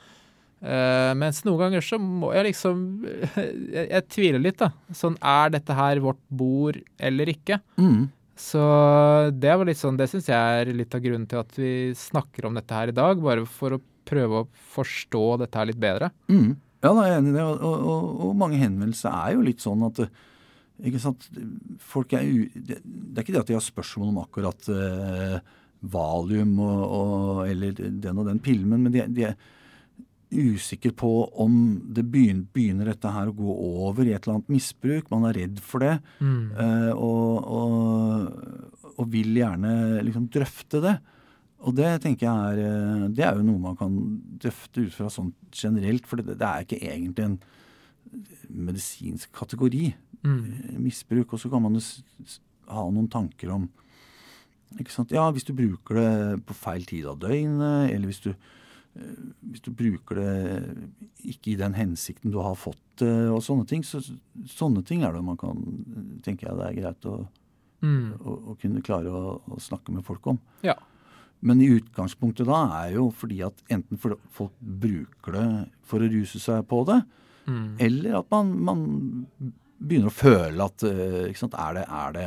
Mens 0.61 1.39
noen 1.41 1.57
ganger 1.57 1.81
så 1.81 1.97
må 1.97 2.27
jeg 2.35 2.51
liksom 2.51 2.81
jeg, 3.41 3.85
jeg 3.87 4.03
tviler 4.13 4.43
litt, 4.43 4.59
da. 4.59 4.67
Sånn, 4.93 5.15
er 5.17 5.55
dette 5.55 5.73
her 5.73 6.01
vårt 6.03 6.21
bord 6.29 6.77
eller 7.01 7.31
ikke? 7.33 7.57
Mm. 7.81 8.11
Så 8.41 8.61
det 9.37 9.53
var 9.53 9.67
litt 9.69 9.79
sånn, 9.79 9.99
det 9.99 10.09
syns 10.09 10.27
jeg 10.31 10.61
er 10.63 10.73
litt 10.73 10.95
av 10.97 11.03
grunnen 11.03 11.27
til 11.29 11.41
at 11.43 11.53
vi 11.59 11.71
snakker 11.97 12.47
om 12.47 12.57
dette 12.57 12.75
her 12.75 12.91
i 12.91 12.97
dag. 12.97 13.21
Bare 13.21 13.45
for 13.45 13.77
å 13.77 13.81
prøve 14.09 14.41
å 14.41 14.49
forstå 14.73 15.23
dette 15.43 15.61
her 15.61 15.69
litt 15.69 15.79
bedre. 15.81 16.09
Mm. 16.31 16.55
Ja, 16.81 16.89
da 16.89 17.03
er 17.03 17.11
jeg 17.11 17.21
enig 17.21 17.31
i 17.31 17.37
det. 17.37 17.45
Og, 17.45 17.87
og, 17.93 18.11
og 18.25 18.35
mange 18.41 18.59
henvendelser 18.61 19.13
er 19.13 19.37
jo 19.37 19.45
litt 19.45 19.63
sånn 19.63 19.85
at 19.87 20.03
ikke 20.81 21.01
sant? 21.01 21.27
Folk 21.91 22.15
er 22.17 22.25
u... 22.25 22.45
Det, 22.55 22.79
det 22.81 23.19
er 23.19 23.25
ikke 23.25 23.35
det 23.35 23.43
at 23.43 23.51
de 23.51 23.57
har 23.59 23.65
spørsmål 23.65 24.09
om 24.09 24.21
akkurat 24.23 24.69
uh, 24.73 25.35
valium 25.93 26.55
og, 26.61 26.81
og, 26.87 27.41
eller 27.45 27.75
den 27.77 28.21
og 28.21 28.25
den 28.29 28.41
pillen, 28.41 28.73
men 28.73 28.93
de, 28.93 29.05
de 29.13 29.27
er 29.29 29.35
usikre 30.31 30.93
på 30.95 31.11
om 31.43 31.53
det 31.91 32.05
begynner, 32.07 32.47
begynner, 32.55 32.91
dette 32.91 33.11
her 33.11 33.31
å 33.31 33.35
gå 33.35 33.55
over 33.83 34.07
i 34.07 34.13
et 34.15 34.23
eller 34.23 34.39
annet 34.39 34.51
misbruk. 34.53 35.09
Man 35.11 35.27
er 35.27 35.37
redd 35.41 35.59
for 35.63 35.83
det. 35.83 35.97
Mm. 36.19 36.43
Uh, 36.55 36.91
og, 36.95 37.49
og, 37.57 38.93
og, 38.95 39.03
vil 39.11 39.35
gjerne 39.41 39.73
liksom 40.05 40.29
drøfte 40.31 40.83
det. 40.83 40.95
Og 41.61 41.75
det 41.77 41.89
tenker 42.01 42.25
jeg 42.25 42.53
er 42.55 42.59
eh, 42.65 43.09
Det 43.13 43.21
er 43.21 43.35
jo 43.37 43.43
noe 43.45 43.61
man 43.61 43.75
kan 43.77 43.97
drøfte 44.41 44.81
ut 44.81 44.95
fra 44.95 45.11
sånn 45.13 45.27
generelt, 45.53 46.07
for 46.09 46.17
det, 46.17 46.39
det 46.39 46.47
er 46.47 46.65
ikke 46.65 46.79
egentlig 46.81 47.27
en 47.27 47.35
medisinsk 48.71 49.29
kategori. 49.35 49.91
Mm. 50.25 50.79
Misbruk. 50.81 51.35
Og 51.35 51.43
så 51.43 51.51
kan 51.53 51.61
man 51.61 51.77
jo 51.77 51.83
ha 52.71 52.87
noen 52.89 53.11
tanker 53.13 53.53
om 53.53 53.69
ikke 54.79 54.93
sant? 54.93 55.11
Ja, 55.11 55.27
hvis 55.35 55.45
du 55.47 55.53
bruker 55.55 55.99
det 55.99 56.41
på 56.47 56.55
feil 56.55 56.85
tid 56.87 57.07
av 57.11 57.19
døgnet, 57.21 57.91
eller 57.91 58.07
hvis 58.07 58.23
du, 58.23 58.31
eh, 58.31 58.60
hvis 58.93 59.63
du 59.63 59.71
bruker 59.75 60.19
det 60.19 60.31
ikke 61.31 61.53
i 61.53 61.59
den 61.59 61.75
hensikten 61.77 62.33
du 62.33 62.39
har 62.43 62.57
fått 62.59 62.81
det, 62.99 63.11
og 63.31 63.41
sånne 63.45 63.65
ting. 63.69 63.85
Så, 63.87 64.01
sånne 64.51 64.83
ting 64.87 65.05
er 65.05 65.15
det 65.15 65.23
man 65.25 65.39
kan 65.39 65.61
tenker 66.25 66.49
jeg 66.49 66.59
det 66.59 66.67
er 66.67 66.77
greit 66.79 67.07
å, 67.09 67.15
mm. 67.85 68.19
å, 68.19 68.35
å 68.51 68.57
kunne 68.61 68.83
klare 68.85 69.13
å, 69.13 69.37
å, 69.47 69.59
snakke 69.63 69.95
med 69.95 70.05
folk 70.07 70.27
om. 70.33 70.41
Ja. 70.67 70.75
Men 71.41 71.63
i 71.63 71.71
utgangspunktet 71.73 72.49
da 72.49 72.65
er 72.83 72.97
jo 72.99 73.07
fordi 73.15 73.41
at 73.47 73.63
enten 73.73 74.01
for 74.01 74.19
folk 74.35 74.53
bruker 74.59 75.39
det 75.39 75.47
for 75.87 76.03
å 76.03 76.11
ruse 76.11 76.41
seg 76.43 76.67
på 76.69 76.83
det, 76.91 76.99
mm. 77.47 77.65
eller 77.87 78.21
at 78.21 78.31
man, 78.33 78.53
man, 78.67 78.85
begynner 79.81 80.11
å 80.11 80.13
føle 80.13 80.65
at 80.67 80.83
ikke 80.85 81.39
sant, 81.39 81.55
er 81.57 81.79
det, 81.79 81.87
er 81.89 82.11
det 82.13 82.25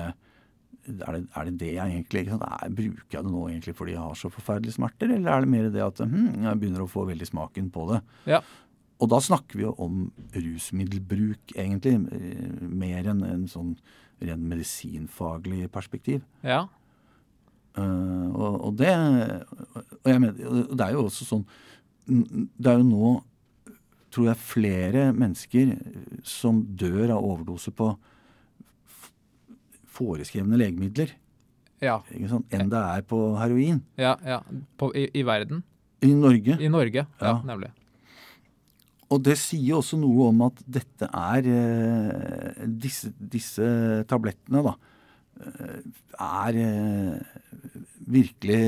er 0.84 1.16
det, 1.16 1.22
er 1.32 1.48
det 1.48 1.54
det 1.60 1.70
jeg 1.72 1.94
egentlig 1.94 2.24
er, 2.28 2.74
Bruker 2.76 3.16
jeg 3.16 3.26
det 3.26 3.32
nå 3.32 3.46
egentlig 3.48 3.74
fordi 3.78 3.94
jeg 3.94 4.02
har 4.02 4.18
så 4.18 4.30
forferdelige 4.32 4.76
smerter, 4.76 5.14
eller 5.14 5.32
er 5.32 5.44
det 5.44 5.52
mer 5.54 5.70
det 5.72 5.84
at 5.84 6.04
hm, 6.04 6.44
jeg 6.44 6.60
begynner 6.60 6.84
å 6.84 6.90
få 6.90 7.06
veldig 7.08 7.28
smaken 7.30 7.70
på 7.74 7.88
det? 7.92 8.00
Ja. 8.34 8.40
Og 9.02 9.10
da 9.10 9.18
snakker 9.22 9.58
vi 9.58 9.66
jo 9.66 9.74
om 9.82 10.06
rusmiddelbruk, 10.36 11.56
egentlig, 11.56 11.98
mer 12.62 13.10
enn 13.10 13.24
en 13.26 13.44
sånn 13.50 13.74
ren 14.24 14.48
medisinfaglig 14.48 15.66
perspektiv. 15.74 16.22
Ja. 16.46 16.64
Uh, 17.74 18.30
og, 18.30 18.52
og, 18.68 18.74
det 18.78 18.92
og 18.94 20.10
mener, 20.22 20.36
det 20.70 20.84
er 20.84 20.92
jo 20.94 21.08
også 21.08 21.24
sånn 21.26 21.40
Det 22.06 22.70
er 22.70 22.76
jo 22.78 22.84
nå, 22.86 23.08
tror 24.14 24.28
jeg, 24.28 24.38
flere 24.38 25.08
mennesker 25.16 25.72
som 26.22 26.60
dør 26.78 27.16
av 27.16 27.26
overdose 27.26 27.72
på 27.74 27.88
foreskrevne 29.94 30.58
legemidler 30.60 31.14
ja. 31.84 32.00
enn 32.14 32.70
det 32.72 32.80
er 32.80 33.04
på 33.06 33.20
heroin. 33.38 33.80
Ja, 34.00 34.14
ja. 34.26 34.40
På, 34.80 34.90
i, 34.96 35.06
i, 35.14 35.24
verden? 35.26 35.62
I 36.04 36.12
Norge. 36.16 36.58
I 36.60 36.70
Norge, 36.72 37.04
ja, 37.04 37.26
ja. 37.26 37.34
nemlig. 37.46 37.70
Og 39.12 39.20
det 39.22 39.36
sier 39.38 39.78
også 39.78 39.98
noe 40.00 40.30
om 40.30 40.46
at 40.46 40.62
dette 40.78 41.06
er 41.06 41.48
eh, 41.52 42.64
disse, 42.82 43.12
disse, 43.18 43.66
tablettene, 44.10 44.64
da, 44.64 44.74
er 46.24 46.58
eh, 46.62 47.18
virkelig 48.06 48.62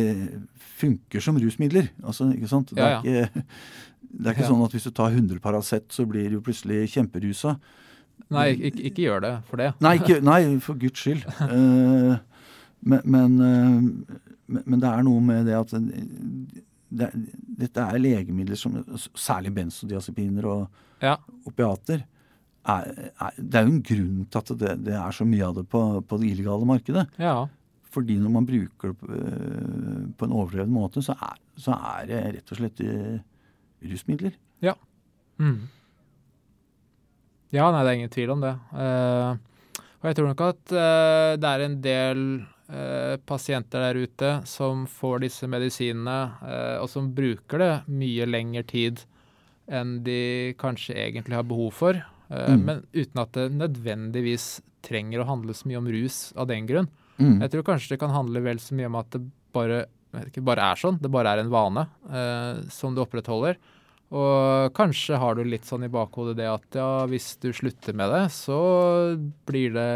funker 0.77 1.25
som 1.25 1.39
rusmidler. 1.41 1.91
Altså, 2.05 2.29
ikke 2.35 2.51
sant? 2.51 2.75
Det 2.77 2.85
er 2.85 3.01
ikke, 3.01 3.45
det 4.21 4.29
er 4.29 4.37
ikke 4.37 4.53
sånn 4.53 4.65
at 4.67 4.77
hvis 4.77 4.87
du 4.89 4.95
tar 4.95 5.15
100 5.15 5.41
Paracet, 5.43 5.89
så 5.95 6.07
blir 6.09 6.31
du 6.33 6.41
plutselig 6.45 6.85
kjemperusa. 6.95 7.57
Nei, 8.35 8.47
ikke, 8.57 8.83
ikke, 8.89 9.03
gjør 9.05 9.23
det 9.23 9.35
for 9.47 9.63
det. 9.63 9.69
Nei, 9.85 9.93
ikke, 10.01 10.19
nei 10.25 10.41
for 10.63 10.79
guds 10.81 11.03
skyld. 11.03 11.23
Uh, 11.39 12.17
men, 12.91 13.05
men, 13.05 13.37
uh, 13.39 14.57
men, 14.57 14.81
det 14.83 14.91
er 14.91 15.05
noe 15.07 15.23
med 15.23 15.47
det 15.47 15.55
at 15.59 15.75
det, 15.77 17.11
dette 17.61 17.85
er 17.85 18.03
legemidler 18.03 18.59
som 18.59 18.79
Særlig 19.19 19.53
benzodiazepiner 19.57 20.49
og 20.51 21.05
ja. 21.05 21.17
opiater. 21.47 22.03
Er, 22.67 22.91
er, 23.15 23.39
det 23.39 23.61
er 23.61 23.69
jo 23.69 23.75
en 23.77 23.85
grunn 23.87 24.27
til 24.27 24.43
at 24.43 24.53
det, 24.59 24.75
det, 24.89 24.97
er 24.99 25.15
så 25.15 25.27
mye 25.29 25.47
av 25.47 25.61
det 25.61 25.67
på, 25.71 25.85
på 26.03 26.19
det 26.19 26.33
illegale 26.33 26.67
markedet. 26.67 27.07
Ja. 27.23 27.37
Fordi 27.95 28.19
når 28.19 28.35
man 28.35 28.49
bruker 28.49 28.91
det 28.91 28.99
på, 29.05 29.13
uh, 29.13 30.03
på 30.19 30.27
en 30.27 30.35
overdreven 30.35 30.75
måte, 30.75 31.05
så 31.05 31.15
er, 31.15 31.39
så 31.63 31.79
er, 31.79 32.11
det 32.11 32.25
rett 32.41 32.53
og 32.57 32.59
slett 32.59 32.85
rusmidler. 33.87 34.35
Ja. 34.67 34.75
Mm. 35.39 35.69
Ja, 37.57 37.71
nei, 37.73 37.83
det 37.83 37.91
er 37.91 37.99
ingen 38.01 38.13
tvil 38.13 38.35
om 38.35 38.45
det. 38.45 38.53
Uh, 38.75 39.81
og 40.03 40.11
jeg 40.11 40.19
tror 40.19 40.31
nok 40.31 40.45
at 40.45 40.75
uh, 40.77 41.33
det 41.41 41.51
er 41.51 41.65
en 41.65 41.77
del 41.85 42.23
uh, 42.69 43.17
pasienter 43.29 43.87
der 43.87 44.01
ute 44.05 44.33
som 44.49 44.85
får 44.91 45.25
disse 45.25 45.49
medisinene, 45.51 46.19
og 46.83 46.91
som 46.93 47.09
bruker 47.17 47.63
det 47.63 47.73
mye 47.89 48.29
lengre 48.29 48.67
tid 48.69 49.05
enn 49.67 49.99
de 50.07 50.55
kanskje 50.61 50.95
egentlig 50.95 51.39
har 51.39 51.47
behov 51.49 51.73
for. 51.75 51.99
Mm. 52.29 52.61
Men 52.63 52.83
uten 52.95 53.21
at 53.23 53.33
det 53.35 53.49
nødvendigvis 53.55 54.61
trenger 54.87 55.23
å 55.23 55.27
handle 55.27 55.55
så 55.55 55.67
mye 55.67 55.81
om 55.81 55.89
rus 55.91 56.19
av 56.39 56.47
den 56.51 56.69
grunn. 56.69 56.87
Mm. 57.19 57.41
Jeg 57.43 57.51
tror 57.51 57.65
kanskje 57.67 57.95
det 57.95 58.01
kan 58.03 58.15
handle 58.15 58.43
vel 58.45 58.61
så 58.63 58.77
mye 58.79 58.91
om 58.91 58.99
at 59.01 59.11
det 59.15 59.25
bare, 59.55 59.81
ikke, 60.23 60.45
bare 60.47 60.69
er 60.71 60.79
sånn. 60.79 61.01
Det 61.03 61.11
bare 61.11 61.35
er 61.35 61.43
en 61.43 61.51
vane 61.51 61.87
som 62.75 62.95
du 62.95 63.03
opprettholder. 63.03 63.59
Og 64.15 64.71
kanskje 64.77 65.19
har 65.19 65.35
du 65.35 65.43
litt 65.47 65.67
sånn 65.67 65.89
i 65.89 65.91
bakhodet 65.91 66.37
det 66.39 66.47
at 66.47 66.79
ja, 66.79 66.91
hvis 67.11 67.33
du 67.43 67.51
slutter 67.57 67.97
med 67.97 68.13
det, 68.15 68.23
så 68.35 68.59
blir 69.49 69.75
det 69.75 69.91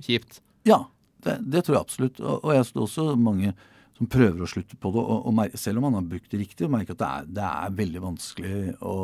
kjipt. 0.00 0.40
Ja, 0.64 0.86
det, 1.26 1.38
det 1.52 1.64
tror 1.66 1.78
jeg 1.78 1.84
absolutt. 1.84 2.20
Og, 2.24 2.40
og 2.40 2.56
jeg 2.56 2.68
tror 2.70 2.86
også 2.86 3.06
mange 3.20 3.52
som 3.94 4.08
prøver 4.10 4.42
å 4.42 4.48
slutte 4.50 4.76
på 4.80 4.90
det, 4.90 5.02
og, 5.02 5.26
og 5.28 5.34
merke, 5.36 5.58
selv 5.60 5.78
om 5.78 5.86
man 5.86 6.00
har 6.00 6.06
brukt 6.08 6.32
det 6.32 6.40
riktig, 6.40 6.66
og 6.66 6.72
merker 6.74 6.96
at 6.96 7.02
det 7.02 7.10
er, 7.10 7.28
det 7.36 7.46
er 7.46 7.76
veldig 7.78 8.02
vanskelig 8.02 8.54
å, 8.82 8.94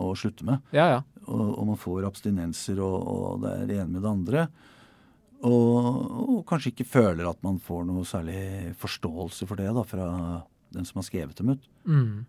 å, 0.00 0.10
slutte 0.16 0.46
med. 0.48 0.62
Ja, 0.76 0.86
ja. 0.94 1.00
Og, 1.26 1.42
og 1.50 1.66
man 1.74 1.80
får 1.80 2.06
abstinenser, 2.08 2.80
og, 2.80 3.42
det 3.42 3.52
er 3.52 3.68
det 3.68 3.80
ene 3.82 3.98
med 3.98 4.06
det 4.06 4.12
andre. 4.14 4.46
Og, 5.44 6.40
kanskje 6.48 6.72
ikke 6.72 6.88
føler 6.88 7.28
at 7.28 7.40
man 7.44 7.60
får 7.64 7.84
noe 7.88 8.06
særlig 8.08 8.72
forståelse 8.80 9.48
for 9.48 9.60
det 9.60 9.68
da, 9.76 9.84
fra 9.88 10.08
den 10.72 10.88
som 10.88 11.02
har 11.02 11.08
skrevet 11.10 11.36
dem 11.36 11.52
ut. 11.52 11.68
Mm. 11.84 12.24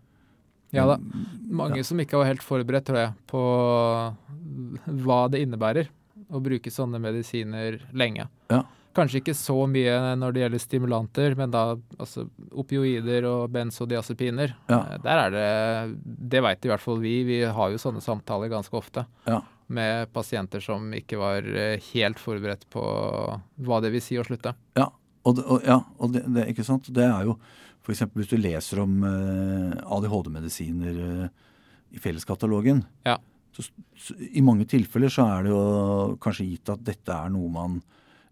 Ja 0.72 0.86
da. 0.88 0.98
Mange 1.52 1.82
ja. 1.82 1.86
som 1.86 2.00
ikke 2.00 2.20
var 2.20 2.30
helt 2.30 2.44
forberedt, 2.44 2.86
tror 2.88 2.98
jeg, 2.98 3.16
på 3.28 3.42
hva 5.04 5.18
det 5.32 5.42
innebærer 5.44 5.90
å 6.32 6.40
bruke 6.40 6.72
sånne 6.72 7.00
medisiner 7.02 7.76
lenge. 7.92 8.26
Ja. 8.52 8.62
Kanskje 8.96 9.22
ikke 9.22 9.34
så 9.36 9.54
mye 9.70 9.94
når 10.20 10.34
det 10.34 10.42
gjelder 10.42 10.60
stimulanter, 10.60 11.36
men 11.36 11.52
da 11.52 11.62
altså 11.96 12.26
opioider 12.60 13.24
og 13.28 13.52
benzodiazepiner. 13.54 14.52
Ja. 14.68 14.80
Der 15.04 15.22
er 15.26 15.32
det 15.32 15.46
Det 16.32 16.42
veit 16.44 16.64
i 16.64 16.72
hvert 16.72 16.84
fall 16.84 17.00
vi. 17.00 17.14
Vi 17.28 17.40
har 17.44 17.72
jo 17.72 17.80
sånne 17.80 18.04
samtaler 18.04 18.52
ganske 18.52 18.76
ofte 18.76 19.06
ja. 19.28 19.40
med 19.72 20.12
pasienter 20.12 20.60
som 20.60 20.92
ikke 20.96 21.20
var 21.20 21.48
eh, 21.48 21.80
helt 21.92 22.20
forberedt 22.20 22.68
på 22.72 22.84
hva 23.64 23.80
det 23.80 23.94
vil 23.94 24.04
si 24.04 24.20
å 24.20 24.26
slutte. 24.28 24.52
Ja, 24.76 24.90
og, 25.24 25.36
det, 25.38 25.46
og, 25.46 25.64
ja, 25.64 25.80
og 25.96 26.12
det, 26.12 26.26
det, 26.34 26.50
ikke 26.52 26.66
sant? 26.66 26.92
det 26.92 27.08
er 27.08 27.28
jo 27.30 27.38
F.eks. 27.82 28.04
hvis 28.14 28.30
du 28.30 28.38
leser 28.38 28.82
om 28.84 29.02
uh, 29.02 29.72
ADHD-medisiner 29.96 31.00
uh, 31.02 31.24
i 31.92 32.00
felleskatalogen. 32.02 32.84
Ja. 33.06 33.18
Så, 33.52 33.66
så, 33.98 34.14
I 34.16 34.42
mange 34.44 34.64
tilfeller 34.70 35.12
så 35.12 35.26
er 35.28 35.44
det 35.44 35.52
jo 35.52 35.64
kanskje 36.22 36.46
gitt 36.48 36.72
at 36.72 36.84
dette 36.86 37.12
er 37.12 37.32
noe 37.34 37.50
man 37.52 37.80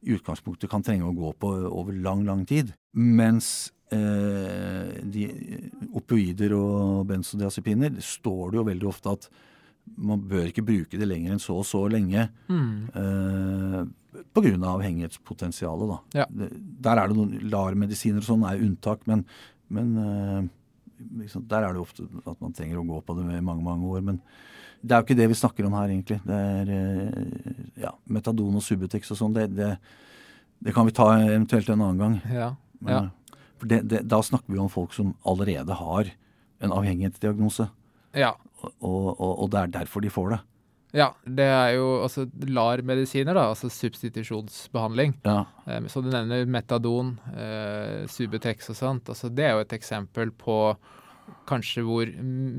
i 0.00 0.14
utgangspunktet 0.16 0.70
kan 0.72 0.84
trenge 0.84 1.04
å 1.04 1.16
gå 1.16 1.34
på 1.36 1.50
over 1.68 1.92
lang, 1.92 2.22
lang 2.28 2.46
tid. 2.48 2.72
Mens 2.96 3.68
uh, 3.92 4.96
de 5.02 5.26
opioider 5.98 6.54
og 6.56 7.04
benzodiazepiner 7.10 7.98
står 8.04 8.54
det 8.54 8.60
jo 8.62 8.68
veldig 8.70 8.90
ofte 8.94 9.16
at 9.18 9.28
man 9.96 10.22
bør 10.30 10.48
ikke 10.50 10.64
bruke 10.66 10.98
det 11.00 11.08
lenger 11.08 11.34
enn 11.34 11.42
så 11.42 11.58
og 11.60 11.66
så 11.68 11.82
lenge. 11.90 12.28
Mm. 12.50 12.90
Eh, 12.94 13.80
av 14.20 14.68
avhengighetspotensialet, 14.74 15.90
da. 15.90 15.98
Ja. 16.22 16.26
Der 16.30 17.00
er 17.00 17.10
det 17.10 17.16
noen 17.18 17.50
LAR-medisiner 17.50 18.22
og 18.22 18.28
sånn 18.28 18.46
er 18.48 18.62
unntak, 18.62 19.02
men, 19.10 19.24
men 19.72 19.92
eh, 20.02 20.48
liksom, 21.22 21.46
der 21.50 21.66
er 21.66 21.76
det 21.76 21.82
ofte 21.82 22.06
at 22.24 22.40
man 22.42 22.54
trenger 22.56 22.80
å 22.80 22.86
gå 22.88 23.00
på 23.06 23.16
det 23.18 23.26
med 23.28 23.44
mange, 23.46 23.64
mange 23.66 23.86
år. 23.90 24.04
Men 24.06 24.20
det 24.80 24.94
er 24.94 25.02
jo 25.02 25.08
ikke 25.08 25.18
det 25.20 25.30
vi 25.32 25.38
snakker 25.40 25.68
om 25.68 25.76
her, 25.78 25.92
egentlig. 25.92 26.20
Det 26.26 26.40
er 26.56 26.74
eh, 26.76 27.62
ja, 27.86 27.94
metadon 28.10 28.58
og 28.60 28.64
Subutex 28.64 29.12
og 29.14 29.20
sånn. 29.20 29.36
Det, 29.36 29.48
det, 29.56 29.74
det 30.64 30.76
kan 30.76 30.88
vi 30.88 30.96
ta 30.96 31.12
eventuelt 31.20 31.70
en 31.72 31.84
annen 31.86 32.04
gang. 32.04 32.20
Ja. 32.32 32.52
Men, 32.80 32.94
Ja. 32.96 33.06
For 33.60 33.68
det, 33.68 33.82
det, 33.92 33.98
da 34.08 34.22
snakker 34.24 34.54
vi 34.54 34.60
om 34.62 34.70
folk 34.72 34.94
som 34.96 35.10
allerede 35.28 35.74
har 35.76 36.08
en 36.64 36.72
avhengighetsdiagnose. 36.72 37.66
Ja. 38.14 38.34
Og, 38.80 39.20
og, 39.20 39.32
og 39.44 39.50
det 39.50 39.60
er 39.62 39.74
derfor 39.80 40.00
de 40.04 40.10
får 40.12 40.30
det. 40.34 40.40
Ja, 40.92 41.12
det 41.24 41.44
er 41.46 41.76
jo 41.76 41.84
altså 42.02 42.24
LAR-medisiner, 42.50 43.32
da, 43.38 43.44
altså 43.52 43.68
substitusjonsbehandling. 43.70 45.14
Ja, 45.24 45.44
Eh, 45.66 45.80
Så 45.86 46.02
du 46.02 46.08
nevner 46.10 46.44
metadon, 46.50 47.12
eh, 47.36 48.06
Subutex 48.10 48.70
og 48.70 48.76
sånt. 48.76 49.08
Altså, 49.08 49.28
det 49.32 49.44
er 49.46 49.52
jo 49.54 49.60
et 49.60 49.72
eksempel 49.76 50.32
på 50.32 50.76
kanskje 51.46 51.84
hvor 51.86 52.10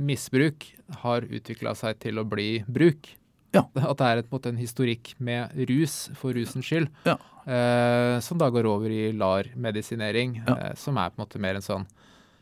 misbruk 0.07 0.63
har 1.03 1.21
utvikla 1.27 1.73
seg 1.75 1.99
til 1.99 2.19
å 2.19 2.23
bli 2.27 2.63
bruk. 2.67 3.09
Ja. 3.53 3.65
At 3.75 3.97
det 3.99 4.07
er 4.07 4.17
et, 4.23 4.31
en 4.31 4.53
en 4.55 4.61
historikk 4.61 5.13
med 5.19 5.51
rus 5.67 6.09
for 6.15 6.31
rusens 6.33 6.65
skyld, 6.65 6.87
Ja. 7.05 7.17
eh, 7.45 8.19
som 8.23 8.37
da 8.39 8.47
går 8.49 8.65
over 8.65 8.87
i 8.89 9.11
LAR-medisinering, 9.11 10.39
eh, 10.47 10.73
som 10.75 10.97
er 10.97 11.09
på 11.11 11.19
en 11.19 11.25
måte 11.25 11.39
mer 11.39 11.55
en 11.59 11.61
sånn 11.67 11.85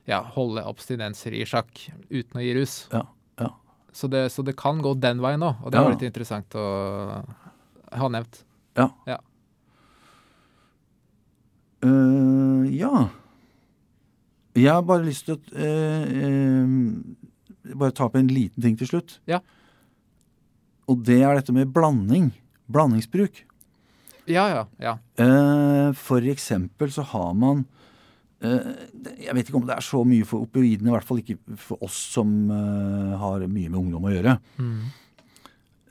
ja, 0.09 0.19
holde 0.35 0.65
abstinenser 0.65 1.35
i 1.37 1.45
sjakk 1.47 1.85
uten 2.09 2.39
å 2.39 2.43
gi 2.43 2.53
rus. 2.57 2.75
ja, 2.93 3.05
ja. 3.39 3.53
Så 3.93 4.09
det, 4.11 4.27
så 4.33 4.45
det 4.45 4.57
kan 4.57 4.81
gå 4.85 4.93
den 5.01 5.21
veien 5.23 5.43
òg, 5.45 5.63
og 5.63 5.73
det 5.73 5.81
var 5.81 5.93
litt 5.93 6.05
interessant 6.07 6.55
å 6.57 6.65
ha 7.99 8.09
nevnt. 8.13 8.43
Ja. 8.77 8.89
Ja. 9.09 9.17
Uh, 11.85 12.67
ja. 12.75 13.07
Jeg 14.57 14.71
har 14.73 14.83
bare 14.85 15.07
lyst 15.07 15.27
til 15.27 15.37
å 15.37 15.41
uh, 15.55 16.03
uh, 16.05 17.73
bare 17.79 17.95
ta 17.95 18.09
opp 18.09 18.17
en 18.19 18.29
liten 18.29 18.63
ting 18.63 18.77
til 18.79 18.89
slutt. 18.91 19.17
Ja. 19.29 19.41
Og 20.89 21.01
det 21.05 21.21
er 21.23 21.37
dette 21.37 21.55
med 21.55 21.71
blanding. 21.73 22.31
Blandingsbruk. 22.69 23.43
Ja, 24.29 24.45
ja, 24.51 24.63
ja. 24.77 24.95
For 25.97 26.25
eksempel 26.29 26.91
så 26.93 27.01
har 27.13 27.31
man 27.33 27.63
Jeg 28.41 29.33
vet 29.35 29.49
ikke 29.49 29.59
om 29.59 29.65
det 29.67 29.75
er 29.75 29.83
så 29.83 29.99
mye 30.07 30.23
for 30.27 30.45
opioidene, 30.45 30.87
i 30.87 30.95
hvert 30.95 31.03
fall 31.07 31.19
ikke 31.19 31.35
for 31.59 31.81
oss 31.83 31.97
som 32.13 32.29
eh, 32.55 33.13
har 33.19 33.43
mye 33.51 33.67
med 33.69 33.79
ungdom 33.81 34.05
å 34.07 34.13
gjøre. 34.13 34.37
Mm. 34.61 34.79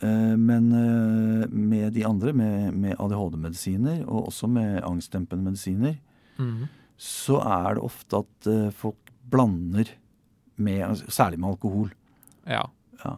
Eh, 0.01 0.35
Men 0.39 0.69
eh, 0.79 1.47
med 1.53 1.93
de 1.93 2.05
andre, 2.09 2.33
med, 2.33 2.73
med 2.79 2.97
ADHD-medisiner 2.97 4.05
og 4.07 4.31
også 4.31 4.49
med 4.49 4.83
angstdempende 4.87 5.51
medisiner, 5.51 5.99
Mm. 6.39 6.69
så 6.97 7.41
er 7.43 7.75
det 7.75 7.83
ofte 7.83 8.21
at 8.23 8.47
eh, 8.47 8.69
folk 8.71 9.09
blander 9.27 9.89
med 10.63 10.85
altså, 10.87 11.09
Særlig 11.11 11.41
med 11.43 11.49
alkohol. 11.51 11.89
Ja. 12.47 12.61
Ja. 13.03 13.17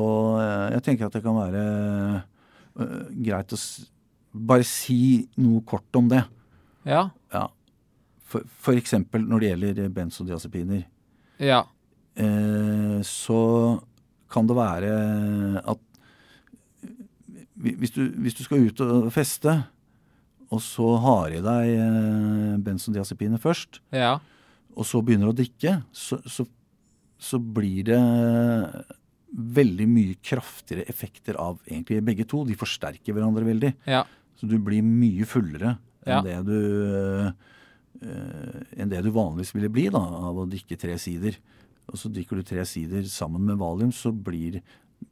Og 0.00 0.38
eh, 0.40 0.70
jeg 0.72 0.82
tenker 0.86 1.06
at 1.10 1.12
det 1.18 1.22
kan 1.22 1.36
være 1.36 1.64
eh, 2.80 3.12
greit 3.28 3.52
å 3.52 3.58
bare 4.32 4.64
si 4.64 5.28
noe 5.36 5.60
kort 5.68 6.00
om 6.00 6.08
det. 6.08 6.22
Ja. 6.88 7.10
Ja. 7.36 7.44
Eksempel 8.76 9.22
når 9.26 9.40
det 9.40 9.50
gjelder 9.52 9.88
benzodiazepiner. 9.94 10.84
Ja. 11.38 11.64
eh, 12.16 13.00
så 13.06 13.40
kan 14.32 14.46
det 14.48 14.56
være 14.56 14.92
at 15.62 15.78
hvis 17.56 17.92
du, 17.94 18.02
hvis 18.20 18.34
du 18.36 18.42
skal 18.44 18.66
ut 18.68 18.80
og 18.84 19.08
feste, 19.14 19.52
og 20.52 20.60
så 20.62 20.88
har 21.02 21.32
i 21.34 21.40
deg 21.42 21.70
eh, 21.74 22.56
benzodiazepiner 22.62 23.40
først, 23.42 23.80
Ja. 23.92 24.18
og 24.76 24.84
så 24.86 25.00
begynner 25.02 25.30
du 25.30 25.32
å 25.34 25.38
drikke, 25.40 25.78
så, 25.92 26.18
så, 26.28 26.44
så 27.18 27.38
blir 27.40 27.84
det 27.88 28.00
veldig 29.36 29.86
mye 29.90 30.14
kraftigere 30.24 30.86
effekter 30.88 31.36
av 31.40 31.58
egentlig 31.66 32.02
begge 32.04 32.24
to. 32.28 32.44
De 32.46 32.54
forsterker 32.56 33.12
hverandre 33.16 33.44
veldig. 33.44 33.72
Ja. 33.90 34.04
Så 34.38 34.48
du 34.48 34.56
blir 34.62 34.82
mye 34.86 35.26
fullere 35.28 35.78
Ja. 36.06 36.20
enn, 36.20 36.24
det 36.24 36.36
du, 36.46 36.58
eh, 36.86 37.32
enn 38.02 38.90
det 38.90 39.00
du 39.04 39.10
vanligvis 39.14 39.54
ville 39.54 39.70
bli 39.72 39.86
da, 39.94 40.00
av 40.00 40.42
å 40.42 40.48
drikke 40.50 40.78
tre 40.80 40.96
sider. 41.00 41.38
Og 41.86 42.00
så 42.00 42.10
drikker 42.12 42.40
du 42.40 42.46
tre 42.46 42.64
sider 42.68 43.06
sammen 43.10 43.44
med 43.46 43.60
valium, 43.60 43.92
så 43.94 44.10
blir 44.12 44.60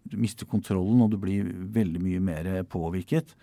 du 0.04 0.16
mister 0.20 0.48
kontrollen, 0.48 1.02
og 1.04 1.12
du 1.12 1.18
blir 1.20 1.48
veldig 1.74 2.00
mye 2.02 2.22
mer 2.24 2.48
påvirket. 2.70 3.34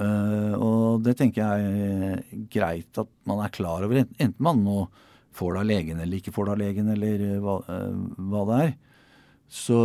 Eh, 0.00 0.54
og 0.56 1.02
det 1.04 1.16
tenker 1.18 1.42
jeg 1.42 1.94
er 2.10 2.44
greit 2.52 3.00
at 3.00 3.10
man 3.28 3.42
er 3.44 3.54
klar 3.54 3.84
over, 3.86 4.04
enten 4.04 4.36
man 4.42 4.62
nå 4.64 4.84
får 5.36 5.54
det 5.54 5.62
av 5.62 5.68
legen 5.68 6.00
eller 6.02 6.20
ikke 6.20 6.34
får 6.34 6.48
det 6.48 6.54
av 6.54 6.62
legen, 6.62 6.92
eller 6.94 7.26
eh, 7.26 7.40
hva, 7.42 7.58
eh, 7.70 7.98
hva 8.30 8.44
det 8.50 8.60
er. 8.66 8.72
Så, 9.50 9.78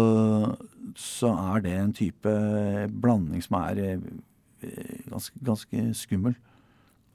så 1.00 1.32
er 1.34 1.66
det 1.66 1.74
en 1.80 1.96
type 1.98 2.34
blanding 3.02 3.42
som 3.46 3.58
er 3.64 3.82
eh, 3.86 4.10
ganske, 5.10 5.42
ganske 5.46 5.88
skummel. 5.98 6.36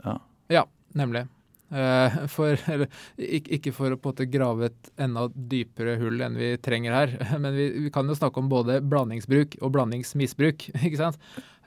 Ja. 0.05 0.16
ja, 0.51 0.64
nemlig. 0.99 1.27
Eh, 1.71 2.16
for, 2.27 2.59
eller, 2.73 2.91
ikke, 3.16 3.71
for 3.75 3.95
å 3.95 3.99
på 4.01 4.11
en 4.11 4.14
måte 4.16 4.27
grave 4.31 4.71
et 4.71 4.91
enda 4.99 5.29
dypere 5.31 5.95
hull 6.01 6.18
enn 6.27 6.39
vi 6.39 6.51
trenger 6.62 6.97
her, 6.97 7.14
men 7.43 7.55
vi, 7.55 7.68
vi 7.87 7.93
kan 7.95 8.11
jo 8.11 8.16
snakke 8.18 8.43
om 8.43 8.51
både 8.51 8.81
blandingsbruk 8.83 9.59
og 9.61 9.75
blandingsmisbruk, 9.77 10.66
ikke 10.87 11.01
sant? 11.01 11.21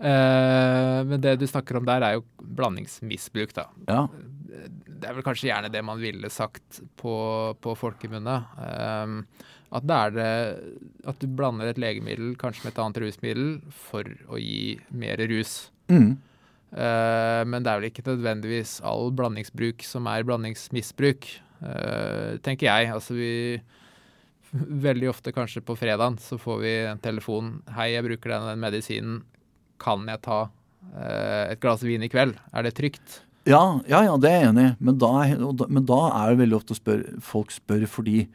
Eh, 0.04 0.99
men 1.08 1.24
det 1.24 1.38
du 1.39 1.47
snakker 1.47 1.80
om 1.80 1.88
der, 1.88 2.04
er 2.04 2.20
jo 2.20 2.28
blandingsmisbruk, 2.43 3.56
da. 3.56 3.70
ja. 3.88 4.06
Det 5.04 5.10
er 5.10 5.16
vel 5.18 5.26
kanskje 5.26 5.49
gjerne 5.49 5.72
det 5.74 5.82
man 5.84 5.99
ville 5.99 6.30
sagt 6.32 6.78
på, 6.99 7.16
på 7.60 7.74
folkemunne. 7.76 8.36
Um, 8.56 9.16
at 9.74 9.88
det 9.89 9.97
er 9.97 10.14
det 10.14 10.28
At 11.10 11.20
du 11.20 11.26
blander 11.28 11.72
et 11.72 11.82
legemiddel 11.82 12.38
kanskje 12.39 12.68
med 12.68 12.72
et 12.72 12.80
annet 12.84 12.99
rusmiddel 13.01 13.49
for 13.74 14.08
å 14.30 14.39
gi 14.39 14.78
mer 14.93 15.20
rus. 15.28 15.56
Mm. 15.91 16.14
Eh, 16.74 17.41
men 17.45 17.61
det 17.61 17.69
er 17.69 17.80
vel 17.80 17.91
ikke 17.91 18.05
nødvendigvis 18.07 18.80
all 18.88 19.11
blandingsbruk 19.13 19.86
som 19.86 20.07
er 20.09 20.26
blandingsmisbruk, 20.26 21.30
eh, 21.61 22.39
tenker 22.45 22.69
jeg. 22.69 22.91
Altså 22.93 23.17
vi 23.17 23.34
Veldig 24.86 25.07
ofte, 25.09 25.32
kanskje 25.34 25.63
på 25.65 25.74
fredagen, 25.74 26.19
så 26.21 26.38
får 26.38 26.57
vi 26.61 26.74
en 26.86 26.99
telefon. 27.01 27.63
'Hei, 27.74 27.95
jeg 27.95 28.05
bruker 28.05 28.36
den, 28.36 28.59
medisinen. 28.61 29.24
Kan 29.82 30.05
jeg 30.05 30.21
ta 30.21 30.51
eh, 30.93 31.53
et 31.55 31.59
glass 31.59 31.82
vin 31.82 32.05
i 32.05 32.09
kveld? 32.09 32.38
Er 32.53 32.61
det 32.61 32.76
trygt?' 32.78 33.24
Ja, 33.49 33.82
ja, 33.89 34.03
ja, 34.05 34.13
det 34.15 34.30
er 34.30 34.38
jeg 34.39 34.51
enig 34.51 34.67
i. 34.69 34.76
Men 34.80 34.99
da 35.01 35.09
er 35.26 36.30
det 36.30 36.39
veldig 36.39 36.59
ofte 36.59 36.78
spør, 36.78 37.01
folk 37.19 37.51
spør 37.51 37.88
fordi, 37.89 38.28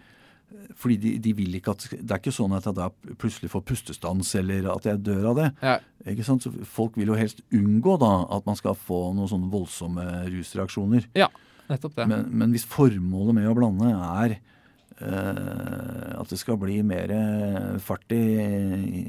fordi 0.78 0.96
de, 1.02 1.10
de 1.22 1.32
vil 1.36 1.56
ikke 1.58 1.74
at 1.74 1.84
Det 1.90 2.14
er 2.14 2.20
ikke 2.20 2.32
sånn 2.34 2.54
at 2.56 2.66
jeg 2.68 2.76
da 2.78 2.88
plutselig 3.20 3.50
får 3.52 3.64
pustestans 3.68 4.30
eller 4.38 4.70
at 4.72 4.86
jeg 4.88 5.02
dør 5.04 5.30
av 5.32 5.40
det. 5.40 5.48
Ja, 5.62 5.74
Ikke 6.08 6.24
sant? 6.26 6.44
Så 6.46 6.52
folk 6.64 6.96
vil 6.96 7.10
jo 7.12 7.18
helst 7.18 7.42
unngå 7.54 7.98
da 8.00 8.12
at 8.36 8.48
man 8.48 8.56
skal 8.58 8.78
få 8.78 9.08
noen 9.16 9.28
sånne 9.30 9.50
voldsomme 9.52 10.06
rusreaksjoner. 10.32 11.08
Ja, 11.18 11.28
nettopp 11.68 11.98
det. 11.98 12.08
Men, 12.08 12.28
men 12.32 12.54
hvis 12.56 12.66
formålet 12.68 13.36
med 13.40 13.50
å 13.50 13.56
blande 13.58 13.92
er 13.92 14.38
at 15.00 16.30
det 16.30 16.38
skal 16.40 16.58
bli 16.60 16.80
mer 16.86 17.12
eh, 17.14 17.78
fart 17.82 18.12
i, 18.12 18.20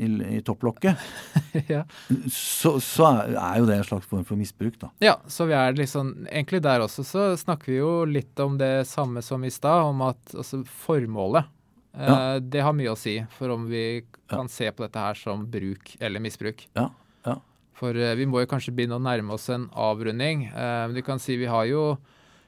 i, 0.05 0.09
i 0.37 0.41
topplokket, 0.45 0.99
ja. 1.73 1.83
så, 2.31 2.75
så 2.83 3.07
er, 3.33 3.57
jo 3.59 3.67
det 3.69 3.79
en 3.79 3.87
slags 3.87 4.09
form 4.09 4.25
for 4.27 4.39
misbruk, 4.39 4.77
da. 4.81 4.91
Ja, 5.03 5.17
så 5.27 5.49
vi 5.49 5.57
er 5.57 5.77
liksom 5.77 6.27
Egentlig 6.29 6.61
der 6.65 6.83
også 6.83 7.03
så 7.07 7.23
snakker 7.39 7.71
vi 7.71 7.79
jo 7.79 7.93
litt 8.09 8.39
om 8.43 8.57
det 8.59 8.87
samme 8.89 9.23
som 9.25 9.43
i 9.45 9.51
stad, 9.53 9.89
om 9.89 10.03
at 10.09 10.35
altså, 10.35 10.61
formålet 10.85 11.45
eh, 11.97 12.05
Ja. 12.05 12.17
Det 12.39 12.63
har 12.65 12.77
mye 12.77 12.93
å 12.93 12.99
si 12.99 13.17
for 13.35 13.55
om 13.55 13.67
vi 13.71 14.05
kan 14.29 14.49
se 14.51 14.69
på 14.71 14.85
dette 14.85 15.01
her 15.01 15.17
som 15.17 15.47
bruk 15.49 15.95
eller 15.99 16.21
misbruk. 16.21 16.67
Ja, 16.77 16.89
ja. 17.25 17.39
For 17.79 17.97
eh, 17.97 18.15
vi 18.19 18.29
må 18.29 18.43
jo 18.43 18.51
kanskje 18.51 18.75
begynne 18.75 18.99
å 18.99 19.03
nærme 19.03 19.35
oss 19.35 19.49
en 19.53 19.67
avrunding. 19.73 20.47
Eh, 20.51 20.85
men 20.85 20.97
du 20.97 21.03
kan 21.05 21.21
si 21.21 21.39
vi 21.39 21.49
har 21.49 21.65
jo 21.69 21.83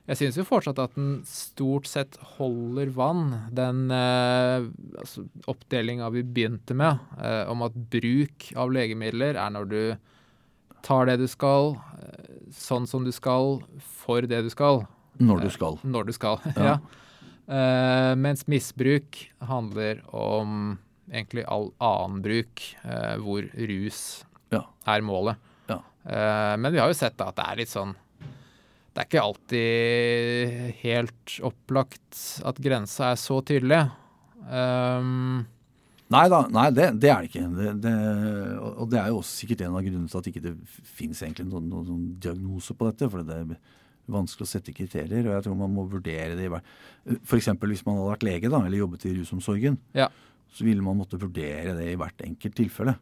Jeg 0.09 0.17
syns 0.17 0.37
jo 0.39 0.43
fortsatt 0.47 0.79
at 0.81 0.95
den 0.97 1.21
stort 1.29 1.85
sett 1.87 2.17
holder 2.37 2.89
vann, 2.95 3.27
den 3.53 3.83
eh, 3.93 4.65
altså, 4.99 5.27
oppdelinga 5.51 6.09
vi 6.11 6.23
begynte 6.25 6.73
med, 6.75 6.97
eh, 7.21 7.43
om 7.51 7.61
at 7.67 7.75
bruk 7.93 8.49
av 8.59 8.73
legemidler 8.73 9.37
er 9.39 9.53
når 9.53 9.69
du 9.71 9.81
tar 10.83 11.05
det 11.07 11.19
du 11.21 11.27
skal, 11.29 11.75
eh, 12.01 12.33
sånn 12.57 12.89
som 12.89 13.05
du 13.05 13.11
skal, 13.13 13.59
for 14.01 14.25
det 14.25 14.41
du 14.47 14.49
skal. 14.51 14.83
Når 15.21 15.45
du 15.45 15.49
skal. 15.53 15.77
Når 15.85 16.09
du 16.09 16.13
skal, 16.17 16.41
Ja. 16.57 16.73
ja. 16.73 16.77
Eh, 17.51 18.13
mens 18.15 18.45
misbruk 18.47 19.17
handler 19.43 20.01
om 20.15 20.77
egentlig 21.11 21.43
all 21.51 21.69
annen 21.83 22.21
bruk, 22.23 22.61
eh, 22.83 23.15
hvor 23.21 23.45
rus 23.53 24.23
Ja. 24.51 24.65
er 24.87 25.01
målet. 25.05 25.37
Ja. 25.69 25.81
Eh, 26.05 26.55
men 26.57 26.71
vi 26.73 26.79
har 26.79 26.87
jo 26.89 26.97
sett 26.97 27.17
da 27.21 27.27
at 27.29 27.35
det 27.37 27.45
er 27.45 27.59
litt 27.61 27.71
sånn 27.73 27.93
Det 28.91 28.99
er 28.99 29.07
ikke 29.07 29.23
alltid 29.23 30.77
helt 30.81 31.33
opplagt 31.47 32.21
at 32.43 32.59
grensa 32.59 33.13
er 33.13 33.19
så 33.19 33.39
tydelig. 33.47 33.85
Um, 34.51 35.45
Nei 36.11 36.25
da, 36.27 36.41
nei, 36.51 36.65
det, 36.75 36.87
det 36.99 37.11
er 37.11 37.21
det 37.23 37.29
ikke. 37.29 37.43
Det, 37.55 37.69
det, 37.85 37.91
og 38.67 38.89
det 38.91 38.97
er 38.99 39.11
jo 39.13 39.21
også 39.21 39.43
sikkert 39.43 39.61
en 39.63 39.77
av 39.77 39.85
grunnene 39.85 40.11
til 40.11 40.19
at 40.19 40.25
ikke 40.27 40.41
det 40.43 40.55
ikke 41.07 41.45
noen, 41.47 41.69
noen, 41.71 41.85
noen, 41.87 42.09
diagnose 42.19 42.75
på 42.75 42.89
dette. 42.89 43.07
For 43.13 43.23
det 43.23 43.37
er 43.37 43.53
vanskelig 44.11 44.47
å 44.47 44.51
sette 44.51 44.73
kriterier, 44.75 45.23
og 45.23 45.37
jeg 45.37 45.45
tror 45.45 45.55
man 45.61 45.71
må 45.71 45.85
vurdere 45.87 46.35
det. 46.35 46.49
F.eks. 47.21 47.47
hvis 47.53 47.85
man 47.87 48.01
hadde 48.01 48.09
vært 48.09 48.27
lege 48.27 48.51
da, 48.51 48.59
eller 48.65 48.81
jobbet 48.81 49.07
i 49.07 49.13
rusomsorgen, 49.21 49.79
ja. 49.95 50.09
så 50.51 50.67
ville 50.67 50.83
man 50.83 50.99
måtte 50.99 51.21
vurdere 51.21 51.77
det 51.79 51.87
i 51.93 51.95
hvert 52.01 52.27
enkelt 52.27 52.59
tilfelle. 52.59 52.97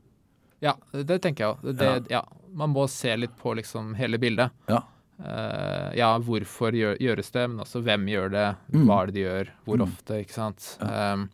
Ja, 0.62 0.76
det 0.94 1.22
tenker 1.24 1.48
jeg 1.48 1.56
òg. 1.56 1.82
Ja. 1.82 1.98
ja. 2.20 2.24
Man 2.62 2.76
må 2.76 2.86
se 2.92 3.16
litt 3.18 3.34
på 3.42 3.56
liksom 3.58 3.96
hele 3.98 4.22
bildet. 4.22 4.54
Ja. 4.70 4.84
Uh, 5.20 5.92
ja, 6.00 6.14
hvorfor 6.24 6.76
gjør, 6.76 6.96
gjøres 7.04 7.34
det, 7.36 7.44
men 7.52 7.64
også 7.66 7.82
hvem 7.84 8.08
gjør 8.08 8.32
det, 8.32 8.46
mm. 8.72 8.86
hva 8.88 9.02
er 9.02 9.10
det 9.10 9.16
de 9.18 9.26
gjør, 9.26 9.52
hvor 9.68 9.82
mm. 9.82 9.84
ofte, 9.90 10.20
ikke 10.24 10.36
sant. 10.38 10.68
Ja. 10.80 11.14
Um, 11.14 11.28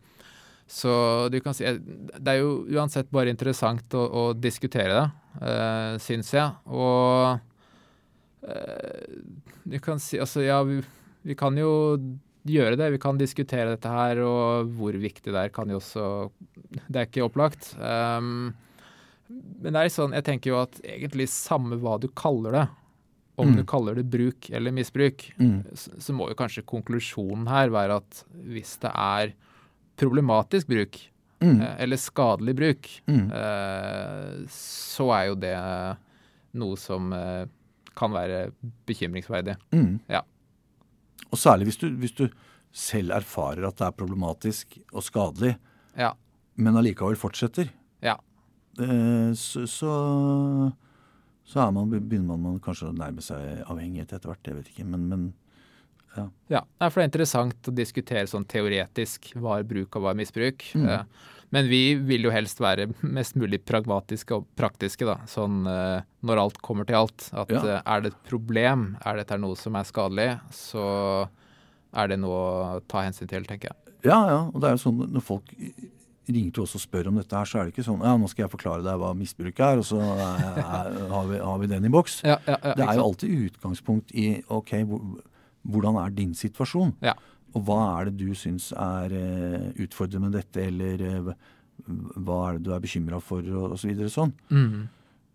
så 0.66 0.92
du 1.30 1.36
kan 1.38 1.54
si 1.54 1.62
Det 1.62 2.26
er 2.26 2.40
jo 2.40 2.64
uansett 2.74 3.06
bare 3.14 3.30
interessant 3.30 3.94
å, 3.94 4.02
å 4.02 4.22
diskutere 4.34 4.96
det, 4.96 5.04
uh, 5.38 5.94
syns 6.02 6.32
jeg. 6.34 6.50
Og 6.66 7.38
uh, 8.50 9.18
du 9.62 9.78
kan 9.82 10.02
si 10.02 10.18
Altså, 10.18 10.42
ja, 10.42 10.58
vi, 10.66 10.80
vi, 11.22 11.36
kan 11.38 11.54
jo 11.54 11.70
gjøre 12.46 12.78
det. 12.80 12.90
Vi 12.96 13.02
kan 13.02 13.22
diskutere 13.22 13.76
dette 13.76 13.92
her, 13.94 14.24
og 14.26 14.74
hvor 14.74 14.98
viktig 14.98 15.30
det 15.30 15.46
er, 15.46 15.54
kan 15.54 15.70
jo 15.70 15.78
også 15.78 16.08
Det 16.88 16.98
er 16.98 17.06
ikke 17.06 17.28
opplagt. 17.28 17.70
Um, 17.78 18.50
men 19.30 19.74
det 19.74 19.80
er 19.80 19.94
sånn, 19.94 20.14
jeg 20.14 20.26
tenker 20.26 20.52
jo 20.52 20.60
at 20.64 20.82
egentlig 20.82 21.26
samme 21.30 21.78
hva 21.82 21.96
du 22.02 22.10
kaller 22.18 22.54
det, 22.54 22.66
om 23.36 23.50
mm. 23.50 23.56
du 23.58 23.64
kaller 23.68 23.98
det 23.98 24.06
bruk 24.08 24.48
eller 24.50 24.72
misbruk, 24.72 25.26
mm. 25.36 25.58
så, 25.76 25.92
så, 26.00 26.14
må 26.16 26.30
jo 26.30 26.38
kanskje 26.38 26.64
konklusjonen 26.68 27.48
her 27.50 27.72
være 27.74 27.98
at 28.00 28.22
hvis 28.48 28.76
det 28.82 28.92
er 28.92 29.34
problematisk 30.00 30.70
bruk, 30.70 30.98
mm. 31.44 31.60
eh, 31.60 31.74
eller 31.84 32.00
skadelig 32.00 32.56
bruk, 32.56 32.90
mm. 33.10 33.26
eh, 33.40 34.32
så 34.52 35.10
er 35.18 35.28
jo 35.30 35.38
det 35.44 35.56
noe 36.56 36.80
som 36.80 37.12
eh, 37.12 37.44
kan 37.96 38.12
være 38.12 38.50
bekymringsverdig. 38.88 39.56
Mm. 39.76 39.98
Ja. 40.12 40.22
Og 41.30 41.40
særlig 41.40 41.70
hvis 41.70 41.80
du, 41.80 41.88
hvis 42.00 42.16
du, 42.16 42.28
selv 42.76 43.14
erfarer 43.16 43.64
at 43.64 43.78
det 43.78 43.86
er 43.86 43.92
problematisk 43.96 44.74
og 44.90 45.00
skadelig, 45.00 45.54
ja. 45.96 46.10
men 46.60 46.76
allikevel 46.76 47.16
fortsetter. 47.16 47.70
Ja. 48.04 48.18
Eh, 48.76 49.30
så, 49.32 49.62
så 49.70 49.92
så 51.46 51.70
man, 51.70 51.90
begynner 51.94 52.38
man 52.40 52.58
kanskje 52.62 52.90
å 52.90 52.96
nærme 52.96 53.22
seg 53.22 53.62
avhengighet 53.70 54.16
etter 54.16 54.32
hvert. 54.32 54.48
Jeg 54.48 54.58
vet 54.58 54.70
ikke, 54.72 54.86
men, 54.90 55.06
men 55.10 55.26
ja. 56.16 56.26
ja. 56.50 56.62
For 56.88 56.98
det 56.98 57.04
er 57.04 57.10
interessant 57.12 57.70
å 57.70 57.74
diskutere 57.76 58.26
sånn 58.30 58.46
teoretisk 58.50 59.30
hva 59.38 59.60
er 59.60 59.68
bruk 59.68 59.94
og 59.94 60.04
hva 60.04 60.12
er 60.14 60.20
misbruk. 60.20 60.64
Mm. 60.74 60.88
Eh, 60.90 61.32
men 61.54 61.68
vi 61.70 61.80
vil 62.08 62.26
jo 62.26 62.32
helst 62.34 62.60
være 62.62 62.88
mest 63.18 63.36
mulig 63.38 63.60
pragmatiske 63.68 64.40
og 64.40 64.48
praktiske, 64.58 65.06
da. 65.06 65.20
Sånn 65.30 65.62
eh, 65.70 66.02
når 66.26 66.42
alt 66.42 66.60
kommer 66.66 66.88
til 66.88 66.98
alt. 67.04 67.28
At 67.30 67.52
ja. 67.54 67.62
Eh, 67.62 67.82
er 67.84 68.04
det 68.04 68.14
et 68.14 68.22
problem, 68.30 68.88
er 69.06 69.22
dette 69.22 69.38
noe 69.40 69.58
som 69.60 69.78
er 69.78 69.86
skadelig, 69.86 70.30
så 70.56 70.86
er 71.96 72.10
det 72.10 72.18
noe 72.20 72.40
å 72.40 72.80
ta 72.90 73.06
hensyn 73.06 73.30
til, 73.30 73.46
tenker 73.48 73.70
jeg. 73.70 73.94
Ja, 74.06 74.18
ja. 74.30 74.40
Og 74.50 74.58
det 74.62 74.70
er 74.70 74.76
jo 74.76 74.82
sånn 74.88 75.06
når 75.14 75.24
folk 75.24 75.54
ringer 76.26 76.56
til 76.56 76.64
oss 76.64 76.74
og 76.78 76.82
spør 76.82 77.10
om 77.10 77.20
dette 77.20 77.36
her, 77.36 77.48
så 77.48 77.60
er 77.60 77.68
det 77.68 77.74
ikke 77.74 77.86
sånn 77.86 78.02
ja, 78.04 78.14
nå 78.18 78.28
skal 78.30 78.46
jeg 78.46 78.52
forklare 78.52 78.84
deg 78.84 78.98
hva 79.00 79.12
misbruk 79.16 79.62
er, 79.62 79.80
og 79.82 79.86
så 79.86 80.00
er, 80.02 80.58
er, 80.62 80.98
har, 81.12 81.30
vi, 81.30 81.38
har, 81.42 81.60
vi, 81.62 81.70
den 81.70 81.86
i 81.88 81.92
boks. 81.92 82.18
Ja, 82.26 82.38
ja, 82.48 82.56
ja, 82.56 82.74
det 82.78 82.86
er 82.86 82.98
jo 82.98 83.06
alltid 83.06 83.44
utgangspunkt 83.50 84.14
i 84.16 84.26
ok, 84.52 84.74
hvordan 85.66 86.00
er 86.02 86.16
din 86.16 86.34
situasjon? 86.38 86.96
Og 87.56 87.62
hva 87.64 87.78
er 87.94 88.10
det 88.10 88.18
du 88.20 88.34
syns 88.36 88.68
er 88.74 89.14
uh, 89.14 89.70
utfordrende 89.84 90.28
med 90.28 90.36
dette, 90.36 90.66
eller 90.66 91.06
uh, 91.06 91.30
hva 91.86 92.42
er 92.48 92.58
det 92.58 92.66
du 92.66 92.74
er 92.74 92.82
bekymra 92.84 93.22
for, 93.22 93.46
og, 93.46 93.76
og 93.76 93.80
så 93.80 93.88
videre 93.88 94.12
sånn. 94.12 94.34
Mm. 94.50 94.84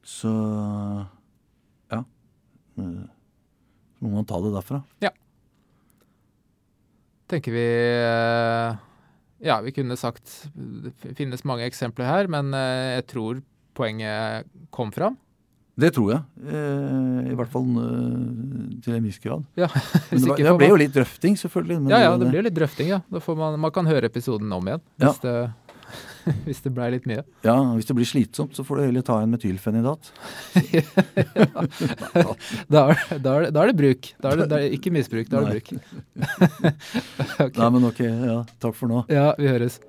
Så 0.06 0.32
ja. 1.94 2.04
Uh, 2.78 3.02
må 4.02 4.16
man 4.18 4.28
ta 4.30 4.38
det 4.44 4.54
derfra. 4.54 4.84
Ja. 5.02 5.14
Tenker 7.32 7.56
vi 7.56 7.68
ja, 9.42 9.58
vi 9.66 9.74
kunne 9.74 9.98
sagt 9.98 10.48
Det 10.54 11.16
finnes 11.18 11.44
mange 11.48 11.66
eksempler 11.66 12.08
her, 12.08 12.30
men 12.32 12.54
eh, 12.58 13.00
jeg 13.00 13.08
tror 13.12 13.42
poenget 13.78 14.50
kom 14.74 14.92
fram. 14.94 15.18
Det 15.82 15.90
tror 15.96 16.12
jeg. 16.12 16.22
Eh, 16.52 17.32
I 17.32 17.36
hvert 17.40 17.52
fall 17.52 17.70
eh, 17.80 18.80
til 18.84 18.98
en 18.98 19.06
viss 19.08 19.20
grad. 19.24 19.46
Ja, 19.58 19.70
men 20.12 20.26
det, 20.26 20.36
det 20.44 20.56
ble 20.60 20.70
jo 20.70 20.80
litt 20.82 20.94
drøfting, 20.94 21.38
selvfølgelig. 21.40 21.80
ja, 21.94 22.02
ja, 22.06 22.12
det 22.20 22.28
blir 22.30 22.46
litt 22.46 22.58
drøfting, 22.58 22.92
ja. 22.92 23.00
Man, 23.10 23.58
man, 23.64 23.74
kan 23.74 23.88
høre 23.90 24.12
episoden 24.12 24.52
om 24.52 24.68
igjen. 24.68 24.84
Hvis 25.00 25.22
ja. 25.24 25.24
det 25.24 25.36
hvis 26.48 26.62
det 26.66 26.74
blei 26.76 26.90
litt 26.96 27.08
mye. 27.10 27.24
Ja, 27.46 27.56
hvis 27.76 27.88
det 27.90 27.96
blir 27.98 28.08
slitsomt, 28.10 28.56
så 28.58 28.66
får 28.68 28.80
du 28.80 28.84
heller 28.88 29.06
ta 29.06 29.20
en 29.22 29.34
metylfenidat. 29.34 30.12
da, 32.72 32.88
er, 32.88 32.98
da, 33.18 33.36
er 33.36 33.48
det, 33.48 33.52
da, 33.52 33.62
er 33.62 33.72
det, 33.72 33.78
bruk. 33.78 34.12
Da 34.22 34.34
er 34.34 34.44
det, 34.44 34.50
da 34.52 34.62
er 34.62 34.76
ikke 34.78 34.94
misbruk, 34.94 35.30
da 35.32 35.42
er 35.42 35.50
det 35.50 35.62
bruk. 35.62 35.68
okay. 37.46 37.58
Nei, 37.58 37.72
men 37.78 37.90
ok. 37.92 38.04
Ja, 38.06 38.42
takk 38.64 38.78
for 38.78 38.92
nå. 38.92 39.06
Ja, 39.12 39.32
vi 39.40 39.50
høres. 39.52 39.82